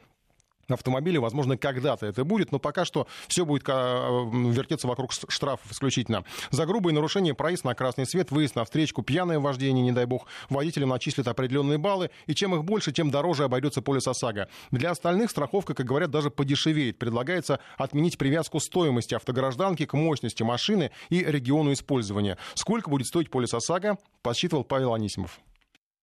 [0.69, 1.21] автомобиля.
[1.21, 6.25] Возможно, когда-то это будет, но пока что все будет вертеться вокруг штрафов исключительно.
[6.51, 10.27] За грубые нарушения проезд на красный свет, выезд на встречку, пьяное вождение, не дай бог,
[10.49, 14.49] водителям начислят определенные баллы, и чем их больше, тем дороже обойдется полис ОСАГО.
[14.71, 16.99] Для остальных страховка, как говорят, даже подешевеет.
[16.99, 22.39] Предлагается отменить привязку стоимости автогражданки к мощности машины и региону использования.
[22.55, 25.41] Сколько будет стоить полис ОСАГО, подсчитывал Павел Анисимов.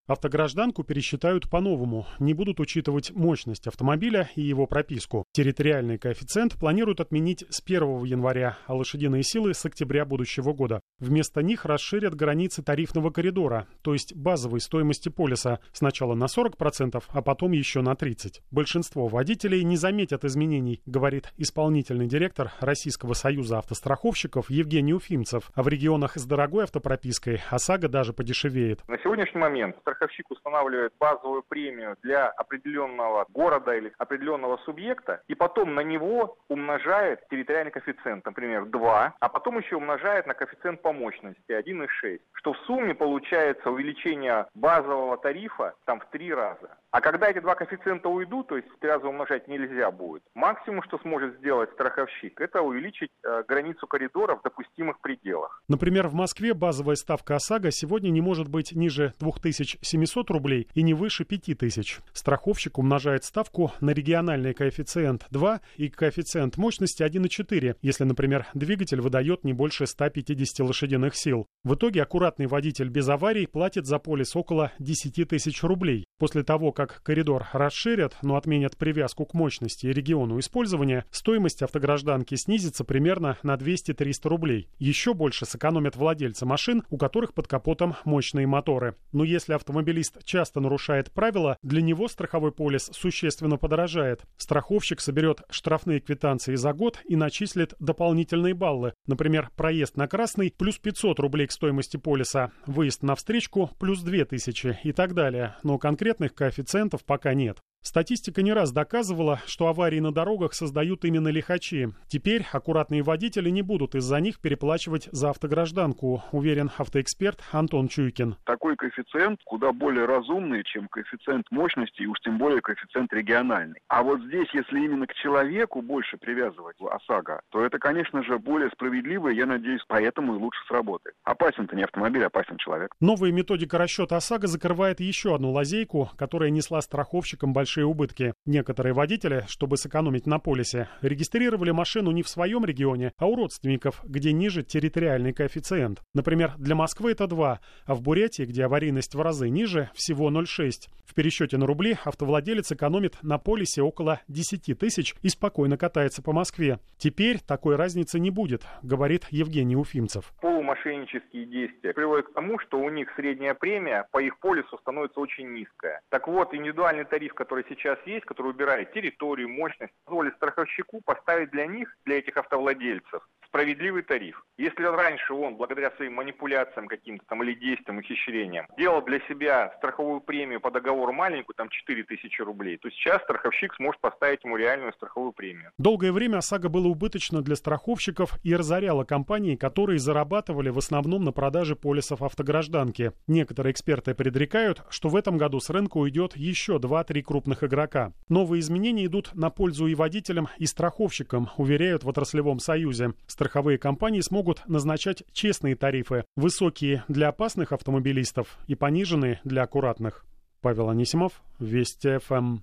[0.10, 5.24] Автогражданку пересчитают по-новому, не будут учитывать мощность автомобиля и его прописку.
[5.34, 10.82] Территориальный коэффициент планируют отменить с 1 января, а лошадиные силы с октября будущего года.
[10.98, 17.22] Вместо них расширят границы тарифного коридора, то есть базовой стоимости полиса, сначала на 40%, а
[17.22, 18.40] потом еще на 30%.
[18.50, 25.52] Большинство водителей не заметят изменений, говорит исполнительный директор Российского союза автостраховщиков Евгений Уфимцев.
[25.54, 28.82] А в регионах с дорогой автопропиской ОСАГО даже подешевеет.
[28.88, 35.76] На сегодняшний момент страховщик устанавливает базовую премию для определенного города или определенного субъекта, и потом
[35.76, 41.52] на него умножает территориальный коэффициент, например, 2, а потом еще умножает на коэффициент по мощности
[41.52, 46.78] 1,6, что в сумме получается увеличение базового тарифа там в три раза.
[46.92, 51.38] А когда эти два коэффициента уйдут, то есть раза умножать нельзя будет, максимум, что сможет
[51.38, 55.62] сделать страховщик, это увеличить э, границу коридора в допустимых пределах.
[55.68, 60.96] Например, в Москве базовая ставка ОСАГО сегодня не может быть ниже 2700 рублей и не
[60.96, 62.00] выше 5000.
[62.12, 69.44] Страховщик умножает ставку на региональный коэффициент 2 и коэффициент мощности 1,4, если, например, двигатель выдает
[69.44, 71.46] не больше 150 лошадиных сил.
[71.64, 76.06] В итоге аккуратный водитель без аварий платит за полис около 10 тысяч рублей.
[76.18, 82.36] После того, как коридор расширят, но отменят привязку к мощности и региону использования, стоимость автогражданки
[82.36, 84.70] снизится примерно на 200-300 рублей.
[84.78, 88.96] Еще больше сэкономят владельцы машин, у которых под капотом мощные моторы.
[89.12, 94.22] Но если автомобилист часто нарушает правила, для него страховой полис существенно подорожает.
[94.38, 98.94] Страховщик соберет штрафные квитанции за год и начислит дополнительные баллы.
[99.06, 104.80] Например, проезд на красный плюс 500 рублей к стоимости полиса, выезд на встречку плюс 2000
[104.84, 105.58] и так далее.
[105.64, 107.64] Но конкретных коэффициентов коэффициентов пока нет.
[107.90, 111.88] Статистика не раз доказывала, что аварии на дорогах создают именно лихачи.
[112.08, 118.36] Теперь аккуратные водители не будут из-за них переплачивать за автогражданку, уверен автоэксперт Антон Чуйкин.
[118.46, 123.80] Такой коэффициент куда более разумный, чем коэффициент мощности и уж тем более коэффициент региональный.
[123.88, 128.70] А вот здесь, если именно к человеку больше привязывать ОСАГО, то это, конечно же, более
[128.70, 131.16] справедливо, и я надеюсь, поэтому и лучше сработает.
[131.24, 132.94] Опасен-то не автомобиль, опасен человек.
[133.00, 138.34] Новая методика расчета ОСАГО закрывает еще одну лазейку, которая несла страховщикам большие большие убытки.
[138.48, 144.02] Некоторые водители, чтобы сэкономить на полисе, регистрировали машину не в своем регионе, а у родственников,
[144.04, 146.02] где ниже территориальный коэффициент.
[146.16, 150.90] Например, для Москвы это 2, а в Бурятии, где аварийность в разы ниже, всего 0,6.
[151.06, 156.34] В пересчете на рубли автовладелец экономит на полисе около 10 тысяч и спокойно катается по
[156.34, 156.80] Москве.
[156.98, 160.32] Теперь такой разницы не будет, говорит Евгений Уфимцев.
[160.42, 165.50] Полумошеннические действия приводят к тому, что у них средняя премия по их полису становится очень
[165.52, 166.02] низкая.
[166.10, 171.52] Так вот, индивидуальный тариф, который который сейчас есть, который убирает территорию, мощность, позволит страховщику поставить
[171.52, 174.44] для них, для этих автовладельцев, справедливый тариф.
[174.58, 180.22] Если раньше он, благодаря своим манипуляциям каким-то там или действиям, ухищрениям, делал для себя страховую
[180.22, 184.94] премию по договору маленькую, там 4 тысячи рублей, то сейчас страховщик сможет поставить ему реальную
[184.94, 185.72] страховую премию.
[185.78, 191.32] Долгое время ОСАГО было убыточно для страховщиков и разоряло компании, которые зарабатывали в основном на
[191.32, 193.14] продаже полисов автогражданки.
[193.28, 198.14] Некоторые эксперты предрекают, что в этом году с рынка уйдет еще 2-3 крупных игрока.
[198.28, 204.20] Новые изменения идут на пользу и водителям, и страховщикам, уверяют в отраслевом союзе страховые компании
[204.20, 210.26] смогут назначать честные тарифы, высокие для опасных автомобилистов и пониженные для аккуратных.
[210.60, 212.58] Павел Анисимов, Вести ФМ.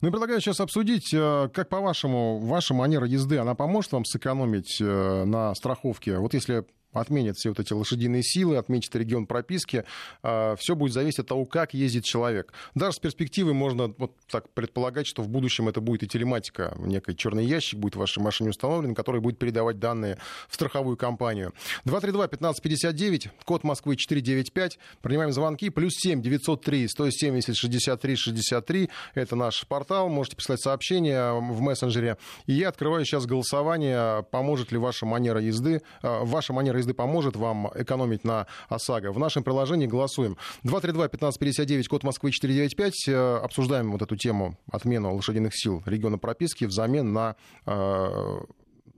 [0.00, 4.80] Ну и предлагаю сейчас обсудить, э, как по-вашему, ваша манера езды, она поможет вам сэкономить
[4.80, 6.16] э, на страховке?
[6.16, 6.64] Вот если
[7.00, 9.84] отменят все вот эти лошадиные силы, отменят регион прописки.
[10.22, 12.52] А, все будет зависеть от того, как ездит человек.
[12.74, 16.74] Даже с перспективы можно вот так предполагать, что в будущем это будет и телематика.
[16.78, 20.18] Некий черный ящик будет в вашей машине установлен, который будет передавать данные
[20.48, 21.52] в страховую компанию.
[21.84, 24.78] 232-1559, код Москвы 495.
[25.02, 25.70] Принимаем звонки.
[25.70, 28.90] Плюс 7 903 170 63 63.
[29.14, 30.08] Это наш портал.
[30.08, 32.16] Можете писать сообщения в мессенджере.
[32.46, 36.94] И я открываю сейчас голосование, поможет ли ваша манера езды, а, ваша манера езды езды
[36.94, 39.12] поможет вам экономить на ОСАГО.
[39.12, 40.36] В нашем приложении голосуем.
[40.64, 43.08] 232-1559, код Москвы 495.
[43.08, 47.36] Э, обсуждаем вот эту тему отмену лошадиных сил региона прописки взамен на
[47.66, 48.38] э,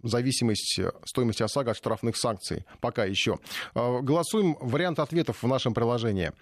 [0.02, 2.64] зависимость стоимости ОСАГО от штрафных санкций.
[2.80, 3.38] Пока еще.
[3.74, 6.32] Э, голосуем вариант ответов в нашем приложении.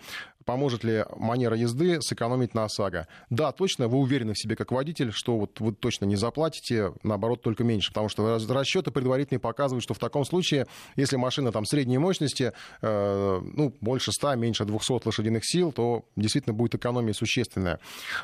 [0.46, 3.08] Поможет ли манера езды сэкономить на ОСАГО?
[3.30, 7.42] Да, точно, вы уверены в себе как водитель, что вот вы точно не заплатите, наоборот,
[7.42, 7.88] только меньше.
[7.88, 13.40] Потому что расчеты предварительные показывают, что в таком случае, если машина там средней мощности, э,
[13.42, 17.80] ну, больше 100, меньше 200 лошадиных сил, то действительно будет экономия существенная.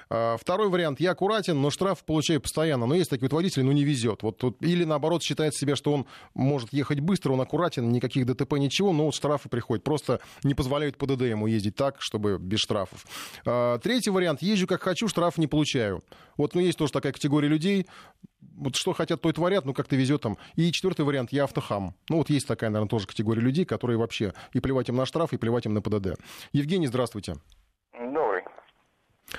[0.09, 1.01] Э, второй вариант.
[1.01, 2.87] Я аккуратен, но штраф получаю постоянно.
[2.87, 4.23] Но есть такие вот водители, ну, не везет.
[4.23, 8.53] Вот, вот, или наоборот считает себя, что он может ехать быстро, он аккуратен, никаких ДТП,
[8.59, 9.83] ничего, но вот штрафы приходят.
[9.83, 13.07] Просто не позволяют ПДД ему ездить так, чтобы без штрафов.
[13.47, 14.43] А, третий вариант.
[14.43, 16.03] Езжу как хочу, штраф не получаю.
[16.37, 17.87] Вот, ну, есть тоже такая категория людей,
[18.41, 20.37] вот что хотят, то и творят, ну, как-то везет там.
[20.57, 21.95] И четвертый вариант, я автохам.
[22.11, 25.33] Ну, вот есть такая, наверное, тоже категория людей, которые вообще и плевать им на штраф,
[25.33, 26.21] и плевать им на ПДД.
[26.53, 27.37] Евгений, здравствуйте.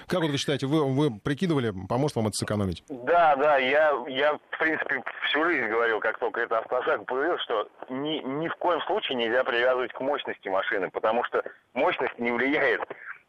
[0.07, 2.83] Как вот вы считаете, вы, вы прикидывали, поможет вам это сэкономить?
[2.89, 7.69] Да, да, я, я, в принципе, всю жизнь говорил, как только это автошаг появился, что
[7.89, 11.43] ни, ни в коем случае нельзя привязывать к мощности машины, потому что
[11.73, 12.81] мощность не влияет.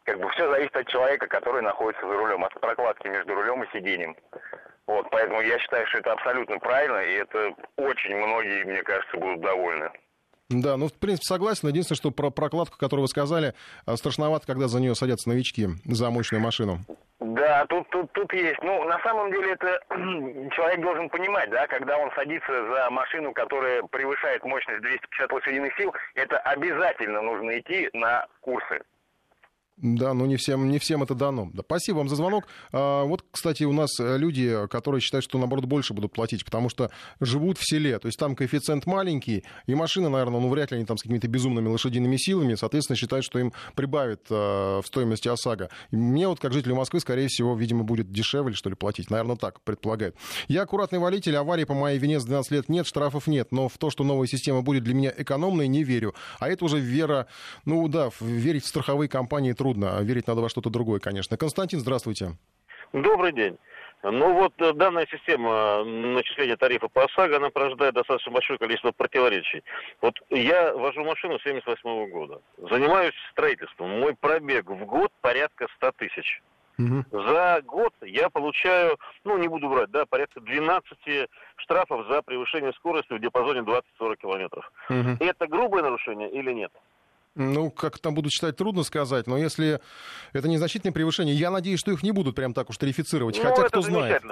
[0.05, 3.73] Как бы все зависит от человека, который находится за рулем, от прокладки между рулем и
[3.73, 4.15] сиденьем.
[4.87, 9.41] Вот, поэтому я считаю, что это абсолютно правильно, и это очень многие, мне кажется, будут
[9.41, 9.91] довольны.
[10.63, 11.69] Да, ну, в принципе, согласен.
[11.69, 13.55] Единственное, что про прокладку, которую вы сказали,
[13.87, 16.79] э, страшновато, когда за нее садятся новички, за мощную машину.
[17.21, 18.63] Да, тут, тут, тут есть.
[18.63, 19.81] Ну, на самом деле, это
[20.55, 25.93] человек должен понимать, да, когда он садится за машину, которая превышает мощность 250 лошадиных сил,
[26.15, 28.83] это обязательно нужно идти на курсы.
[29.77, 31.51] Да, но не всем, не всем это дано.
[31.53, 32.47] Да, спасибо вам за звонок.
[32.73, 36.69] А, вот, кстати, у нас э, люди, которые считают, что, наоборот, больше будут платить, потому
[36.69, 36.91] что
[37.21, 37.99] живут в селе.
[37.99, 41.27] То есть там коэффициент маленький, и машины, наверное, ну, вряд ли они там с какими-то
[41.27, 45.69] безумными лошадиными силами, соответственно, считают, что им прибавит а, в стоимости ОСАГО.
[45.91, 49.11] И мне вот, как жителю Москвы, скорее всего, видимо, будет дешевле, что ли, платить.
[49.11, 50.15] Наверное, так предполагает.
[50.47, 53.77] Я аккуратный водитель, аварии по моей вине с 12 лет нет, штрафов нет, но в
[53.79, 56.15] то, что новая система будет для меня экономной, не верю.
[56.39, 57.27] А это уже вера,
[57.65, 61.39] ну да, верить в страховые компании трудно, а верить надо во что-то другое, конечно.
[61.39, 62.33] Константин, здравствуйте.
[62.93, 63.57] Добрый день.
[64.03, 69.63] Ну вот э, данная система начисления тарифа по ОСАГО, она порождает достаточно большое количество противоречий.
[70.03, 74.01] Вот я вожу машину 78 года, занимаюсь строительством.
[74.01, 76.43] Мой пробег в год порядка 100 тысяч.
[76.79, 77.23] Угу.
[77.27, 83.15] За год я получаю, ну не буду брать, да, порядка 12 штрафов за превышение скорости
[83.15, 84.71] в диапазоне 20-40 километров.
[84.91, 85.25] Угу.
[85.25, 86.73] Это грубое нарушение или нет?
[87.37, 89.81] Ну, как там будут считать, трудно сказать, но если
[90.33, 93.65] это незначительное превышение, я надеюсь, что их не будут прям так уж тарифицировать, ну, хотя
[93.65, 94.23] кто знает.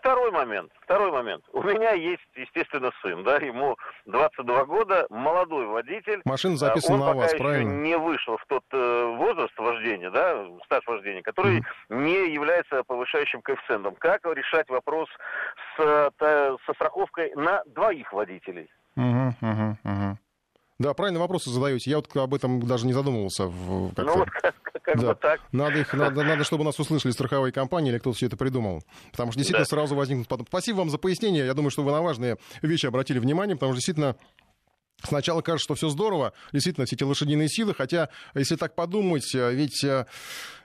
[0.00, 1.44] Второй момент, второй момент.
[1.52, 3.76] У меня есть, естественно, сын, да, ему
[4.06, 6.22] 22 года, молодой водитель.
[6.24, 7.70] Машина записана он на вас, пока правильно?
[7.70, 11.64] Еще не вышел в тот э, возраст вождения, да, стаж вождения, который mm.
[11.90, 13.94] не является повышающим коэффициентом.
[13.96, 15.10] Как решать вопрос
[15.76, 18.70] с, та, со страховкой на двоих водителей?
[18.96, 20.18] Угу, угу, угу.
[20.80, 21.90] Да, правильно вопросы задаете.
[21.90, 23.44] Я вот об этом даже не задумывался.
[23.44, 25.08] В, ну вот как, как да.
[25.08, 25.40] бы так.
[25.52, 28.82] Надо, их, надо, надо, чтобы нас услышали страховые компании или кто-то все это придумал.
[29.10, 29.68] Потому что действительно да.
[29.68, 30.46] сразу возникнут потом.
[30.48, 31.44] Спасибо вам за пояснение.
[31.44, 34.16] Я думаю, что вы на важные вещи обратили внимание, потому что действительно
[35.02, 39.54] Сначала кажется, что все здорово, действительно, все эти лошадиные силы, хотя, если так подумать, э,
[39.54, 40.04] ведь э,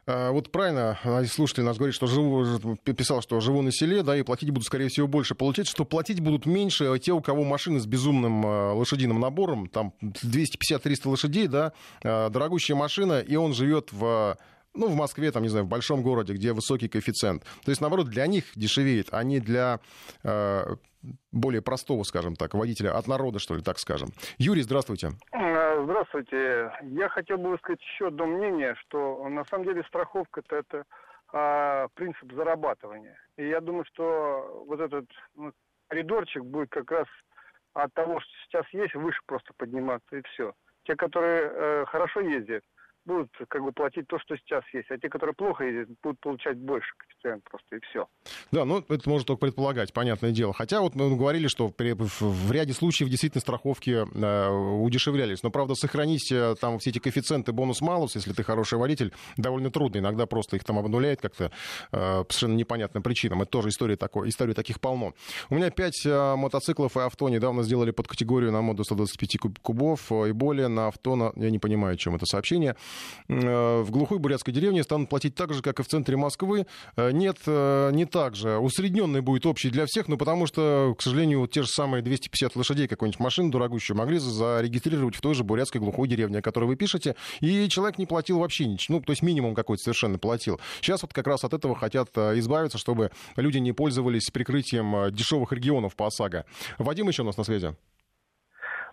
[0.08, 4.52] вот правильно слушатель нас говорит, что живу, писал, что живу на селе, да, и платить
[4.52, 5.34] будут, скорее всего, больше.
[5.36, 11.10] Получается, что платить будут меньше те, у кого машины с безумным лошадиным набором, там 250-300
[11.10, 11.74] лошадей, да,
[12.04, 14.38] дорогущая машина, и он живет в
[14.76, 17.44] ну, в Москве, там, не знаю, в большом городе, где высокий коэффициент.
[17.64, 19.80] То есть, наоборот, для них дешевеет, а не для
[20.24, 20.76] э,
[21.32, 24.10] более простого, скажем так, водителя от народа, что ли, так скажем.
[24.38, 25.14] Юрий, здравствуйте.
[25.76, 26.72] Э, здравствуйте.
[26.84, 30.86] Я хотел бы высказать еще одно мнение, что на самом деле страховка это, это
[31.34, 33.18] а, принцип зарабатывания.
[33.36, 35.52] И я думаю, что вот этот ну,
[35.90, 37.08] коридорчик будет как раз
[37.74, 40.54] от того, что сейчас есть, выше просто подниматься, и все.
[40.84, 42.64] Те, которые э, хорошо ездят,
[43.06, 46.58] будут как бы платить то, что сейчас есть, а те, которые плохо ездят, будут получать
[46.58, 48.08] больше коэффициент просто и все.
[48.52, 50.54] Да, ну это можно только предполагать, понятное дело.
[50.54, 55.44] Хотя вот мы говорили, что при, в, ряде случаев действительно страховки э, удешевлялись.
[55.44, 60.00] Но, правда, сохранить э, там все эти коэффициенты бонус-малус, если ты хороший водитель, довольно трудно.
[60.00, 61.52] Иногда просто их там обнуляет как-то
[61.92, 63.42] э, совершенно непонятным причинам.
[63.42, 65.14] Это тоже история, такой, история таких полно.
[65.50, 70.12] У меня пять э, мотоциклов и авто недавно сделали под категорию на моду 125 кубов
[70.12, 70.68] и более.
[70.68, 71.32] На авто, на...
[71.36, 72.76] я не понимаю, о чем это сообщение.
[73.28, 76.66] Э, в глухой бурятской деревне станут платить так же, как и в центре Москвы.
[76.96, 78.58] Э, нет, э, не так же.
[78.58, 82.56] Усредненный будет общий для всех, но потому что, к сожалению, вот те же самые 250
[82.56, 86.76] лошадей какой-нибудь машины дорогущую могли зарегистрировать в той же бурятской глухой деревне, о которой вы
[86.76, 90.60] пишете, и человек не платил вообще ничего, ну, то есть минимум какой-то совершенно платил.
[90.82, 95.96] Сейчас вот как раз от этого хотят избавиться, чтобы люди не пользовались прикрытием дешевых регионов
[95.96, 96.46] по ОСАГО.
[96.78, 97.76] Вадим еще у нас на связи.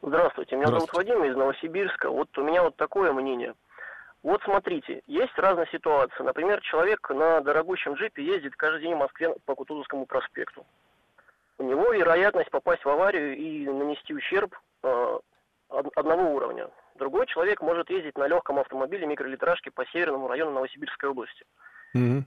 [0.02, 2.10] Здравствуйте, меня зовут Вадим из Новосибирска.
[2.10, 3.54] Вот у меня вот такое мнение.
[4.22, 6.22] Вот смотрите, есть разные ситуации.
[6.22, 10.64] Например, человек на дорогущем джипе ездит каждый день в Москве по Кутузовскому проспекту.
[11.58, 14.54] У него вероятность попасть в аварию и нанести ущерб
[14.84, 15.18] э,
[15.68, 16.70] одного уровня.
[16.94, 21.44] Другой человек может ездить на легком автомобиле микролитражке по северному району Новосибирской области.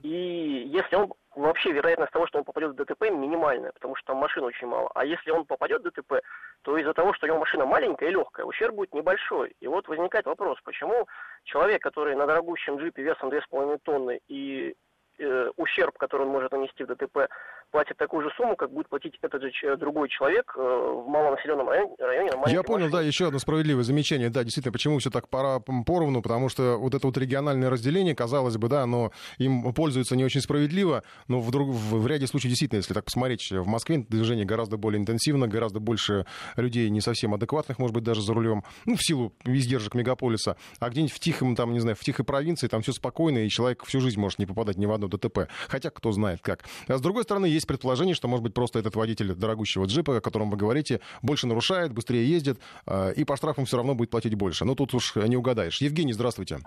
[0.02, 4.16] И если он вообще вероятность того, что он попадет в ДТП, минимальная, потому что там
[4.18, 4.90] машин очень мало.
[4.94, 6.22] А если он попадет в ДТП,
[6.62, 9.54] то из-за того, что у него машина маленькая и легкая, ущерб будет небольшой.
[9.60, 11.06] И вот возникает вопрос, почему
[11.44, 14.74] человек, который на дорогущем джипе весом 2,5 тонны и
[15.18, 17.28] э, ущерб, который он может нанести в ДТП,
[17.70, 21.94] платит такую же сумму, как будет платить этот же другой человек э, в малонаселенном районе.
[21.98, 22.88] районе на Я понял, машине.
[22.90, 24.30] да, еще одно справедливое замечание.
[24.30, 28.56] Да, действительно, почему все так пора поровну, потому что вот это вот региональное разделение, казалось
[28.56, 32.78] бы, да, оно им пользуется не очень справедливо, но в, друг, в ряде случаев действительно,
[32.78, 36.26] если так посмотреть, в Москве движение гораздо более интенсивно, гораздо больше
[36.56, 40.90] людей не совсем адекватных, может быть, даже за рулем, ну, в силу издержек мегаполиса, а
[40.90, 44.00] где-нибудь в тихом, там, не знаю, в тихой провинции, там все спокойно, и человек всю
[44.00, 45.48] жизнь может не попадать ни в одно ДТП.
[45.68, 46.64] Хотя, кто знает как.
[46.88, 50.20] А с другой стороны, есть предположение, что, может быть, просто этот водитель дорогущего джипа, о
[50.20, 54.34] котором вы говорите, больше нарушает, быстрее ездит, э, и по штрафам все равно будет платить
[54.34, 54.64] больше.
[54.64, 55.80] Но тут уж не угадаешь.
[55.80, 56.60] Евгений, здравствуйте.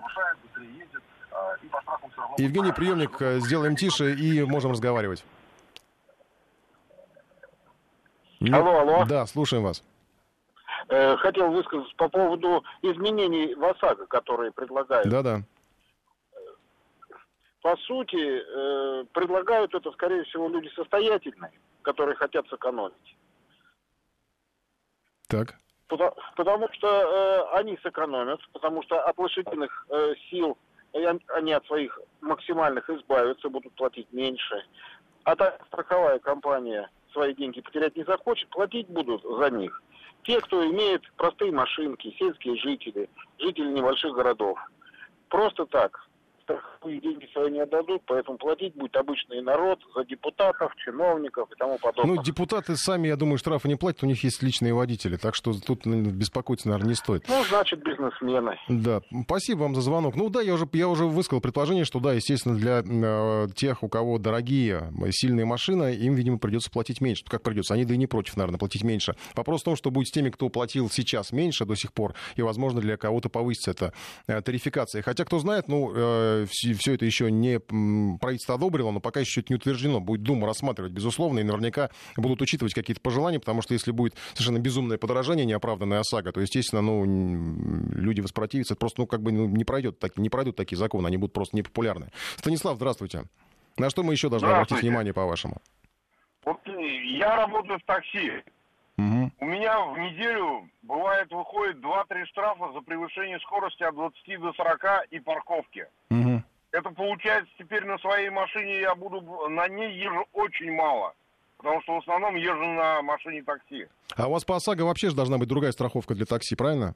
[2.38, 5.24] Евгений, приемник э, сделаем тише и можем разговаривать.
[8.40, 9.04] Алло, алло.
[9.06, 9.82] Да, слушаем вас.
[10.88, 15.08] Э, хотел высказать по поводу изменений в ОСАГО, которые предлагают.
[15.08, 15.42] Да-да
[17.62, 23.16] по сути, э, предлагают это, скорее всего, люди состоятельные, которые хотят сэкономить.
[25.28, 25.54] Так.
[25.88, 30.56] Потому, потому что э, они сэкономят, потому что от лошадиных э, сил
[30.92, 34.64] они от своих максимальных избавятся, будут платить меньше.
[35.22, 39.80] А так страховая компания свои деньги потерять не захочет, платить будут за них.
[40.24, 43.08] Те, кто имеет простые машинки, сельские жители,
[43.38, 44.58] жители небольших городов.
[45.28, 46.09] Просто так
[46.80, 51.78] страховые деньги свои не отдадут, поэтому платить будет обычный народ за депутатов, чиновников и тому
[51.78, 52.16] подобное.
[52.16, 55.52] Ну, депутаты сами, я думаю, штрафы не платят, у них есть личные водители, так что
[55.60, 57.24] тут беспокоиться, наверное, не стоит.
[57.28, 58.58] Ну, значит, бизнесмены.
[58.68, 60.16] Да, спасибо вам за звонок.
[60.16, 63.88] Ну да, я уже, я уже высказал предположение, что да, естественно, для э, тех, у
[63.88, 67.24] кого дорогие, сильные машины, им, видимо, придется платить меньше.
[67.26, 67.74] Как придется?
[67.74, 69.14] Они да и не против, наверное, платить меньше.
[69.34, 72.42] Вопрос в том, что будет с теми, кто платил сейчас меньше до сих пор, и,
[72.42, 73.92] возможно, для кого-то повысится эта
[74.26, 75.02] э, тарификация.
[75.02, 79.52] Хотя, кто знает, ну, э, все это еще не правительство одобрило, но пока еще это
[79.52, 80.00] не утверждено.
[80.00, 84.58] Будет Дума рассматривать, безусловно, и наверняка будут учитывать какие-то пожелания, потому что если будет совершенно
[84.58, 87.04] безумное подорожание, неоправданная ОСАГО, то, естественно, ну,
[87.94, 88.74] люди воспротивятся.
[88.74, 91.32] Это просто, ну, как бы ну, не, пройдет, так, не пройдут такие законы, они будут
[91.32, 92.10] просто непопулярны.
[92.36, 93.24] Станислав, здравствуйте.
[93.76, 95.56] На что мы еще должны обратить внимание, по-вашему?
[96.44, 98.42] Вот я работаю в такси.
[98.98, 99.30] Угу.
[99.40, 105.06] У меня в неделю бывает выходит 2-3 штрафа за превышение скорости от 20 до 40
[105.10, 105.86] и парковки.
[106.10, 106.29] Угу.
[106.72, 111.14] Это получается теперь на своей машине я буду, на ней езжу очень мало.
[111.56, 113.86] Потому что в основном езжу на машине такси.
[114.16, 116.94] А у вас по ОСАГО вообще же должна быть другая страховка для такси, правильно?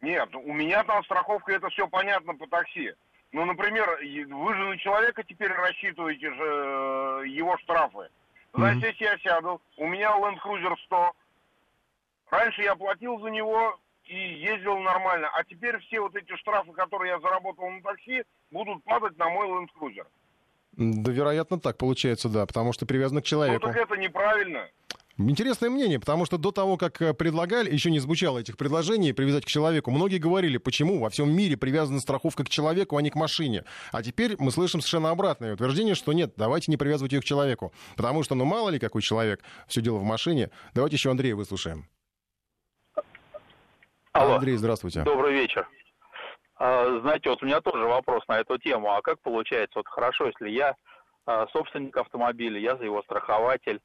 [0.00, 2.94] Нет, у меня там страховка, это все понятно по такси.
[3.32, 8.08] Ну, например, вы же на человека теперь рассчитываете же э, его штрафы.
[8.54, 8.86] Значит, mm-hmm.
[8.92, 11.12] если я сяду, у меня Land Cruiser 100,
[12.30, 17.12] раньше я платил за него и ездил нормально, а теперь все вот эти штрафы, которые
[17.12, 20.06] я заработал на такси, будут падать на мой Land Cruiser.
[20.76, 23.66] Да, вероятно, так получается, да, потому что привязано к человеку.
[23.66, 24.68] Ну, так это неправильно.
[25.18, 29.46] Интересное мнение, потому что до того, как э, предлагали, еще не звучало этих предложений привязать
[29.46, 33.14] к человеку, многие говорили, почему во всем мире привязана страховка к человеку, а не к
[33.14, 33.64] машине.
[33.92, 37.72] А теперь мы слышим совершенно обратное утверждение, что нет, давайте не привязывать ее к человеку,
[37.96, 40.50] потому что, ну, мало ли какой человек, все дело в машине.
[40.74, 41.88] Давайте еще Андрея выслушаем.
[44.16, 44.36] Алло.
[44.36, 45.02] Андрей, здравствуйте.
[45.02, 45.68] Добрый вечер.
[46.58, 48.90] А, знаете, вот у меня тоже вопрос на эту тему.
[48.90, 50.74] А как получается, вот хорошо, если я
[51.26, 53.78] а, собственник автомобиля, я за его страхователь,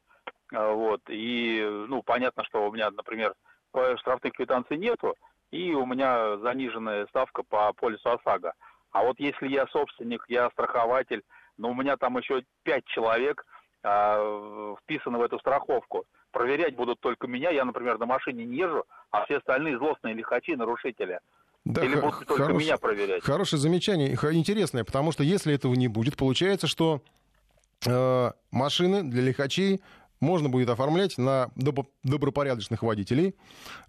[0.54, 3.34] а, вот, и, ну, понятно, что у меня, например,
[3.96, 5.14] штрафных квитанций нету,
[5.50, 8.54] и у меня заниженная ставка по полису ОСАГО.
[8.92, 11.22] А вот если я собственник, я страхователь,
[11.58, 13.44] но у меня там еще пять человек
[13.82, 18.84] а, вписаны в эту страховку, проверять будут только меня, я, например, на машине не езжу,
[19.10, 21.20] а все остальные злостные лихачи, нарушители.
[21.64, 23.22] Да, Или будут только хорош- меня проверять?
[23.22, 27.02] Хорошее замечание, интересное, потому что если этого не будет, получается, что
[27.86, 29.80] э, машины для лихачей
[30.22, 31.50] можно будет оформлять на
[32.02, 33.34] добропорядочных водителей,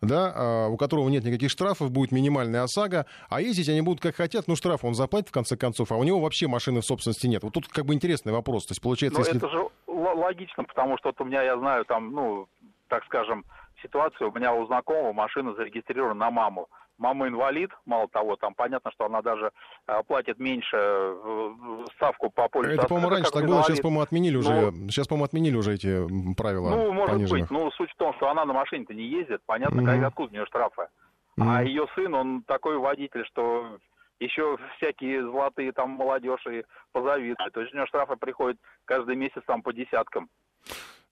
[0.01, 4.15] да, а, у которого нет никаких штрафов, будет минимальная ОСАГО, а ездить они будут как
[4.15, 7.27] хотят, ну штраф он заплатит в конце концов, а у него вообще машины в собственности
[7.27, 7.43] нет.
[7.43, 8.65] Вот тут как бы интересный вопрос.
[8.65, 9.37] То есть получается, Ну, если...
[9.37, 12.47] это же логично, потому что вот у меня, я знаю, там, ну,
[12.87, 13.45] так скажем,
[13.81, 16.67] ситуацию, у меня у знакомого машина зарегистрирована на маму.
[17.03, 19.51] Мама инвалид, мало того, там понятно, что она даже
[19.89, 22.75] э, платит меньше э, ставку по полису.
[22.75, 24.71] Это, по-моему, раньше так было, сейчас, по-моему, отменили уже.
[24.71, 27.41] Ну, Сейчас, по-моему, отменили уже эти правила Ну, может пониженных.
[27.41, 27.51] быть.
[27.51, 29.41] Ну, суть в том, что она на машине-то не ездит.
[29.45, 29.85] Понятно, Мгм.
[29.91, 30.87] как, откуда у нее штрафы.
[31.35, 31.49] Мгм.
[31.49, 33.79] А ее сын, он такой водитель, что
[34.21, 36.63] еще всякие золотые там молодежь и
[36.93, 37.51] позавидуют.
[37.53, 40.29] То есть у него штрафы приходят каждый месяц там по десяткам.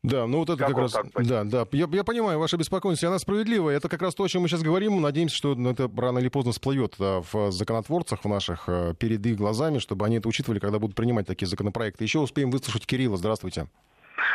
[0.04, 3.04] Да, ну вот это Как как, раз, так да, да, я, я понимаю ваша беспокойность,
[3.04, 3.78] и она справедливая.
[3.78, 5.00] Это как раз то, о чем мы сейчас говорим.
[5.00, 9.38] Надеемся, что ну, это рано или поздно всплывет в законотворцах в наших э, перед их
[9.38, 12.04] глазами, чтобы они это учитывали, когда будут принимать такие законопроекты.
[12.04, 13.18] Еще успеем выслушать Кирилла.
[13.18, 13.68] Здравствуйте.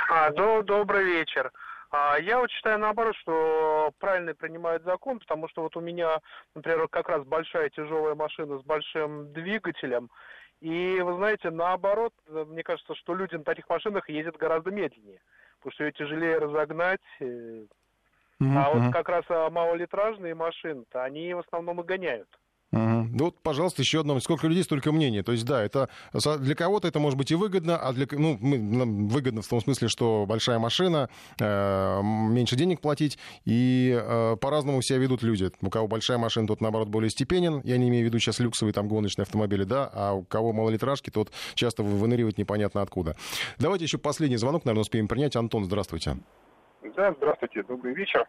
[0.09, 1.51] А, до, добрый вечер.
[1.91, 6.21] А, я вот считаю наоборот, что правильно принимают закон, потому что вот у меня,
[6.55, 10.11] например, как раз большая тяжелая машина с большим двигателем,
[10.61, 15.21] и вы знаете, наоборот, мне кажется, что люди на таких машинах ездят гораздо медленнее,
[15.67, 17.01] потому что ее тяжелее разогнать.
[17.21, 17.65] э,
[18.41, 22.29] А вот как раз а, малолитражные машины-то, они в основном и гоняют.
[22.73, 24.19] Ну вот, пожалуйста, еще одно.
[24.21, 25.23] Сколько людей, столько мнений.
[25.23, 25.89] То есть, да, это
[26.41, 29.89] для кого-то это может быть и выгодно, а для ну, мы- выгодно в том смысле,
[29.89, 31.09] что большая машина,
[31.41, 35.51] э, меньше денег платить, и э, по-разному себя ведут люди.
[35.63, 37.61] У кого большая машина, тот, наоборот, более степенен.
[37.65, 41.11] Я не имею в виду сейчас люксовые там гоночные автомобили, да, а у кого малолитражки,
[41.11, 43.17] тот часто выныривает непонятно откуда.
[43.59, 45.37] Давайте еще последний звонок, наверное, успеем принять.
[45.37, 46.17] Антон, здравствуйте.
[46.97, 48.27] Да, здравствуйте, добрый вечер.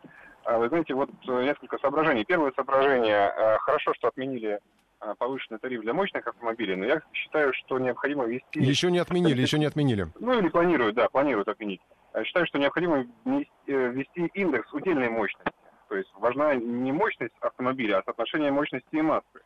[0.47, 2.23] А, Вы знаете, вот э, несколько соображений.
[2.23, 3.33] Первое соображение.
[3.35, 4.61] э, Хорошо, что отменили
[5.01, 8.61] э, повышенный тариф для мощных автомобилей, но я считаю, что необходимо ввести...
[8.61, 10.07] Еще не отменили, еще не отменили.
[10.21, 11.81] Ну или планируют, да, планируют отменить.
[12.13, 15.51] Я считаю, что необходимо ввести индекс удельной мощности.
[15.89, 19.41] То есть важна не мощность автомобиля, а соотношение мощности и массы.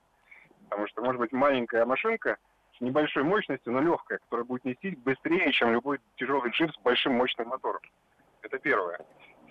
[0.70, 2.38] Потому что может быть маленькая машинка
[2.78, 7.14] с небольшой мощностью, но легкая, которая будет нести быстрее, чем любой тяжелый джип с большим
[7.14, 7.82] мощным мотором.
[8.44, 9.00] Это первое.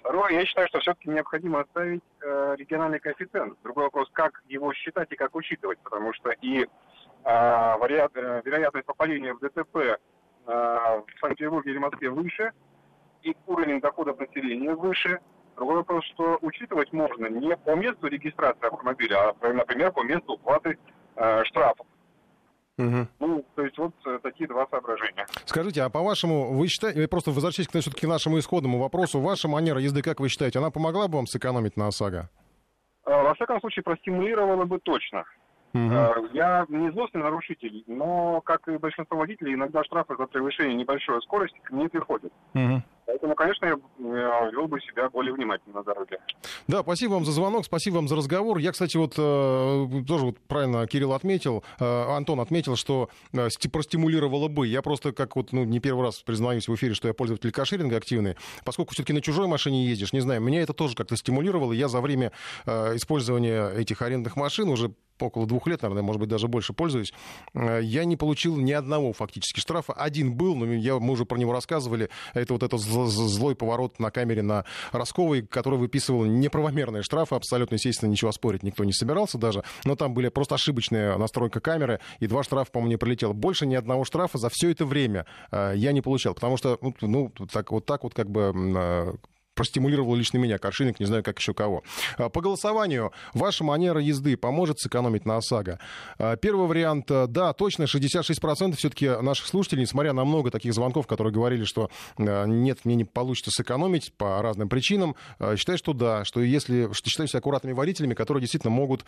[0.00, 3.56] Второе, я считаю, что все-таки необходимо оставить э, региональный коэффициент.
[3.62, 6.66] Другой вопрос, как его считать и как учитывать, потому что и
[7.22, 9.98] вариант, э, вероятность попадения в ДТП э,
[10.46, 12.52] в Санкт-Петербурге или Москве выше,
[13.22, 15.20] и уровень доходов населения выше.
[15.56, 20.78] Другой вопрос, что учитывать можно не по месту регистрации автомобиля, а, например, по месту уплаты
[21.16, 21.86] э, штрафов.
[22.80, 23.08] Мгм.
[23.18, 25.26] Ну, то есть вот э, такие два соображения.
[25.44, 30.02] Скажите, а по-вашему, вы считаете, просто возвращаясь к все-таки нашему исходному вопросу, ваша манера езды,
[30.02, 32.30] как вы считаете, она помогла бы вам сэкономить на ОСАГО?
[33.06, 35.24] Э, Во всяком случае, простимулировало бы точно.
[35.72, 41.20] Э, Я не злостный нарушитель, но, как и большинство водителей, иногда штрафы за превышение небольшой
[41.22, 42.32] скорости ко мне приходят.
[42.54, 42.82] Мгм.
[43.06, 46.18] Поэтому, конечно, я э, вел бы себя более внимательно на дороге.
[46.68, 48.58] Да, спасибо вам за звонок, спасибо вам за разговор.
[48.58, 53.08] Я, кстати, вот э, тоже вот правильно Кирилл отметил, Антон отметил, что
[53.48, 54.66] сти- простимулировало бы.
[54.66, 57.96] Я просто как вот, ну, не первый раз признаюсь в эфире, что я пользователь кашеринга
[57.96, 61.72] активный, поскольку все-таки на чужой машине ездишь, не знаю, меня это тоже как-то стимулировало.
[61.72, 62.32] Я за время
[62.66, 64.92] использования этих арендных машин уже
[65.26, 67.12] около двух лет, наверное, может быть, даже больше пользуюсь,
[67.54, 69.92] э, я не получил ни одного фактически штрафа.
[69.92, 72.08] Один был, но я, мы уже про него рассказывали.
[72.34, 77.34] Это вот этот зл- зл- злой поворот на камере на Росковой, который выписывал неправомерные штрафы.
[77.34, 79.62] Абсолютно, естественно, ничего спорить никто не собирался даже.
[79.84, 83.32] Но там были просто ошибочная настройка камеры, и два штрафа, по-моему, не пролетело.
[83.32, 86.94] Больше ни одного штрафа за все это время э, я не получал, потому что, ну,
[87.00, 89.14] ну, так, вот так вот как бы э,
[89.60, 91.82] простимулировал лично меня, Коршинник, не знаю, как еще кого.
[92.16, 95.78] А, По голосованию, ваша манера езды поможет сэкономить на ОСАГО?
[96.18, 101.06] А, Первый вариант, э, да, точно, 66% все-таки наших слушателей, несмотря на много таких звонков,
[101.06, 105.92] которые говорили, что э, нет, мне не получится сэкономить по разным причинам, э, считаю, что
[105.92, 109.04] да, что если что считаюсь аккуратными водителями, которые действительно могут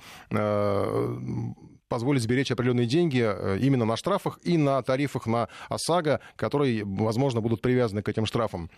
[1.88, 3.20] позволить сберечь определенные деньги
[3.60, 8.70] именно на штрафах и на тарифах на ОСАГО, которые, возможно, будут привязаны к этим штрафам.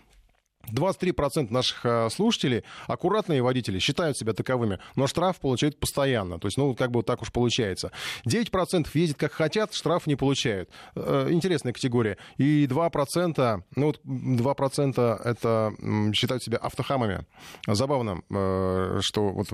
[0.71, 6.39] 23% наших э, слушателей, аккуратные водители, считают себя таковыми, но штраф получают постоянно.
[6.39, 7.91] То есть, ну, как бы вот так уж получается.
[8.27, 10.69] 9% ездят как хотят, штраф не получают.
[10.95, 12.17] Э, Интересная категория.
[12.37, 15.73] И 2%, ну, вот 2% это
[16.13, 17.25] считают себя автохамами.
[17.67, 19.47] Забавно, э, что вот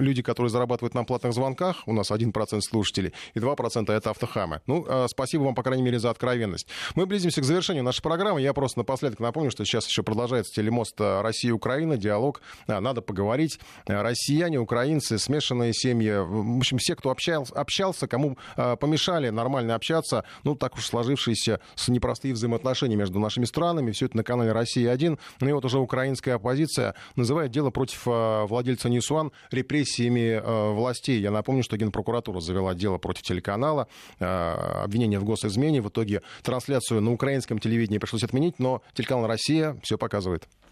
[0.00, 4.60] люди, которые зарабатывают на платных звонках, у нас 1% слушателей, и 2% это автохамы.
[4.66, 6.66] Ну, э, спасибо вам, по крайней мере, за откровенность.
[6.94, 8.40] Мы близимся к завершению нашей программы.
[8.40, 12.40] Я просто напоследок напомню, что сейчас еще продолжается телемост Россия-Украина, диалог.
[12.66, 13.60] Надо поговорить.
[13.86, 20.76] Россияне, украинцы, смешанные семьи, в общем, все, кто общался, кому помешали нормально общаться, ну, так
[20.76, 23.92] уж сложившиеся с непростые взаимоотношения между нашими странами.
[23.92, 25.18] Все это на канале «Россия-1».
[25.40, 31.20] Ну и вот уже украинская оппозиция называет дело против владельца Ньюсуан репрессиями э, властей.
[31.20, 33.88] Я напомню, что Генпрокуратура завела дело против телеканала,
[34.18, 35.80] э, обвинение в госизмене.
[35.80, 40.48] В итоге трансляцию на украинском телевидении пришлось отменить, но телеканал «Россия» все показывает.